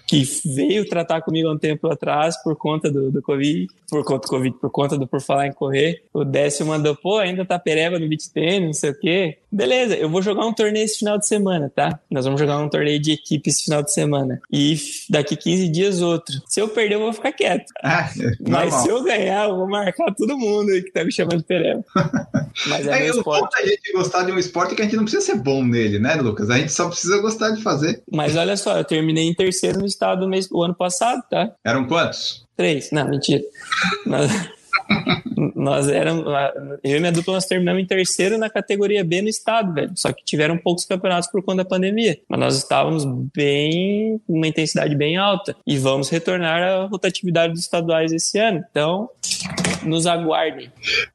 que 0.07 0.23
veio 0.45 0.89
tratar 0.89 1.23
comigo 1.23 1.49
há 1.49 1.53
um 1.53 1.59
tempo 1.59 1.91
atrás 1.91 2.41
por 2.43 2.57
conta 2.57 2.91
do, 2.91 3.11
do 3.11 3.23
Covid, 3.23 3.67
por 3.91 4.05
conta 4.05 4.27
do 4.27 4.31
Covid, 4.31 4.57
por 4.61 4.71
conta 4.71 4.99
do 4.99 5.07
Por 5.07 5.21
Falar 5.21 5.47
em 5.47 5.53
Correr. 5.53 6.03
O 6.13 6.25
Décio 6.25 6.65
mandou, 6.67 6.95
pô, 6.95 7.19
ainda 7.19 7.45
tá 7.45 7.59
pereba 7.59 7.99
no 7.99 8.09
beat 8.09 8.29
tênis, 8.33 8.67
não 8.67 8.73
sei 8.73 8.91
o 8.91 8.99
quê. 8.99 9.39
Beleza, 9.51 9.95
eu 9.97 10.09
vou 10.09 10.21
jogar 10.21 10.45
um 10.47 10.53
torneio 10.53 10.85
esse 10.85 10.99
final 10.99 11.17
de 11.19 11.27
semana, 11.27 11.71
tá? 11.75 11.99
Nós 12.11 12.25
vamos 12.25 12.41
jogar 12.41 12.59
um 12.59 12.69
torneio 12.69 12.99
de 13.01 13.13
equipe 13.13 13.49
esse 13.51 13.65
final 13.65 13.83
de 13.83 13.93
semana. 13.93 14.41
E 14.53 14.77
daqui 15.09 15.37
15 15.37 15.69
dias 15.69 16.01
outro. 16.03 16.35
Se 16.47 16.61
eu 16.61 16.69
perder, 16.69 16.97
eu 16.97 17.01
vou 17.01 17.13
ficar 17.13 17.33
quieto. 17.33 17.67
Ah, 17.83 18.09
é 18.19 18.25
Mas 18.49 18.71
normal. 18.71 18.83
se 18.83 18.89
eu 18.89 19.03
ganhar, 19.05 19.49
eu 19.49 19.57
vou 19.57 19.69
marcar 19.69 20.13
todo 20.15 20.37
mundo 20.37 20.71
aí 20.71 20.83
que 20.83 20.91
tá 20.93 21.05
me 21.05 21.13
chamando 21.13 21.39
de 21.39 21.45
pereba. 21.45 21.85
Mas 22.67 22.87
é, 22.87 22.99
É, 22.99 23.03
meu 23.05 23.15
esporte. 23.17 23.51
da 23.63 23.67
gente 23.67 23.93
gostar 23.93 24.23
de 24.25 24.33
um 24.33 24.39
esporte 24.39 24.75
que 24.75 24.83
a 24.83 24.85
gente 24.85 24.97
não 24.97 25.05
precisa 25.05 25.25
ser 25.25 25.37
bom 25.37 25.65
nele, 25.65 25.99
né, 26.01 26.15
Lucas? 26.17 26.51
A 26.51 26.59
gente 26.59 26.73
só 26.73 26.89
precisa 26.89 27.19
gostar 27.21 27.51
de 27.55 27.63
fazer. 27.63 28.03
Mas 28.11 28.37
olha 28.37 28.57
só, 28.57 28.79
eu 28.79 28.85
terminei 28.85 29.25
em 29.25 29.35
terceiro 29.35 29.79
no 29.79 29.87
estado 29.87 30.21
do 30.21 30.29
mês, 30.29 30.49
o 30.51 30.63
ano 30.63 30.75
passado, 30.75 31.23
tá? 31.31 31.51
Eram 31.65 31.87
quantos? 31.87 32.45
Três. 32.57 32.91
Não, 32.93 33.09
mentira. 33.09 33.43
Nós, 34.07 34.31
nós 35.55 35.89
éramos. 35.89 36.25
Eu 36.83 36.97
e 36.97 37.01
minha 37.01 37.13
dupla 37.13 37.35
nós 37.35 37.47
terminamos 37.47 37.83
em 37.83 37.87
terceiro 37.87 38.39
na 38.39 38.51
categoria 38.51 39.05
B 39.05 39.23
no 39.23 39.29
estado, 39.29 39.73
velho. 39.73 39.93
Só 39.95 40.13
que 40.13 40.25
tiveram 40.25 40.57
poucos 40.57 40.85
campeonatos 40.85 41.31
por 41.31 41.43
conta 41.43 41.59
da 41.59 41.69
pandemia. 41.69 42.19
Mas 42.29 42.41
nós 42.41 42.57
estávamos 42.57 43.05
bem. 43.35 44.21
uma 44.29 44.47
intensidade 44.47 44.95
bem 44.95 45.17
alta. 45.17 45.57
E 45.67 45.79
vamos 45.79 46.09
retornar 46.09 46.63
à 46.63 46.87
rotatividade 46.87 47.53
dos 47.53 47.63
estaduais 47.63 48.13
esse 48.13 48.39
ano. 48.39 48.63
Então, 48.71 49.09
nos 49.85 50.07
aguardem. 50.07 50.71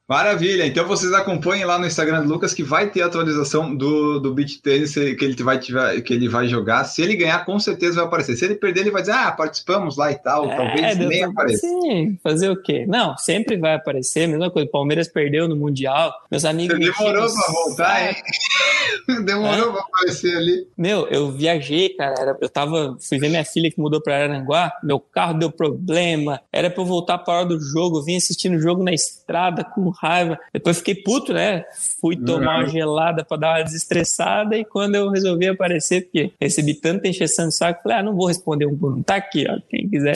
Maravilha, 0.08 0.66
então 0.66 0.86
vocês 0.86 1.12
acompanhem 1.12 1.64
lá 1.64 1.78
no 1.78 1.86
Instagram 1.86 2.22
do 2.22 2.28
Lucas 2.28 2.54
que 2.54 2.62
vai 2.62 2.90
ter 2.90 3.02
atualização 3.02 3.74
do, 3.74 4.18
do 4.18 4.34
beach 4.34 4.60
tennis 4.60 4.94
que 4.94 5.24
ele, 5.24 5.42
vai, 5.42 5.58
tiver, 5.58 6.00
que 6.00 6.12
ele 6.12 6.28
vai 6.28 6.46
jogar. 6.48 6.84
Se 6.84 7.02
ele 7.02 7.16
ganhar, 7.16 7.44
com 7.44 7.58
certeza 7.58 7.96
vai 7.96 8.04
aparecer. 8.04 8.36
Se 8.36 8.44
ele 8.44 8.54
perder, 8.54 8.80
ele 8.80 8.90
vai 8.90 9.02
dizer, 9.02 9.14
ah, 9.14 9.32
participamos 9.32 9.96
lá 9.96 10.10
e 10.10 10.16
tal. 10.16 10.48
Talvez 10.48 10.82
É, 10.82 10.94
Deus 10.94 11.10
nem 11.10 11.24
apareça. 11.24 11.66
Sim, 11.66 12.18
fazer 12.22 12.50
o 12.50 12.60
quê? 12.60 12.84
Não, 12.86 13.16
sempre 13.16 13.56
vai 13.56 13.69
aparecer. 13.74 14.26
Mesma 14.26 14.50
coisa, 14.50 14.68
Palmeiras 14.70 15.08
perdeu 15.08 15.48
no 15.48 15.56
Mundial. 15.56 16.12
Meus 16.30 16.44
amigos. 16.44 16.78
Você 16.78 16.92
demorou 16.92 17.26
o 17.26 17.32
pra 17.32 17.52
voltar, 17.52 18.08
hein? 18.08 18.16
Demorou 19.24 19.72
pra 19.72 19.82
aparecer 19.82 20.36
ali. 20.36 20.66
Meu, 20.76 21.06
eu 21.08 21.30
viajei, 21.32 21.90
cara. 21.90 22.36
Eu 22.40 22.48
tava. 22.48 22.96
Fui 23.00 23.18
ver 23.18 23.28
minha 23.28 23.44
filha 23.44 23.70
que 23.70 23.80
mudou 23.80 24.00
pra 24.00 24.16
Aranguá. 24.16 24.72
Meu 24.82 25.00
carro 25.00 25.38
deu 25.38 25.50
problema. 25.50 26.40
Era 26.52 26.70
pra 26.70 26.82
eu 26.82 26.86
voltar 26.86 27.18
pra 27.18 27.34
hora 27.34 27.46
do 27.46 27.60
jogo. 27.60 27.98
Eu 27.98 28.04
vim 28.04 28.16
assistindo 28.16 28.56
o 28.56 28.60
jogo 28.60 28.82
na 28.82 28.92
estrada 28.92 29.64
com 29.64 29.88
raiva. 29.90 30.38
Depois 30.52 30.78
fiquei 30.78 30.94
puto, 30.94 31.32
né? 31.32 31.64
Fui 32.00 32.16
tomar 32.16 32.58
uma 32.58 32.66
gelada 32.66 33.24
pra 33.24 33.36
dar 33.36 33.58
uma 33.58 33.64
desestressada. 33.64 34.56
E 34.56 34.64
quando 34.64 34.94
eu 34.94 35.10
resolvi 35.10 35.48
aparecer, 35.48 36.02
porque 36.02 36.32
recebi 36.40 36.74
tanta 36.74 37.08
encheção 37.08 37.48
de 37.48 37.54
saco, 37.54 37.82
falei, 37.82 37.98
ah, 37.98 38.02
não 38.02 38.14
vou 38.14 38.26
responder 38.26 38.66
um 38.66 38.76
por 38.76 38.92
um. 38.92 39.02
Tá 39.02 39.16
aqui, 39.16 39.46
ó. 39.48 39.58
Quem 39.68 39.88
quiser. 39.88 40.14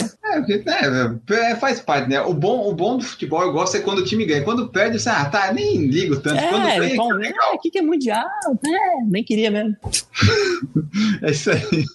É, 0.67 1.51
é, 1.51 1.55
faz 1.55 1.79
parte, 1.79 2.09
né? 2.09 2.21
O 2.21 2.33
bom, 2.33 2.69
o 2.69 2.73
bom 2.73 2.97
do 2.97 3.03
futebol 3.03 3.41
eu 3.41 3.51
gosto 3.51 3.77
é 3.77 3.79
quando 3.79 3.99
o 3.99 4.03
time 4.03 4.25
ganha. 4.25 4.43
Quando 4.43 4.67
perde, 4.69 4.99
você, 4.99 5.09
ah, 5.09 5.25
tá, 5.25 5.53
nem 5.53 5.87
ligo 5.87 6.17
tanto. 6.17 6.37
É, 6.37 6.49
quando 6.49 6.63
ganha, 6.63 6.93
então, 6.93 7.23
é, 7.23 7.55
aqui 7.55 7.69
que 7.69 7.79
é 7.79 7.81
mundial, 7.81 8.25
é, 8.65 9.03
nem 9.05 9.23
queria 9.23 9.51
mesmo. 9.51 9.75
é 11.21 11.31
isso 11.31 11.51
aí. 11.51 11.85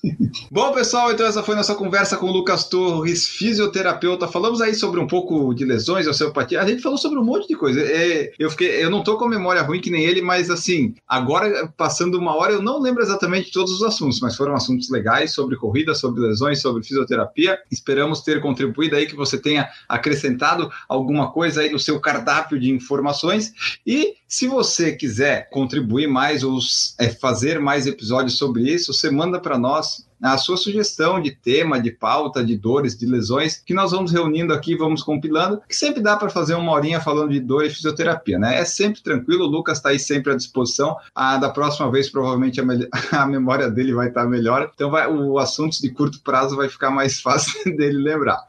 Bom, 0.50 0.72
pessoal, 0.72 1.12
então 1.12 1.26
essa 1.26 1.42
foi 1.42 1.54
nossa 1.54 1.74
conversa 1.74 2.16
com 2.16 2.26
o 2.26 2.32
Lucas 2.32 2.64
Torres, 2.64 3.28
fisioterapeuta. 3.28 4.28
Falamos 4.28 4.60
aí 4.60 4.74
sobre 4.74 5.00
um 5.00 5.06
pouco 5.06 5.52
de 5.54 5.64
lesões, 5.64 6.06
osteopatia. 6.06 6.60
A 6.60 6.66
gente 6.66 6.82
falou 6.82 6.98
sobre 6.98 7.18
um 7.18 7.24
monte 7.24 7.48
de 7.48 7.54
coisa. 7.54 7.80
É, 7.80 8.32
eu, 8.38 8.50
fiquei, 8.50 8.82
eu 8.82 8.90
não 8.90 9.02
tô 9.02 9.16
com 9.16 9.24
a 9.24 9.28
memória 9.28 9.62
ruim 9.62 9.80
que 9.80 9.90
nem 9.90 10.04
ele, 10.04 10.22
mas 10.22 10.50
assim, 10.50 10.94
agora 11.06 11.72
passando 11.76 12.18
uma 12.18 12.34
hora, 12.36 12.52
eu 12.52 12.62
não 12.62 12.80
lembro 12.80 13.02
exatamente 13.02 13.52
todos 13.52 13.72
os 13.72 13.82
assuntos, 13.82 14.20
mas 14.20 14.36
foram 14.36 14.54
assuntos 14.54 14.90
legais 14.90 15.32
sobre 15.32 15.56
corrida, 15.56 15.94
sobre 15.94 16.20
lesões, 16.20 16.60
sobre 16.60 16.82
fisioterapia. 16.82 17.58
Esperamos 17.70 18.20
ter 18.22 18.29
contribuído 18.38 18.94
aí, 18.94 19.06
que 19.06 19.16
você 19.16 19.38
tenha 19.38 19.68
acrescentado 19.88 20.70
alguma 20.86 21.32
coisa 21.32 21.62
aí 21.62 21.70
no 21.70 21.78
seu 21.78 21.98
cardápio 21.98 22.60
de 22.60 22.70
informações. 22.70 23.52
E 23.86 24.14
se 24.28 24.46
você 24.46 24.92
quiser 24.92 25.48
contribuir 25.48 26.06
mais 26.06 26.44
ou 26.44 26.58
é, 26.98 27.08
fazer 27.08 27.58
mais 27.58 27.86
episódios 27.86 28.36
sobre 28.36 28.70
isso, 28.70 28.92
você 28.92 29.10
manda 29.10 29.40
para 29.40 29.58
nós 29.58 30.08
a 30.22 30.36
sua 30.36 30.56
sugestão 30.56 31.20
de 31.20 31.30
tema, 31.30 31.80
de 31.80 31.90
pauta, 31.90 32.44
de 32.44 32.56
dores, 32.56 32.96
de 32.96 33.06
lesões, 33.06 33.56
que 33.56 33.74
nós 33.74 33.90
vamos 33.92 34.12
reunindo 34.12 34.52
aqui, 34.52 34.76
vamos 34.76 35.02
compilando, 35.02 35.60
que 35.68 35.74
sempre 35.74 36.02
dá 36.02 36.16
para 36.16 36.28
fazer 36.28 36.54
uma 36.54 36.72
horinha 36.72 37.00
falando 37.00 37.30
de 37.30 37.40
dor 37.40 37.64
e 37.64 37.70
fisioterapia, 37.70 38.38
né? 38.38 38.60
É 38.60 38.64
sempre 38.64 39.02
tranquilo, 39.02 39.44
o 39.44 39.48
Lucas 39.48 39.78
está 39.78 39.90
aí 39.90 39.98
sempre 39.98 40.32
à 40.32 40.36
disposição. 40.36 40.96
A 41.14 41.36
da 41.36 41.48
próxima 41.50 41.90
vez, 41.90 42.10
provavelmente, 42.10 42.60
a, 42.60 42.64
a 43.22 43.26
memória 43.26 43.70
dele 43.70 43.92
vai 43.92 44.08
estar 44.08 44.22
tá 44.22 44.28
melhor, 44.28 44.70
então 44.74 44.90
vai, 44.90 45.06
o 45.06 45.38
assunto 45.38 45.80
de 45.80 45.90
curto 45.90 46.20
prazo 46.22 46.56
vai 46.56 46.68
ficar 46.68 46.90
mais 46.90 47.20
fácil 47.22 47.64
dele 47.76 47.98
lembrar. 47.98 48.46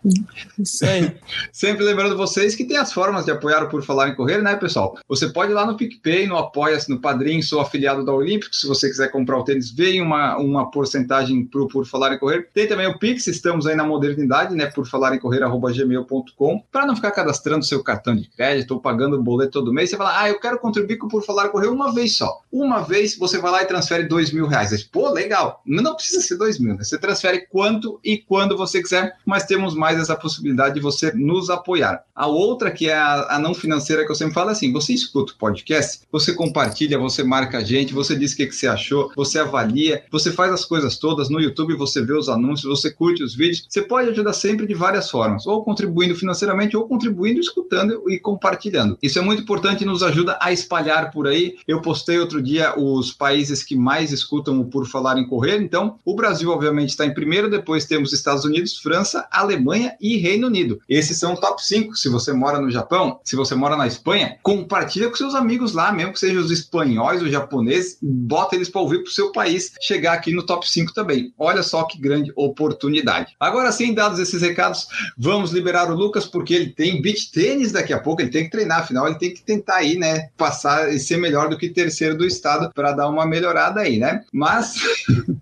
Isso 0.59 0.85
aí. 0.85 1.15
sempre 1.51 1.83
lembrando 1.83 2.17
vocês 2.17 2.55
que 2.55 2.65
tem 2.65 2.77
as 2.77 2.91
formas 2.91 3.25
de 3.25 3.31
apoiar 3.31 3.63
o 3.63 3.69
Por 3.69 3.83
Falar 3.83 4.09
em 4.09 4.15
Correr, 4.15 4.41
né, 4.41 4.55
pessoal? 4.55 4.97
Você 5.07 5.29
pode 5.29 5.51
ir 5.51 5.55
lá 5.55 5.65
no 5.65 5.77
PicPay, 5.77 6.27
no 6.27 6.37
Apoia-se, 6.37 6.89
no 6.89 6.99
Padrim, 6.99 7.41
sou 7.41 7.61
afiliado 7.61 8.05
da 8.05 8.13
Olímpico, 8.13 8.55
se 8.55 8.67
você 8.67 8.89
quiser 8.89 9.09
comprar 9.09 9.37
o 9.37 9.43
tênis, 9.43 9.71
vem 9.71 10.01
uma, 10.01 10.37
uma 10.37 10.69
porcentagem 10.69 11.45
para 11.45 11.60
Por 11.67 11.85
Falar 11.85 12.13
em 12.13 12.19
Correr. 12.19 12.49
Tem 12.53 12.67
também 12.67 12.87
o 12.87 12.97
Pix, 12.97 13.27
estamos 13.27 13.65
aí 13.67 13.75
na 13.75 13.83
modernidade, 13.83 14.55
né? 14.55 14.65
Por 14.67 14.85
falar 14.87 15.15
em 15.15 15.19
correr, 15.19 15.43
arroba 15.43 15.71
gmail.com, 15.71 16.63
para 16.71 16.85
não 16.85 16.95
ficar 16.95 17.11
cadastrando 17.11 17.65
seu 17.65 17.83
cartão 17.83 18.15
de 18.15 18.29
crédito 18.29 18.71
ou 18.71 18.79
pagando 18.79 19.17
o 19.17 19.23
boleto 19.23 19.51
todo 19.51 19.73
mês. 19.73 19.89
Você 19.89 19.97
fala, 19.97 20.21
ah, 20.21 20.29
eu 20.29 20.39
quero 20.39 20.59
contribuir 20.59 20.97
com 20.97 21.07
o 21.07 21.09
Por 21.09 21.23
Falar 21.23 21.47
em 21.47 21.51
Correr 21.51 21.67
uma 21.67 21.93
vez 21.93 22.17
só. 22.17 22.41
Uma 22.51 22.81
vez 22.81 23.17
você 23.17 23.37
vai 23.37 23.51
lá 23.51 23.61
e 23.63 23.65
transfere 23.65 24.03
dois 24.03 24.31
mil 24.31 24.47
reais. 24.47 24.73
Aí, 24.73 24.81
Pô, 24.91 25.09
legal. 25.09 25.61
Não 25.65 25.95
precisa 25.95 26.21
ser 26.21 26.37
dois 26.37 26.59
mil, 26.59 26.75
né? 26.75 26.83
Você 26.83 26.97
transfere 26.97 27.47
quanto 27.47 27.99
e 28.03 28.17
quando 28.17 28.57
você 28.57 28.81
quiser, 28.81 29.17
mas 29.25 29.45
temos 29.45 29.75
mais 29.75 29.99
essa 29.99 30.15
possibilidade 30.15 30.75
de 30.75 30.81
você 30.81 31.11
nos 31.13 31.49
apoiar. 31.49 32.03
A 32.15 32.27
outra, 32.27 32.71
que 32.71 32.89
é 32.89 32.95
a, 32.95 33.35
a 33.35 33.39
não 33.39 33.53
financeira 33.53 34.05
que 34.05 34.11
eu 34.11 34.15
sempre 34.15 34.33
falo 34.33 34.49
é 34.49 34.53
assim: 34.53 34.71
você 34.71 34.93
escuta 34.93 35.33
o 35.33 35.37
podcast, 35.37 36.01
você 36.11 36.33
compartilha, 36.33 36.97
você 36.97 37.23
marca 37.23 37.59
a 37.59 37.63
gente, 37.63 37.93
você 37.93 38.15
diz 38.15 38.33
o 38.33 38.37
que, 38.37 38.47
que 38.47 38.55
você 38.55 38.67
achou, 38.67 39.11
você 39.15 39.39
avalia, 39.39 40.03
você 40.11 40.31
faz 40.31 40.51
as 40.51 40.65
coisas 40.65 40.97
todas 40.97 41.29
no 41.29 41.39
YouTube, 41.39 41.50
você 41.77 42.01
vê 42.01 42.13
os 42.13 42.29
anúncios, 42.29 42.69
você 42.69 42.91
curte 42.91 43.23
os 43.23 43.35
vídeos. 43.35 43.65
Você 43.67 43.81
pode 43.81 44.09
ajudar 44.09 44.33
sempre 44.33 44.65
de 44.65 44.73
várias 44.73 45.09
formas, 45.09 45.45
ou 45.45 45.63
contribuindo 45.63 46.15
financeiramente, 46.15 46.75
ou 46.77 46.87
contribuindo, 46.87 47.39
escutando 47.39 48.09
e 48.09 48.19
compartilhando. 48.19 48.97
Isso 49.01 49.19
é 49.19 49.21
muito 49.21 49.41
importante 49.41 49.83
e 49.83 49.87
nos 49.87 50.03
ajuda 50.03 50.37
a 50.41 50.51
espalhar 50.51 51.11
por 51.11 51.27
aí. 51.27 51.55
Eu 51.67 51.81
postei 51.81 52.19
outro 52.19 52.41
dia 52.41 52.77
os 52.77 53.11
países 53.11 53.63
que 53.63 53.75
mais 53.75 54.11
escutam 54.11 54.59
o 54.59 54.65
Por 54.65 54.87
Falar 54.87 55.17
em 55.17 55.27
Correr. 55.27 55.61
Então, 55.61 55.97
o 56.05 56.15
Brasil, 56.15 56.49
obviamente, 56.49 56.89
está 56.89 57.05
em 57.05 57.13
primeiro, 57.13 57.49
depois 57.49 57.85
temos 57.85 58.13
Estados 58.13 58.45
Unidos, 58.45 58.77
França, 58.77 59.27
Alemanha 59.31 59.95
e 59.99 60.17
Reino 60.17 60.47
Unido. 60.47 60.79
Esses 60.87 61.17
são 61.17 61.33
o 61.33 61.37
top 61.37 61.63
5. 61.63 61.95
Se 61.95 62.09
você 62.09 62.33
mora 62.33 62.59
no 62.59 62.71
Japão, 62.71 63.19
se 63.23 63.35
você 63.35 63.55
mora 63.55 63.75
na 63.75 63.87
Espanha, 63.87 64.37
compartilha 64.41 65.09
com 65.09 65.15
seus 65.15 65.35
amigos 65.35 65.73
lá, 65.73 65.91
mesmo 65.91 66.13
que 66.13 66.19
sejam 66.19 66.41
os 66.41 66.51
espanhóis, 66.51 67.21
os 67.21 67.31
japoneses, 67.31 67.97
bota 68.01 68.55
eles 68.55 68.69
para 68.69 68.81
ouvir 68.81 68.99
para 68.99 69.09
o 69.09 69.13
seu 69.13 69.31
país 69.31 69.73
chegar 69.81 70.13
aqui 70.13 70.33
no 70.33 70.43
top 70.43 70.69
5 70.69 70.93
também. 70.93 71.33
Olha 71.43 71.63
só 71.63 71.83
que 71.85 71.99
grande 71.99 72.31
oportunidade. 72.35 73.35
Agora 73.39 73.71
sim, 73.71 73.95
dados 73.95 74.19
esses 74.19 74.43
recados, 74.43 74.87
vamos 75.17 75.51
liberar 75.51 75.91
o 75.91 75.95
Lucas, 75.95 76.27
porque 76.27 76.53
ele 76.53 76.67
tem 76.67 77.01
beach 77.01 77.31
tênis 77.31 77.71
daqui 77.71 77.91
a 77.91 77.99
pouco, 77.99 78.21
ele 78.21 78.29
tem 78.29 78.43
que 78.43 78.51
treinar, 78.51 78.81
afinal, 78.81 79.07
ele 79.07 79.17
tem 79.17 79.33
que 79.33 79.41
tentar 79.41 79.77
aí, 79.77 79.97
né, 79.97 80.29
passar 80.37 80.93
e 80.93 80.99
ser 80.99 81.17
melhor 81.17 81.49
do 81.49 81.57
que 81.57 81.69
terceiro 81.69 82.15
do 82.15 82.27
estado 82.27 82.71
para 82.75 82.91
dar 82.91 83.09
uma 83.09 83.25
melhorada 83.25 83.81
aí, 83.81 83.97
né? 83.97 84.23
Mas 84.31 84.75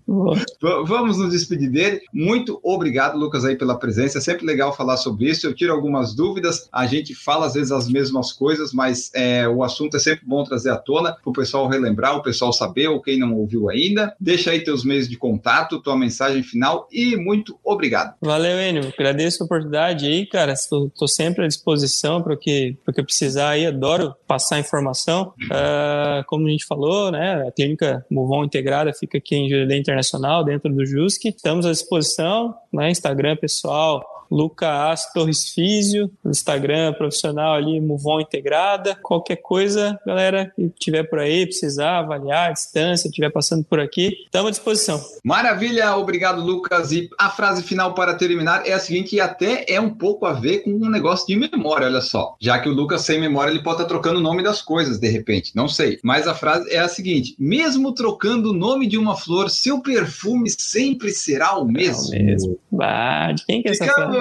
vamos 0.86 1.18
nos 1.18 1.32
despedir 1.32 1.70
dele. 1.70 2.00
Muito 2.14 2.58
obrigado, 2.62 3.18
Lucas, 3.18 3.44
aí 3.44 3.56
pela 3.56 3.78
presença. 3.78 4.16
É 4.16 4.20
sempre 4.20 4.46
legal 4.46 4.74
falar 4.74 4.96
sobre 4.96 5.28
isso. 5.28 5.46
Eu 5.46 5.54
tiro 5.54 5.72
algumas 5.72 6.14
dúvidas, 6.14 6.66
a 6.72 6.86
gente 6.86 7.14
fala 7.14 7.46
às 7.46 7.54
vezes 7.54 7.72
as 7.72 7.88
mesmas 7.88 8.32
coisas, 8.32 8.72
mas 8.72 9.10
é, 9.14 9.46
o 9.46 9.62
assunto 9.62 9.96
é 9.96 10.00
sempre 10.00 10.24
bom 10.26 10.44
trazer 10.44 10.70
à 10.70 10.76
tona 10.76 11.12
para 11.12 11.30
o 11.30 11.32
pessoal 11.32 11.68
relembrar, 11.68 12.16
o 12.16 12.22
pessoal 12.22 12.52
saber, 12.52 12.88
ou 12.88 13.02
quem 13.02 13.18
não 13.18 13.34
ouviu 13.34 13.68
ainda. 13.68 14.14
Deixa 14.18 14.50
aí 14.50 14.64
teus 14.64 14.82
meios 14.82 15.08
de 15.08 15.18
contato, 15.18 15.80
tua 15.90 15.98
mensagem 15.98 16.42
final 16.42 16.88
e 16.92 17.16
muito 17.16 17.58
obrigado. 17.64 18.14
Valeu, 18.20 18.60
Enio. 18.60 18.92
Agradeço 18.96 19.42
a 19.42 19.46
oportunidade 19.46 20.06
aí, 20.06 20.26
cara. 20.26 20.52
Estou 20.52 21.08
sempre 21.08 21.44
à 21.44 21.48
disposição 21.48 22.22
para 22.22 22.34
o 22.34 22.36
que, 22.36 22.76
que 22.94 23.02
precisar 23.02 23.50
aí. 23.50 23.66
Adoro 23.66 24.14
passar 24.26 24.60
informação. 24.60 25.32
Uh, 25.44 26.24
como 26.26 26.46
a 26.46 26.50
gente 26.50 26.64
falou, 26.66 27.10
né, 27.10 27.44
a 27.46 27.50
clínica 27.50 28.04
Movon 28.10 28.44
Integrada 28.44 28.92
fica 28.92 29.18
aqui 29.18 29.34
em 29.34 29.48
Jurerê 29.48 29.78
Internacional, 29.78 30.44
dentro 30.44 30.72
do 30.72 30.86
JUSC. 30.86 31.28
Estamos 31.28 31.66
à 31.66 31.72
disposição, 31.72 32.54
né, 32.72 32.90
Instagram 32.90 33.36
pessoal, 33.36 34.04
Lucas 34.30 35.12
Torres 35.12 35.50
Físio, 35.50 36.10
no 36.24 36.30
Instagram 36.30 36.92
profissional 36.94 37.54
ali, 37.54 37.80
Muvon 37.80 38.20
Integrada. 38.20 38.96
Qualquer 39.02 39.36
coisa, 39.36 39.98
galera, 40.06 40.52
que 40.54 40.68
tiver 40.78 41.04
por 41.04 41.18
aí, 41.18 41.46
precisar 41.46 41.98
avaliar 41.98 42.50
a 42.50 42.52
distância, 42.52 43.08
estiver 43.08 43.30
passando 43.30 43.64
por 43.64 43.80
aqui, 43.80 44.22
estamos 44.24 44.48
à 44.48 44.50
disposição. 44.50 45.00
Maravilha, 45.24 45.96
obrigado, 45.96 46.40
Lucas. 46.40 46.92
E 46.92 47.08
a 47.18 47.30
frase 47.30 47.62
final 47.62 47.94
para 47.94 48.14
terminar 48.14 48.66
é 48.66 48.72
a 48.72 48.78
seguinte, 48.78 49.16
e 49.16 49.20
até 49.20 49.64
é 49.68 49.80
um 49.80 49.90
pouco 49.90 50.26
a 50.26 50.32
ver 50.32 50.60
com 50.60 50.70
um 50.70 50.88
negócio 50.88 51.26
de 51.26 51.36
memória, 51.36 51.86
olha 51.86 52.00
só. 52.00 52.36
Já 52.40 52.58
que 52.58 52.68
o 52.68 52.72
Lucas 52.72 53.02
sem 53.02 53.20
memória, 53.20 53.50
ele 53.50 53.62
pode 53.62 53.76
estar 53.76 53.88
trocando 53.88 54.18
o 54.18 54.22
nome 54.22 54.42
das 54.42 54.62
coisas, 54.62 54.98
de 54.98 55.08
repente, 55.08 55.52
não 55.54 55.68
sei. 55.68 55.98
Mas 56.02 56.26
a 56.26 56.34
frase 56.34 56.70
é 56.70 56.78
a 56.78 56.88
seguinte: 56.88 57.34
mesmo 57.38 57.92
trocando 57.92 58.50
o 58.50 58.54
nome 58.54 58.86
de 58.86 58.96
uma 58.96 59.16
flor, 59.16 59.50
seu 59.50 59.80
perfume 59.80 60.50
sempre 60.50 61.10
será 61.10 61.58
o 61.58 61.64
mesmo. 61.64 62.14
É 62.14 62.18
o 62.18 62.24
mesmo. 62.24 62.58
Bah, 62.70 63.32
de 63.32 63.44
quem 63.44 63.62
que 63.62 63.68
é 63.68 63.72
essa 63.72 63.86
frase? 63.86 64.19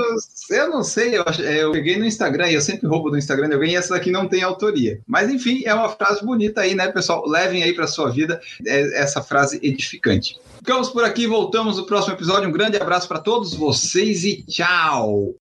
Eu 0.50 0.70
não 0.70 0.84
sei, 0.84 1.18
eu, 1.18 1.24
eu 1.43 1.72
peguei 1.72 1.97
no 1.97 2.06
Instagram 2.06 2.50
e 2.50 2.54
eu 2.56 2.62
sempre 2.62 2.88
roubo 2.88 3.10
do 3.10 3.18
Instagram 3.18 3.50
de 3.50 3.54
alguém 3.56 3.74
e 3.74 3.76
essa 3.76 3.93
daqui 3.93 4.12
não 4.12 4.28
tem 4.28 4.43
autoria. 4.43 5.00
Mas 5.08 5.30
enfim, 5.30 5.64
é 5.66 5.74
uma 5.74 5.89
frase 5.89 6.24
bonita 6.26 6.62
aí, 6.62 6.76
né, 6.76 6.88
pessoal? 6.91 7.28
Levem 7.28 7.64
aí 7.64 7.74
para 7.74 7.88
sua 7.88 8.10
vida 8.10 8.41
é, 8.66 9.02
essa 9.02 9.22
frase 9.22 9.60
edificante. 9.64 10.39
Ficamos 10.58 10.89
por 10.89 11.04
aqui, 11.04 11.26
voltamos 11.26 11.78
no 11.78 11.86
próximo 11.86 12.14
episódio. 12.14 12.50
Um 12.50 12.52
grande 12.52 12.78
abraço 12.78 13.08
para 13.08 13.20
todos 13.20 13.54
vocês 13.54 14.24
e 14.24 14.43
tchau! 14.43 15.36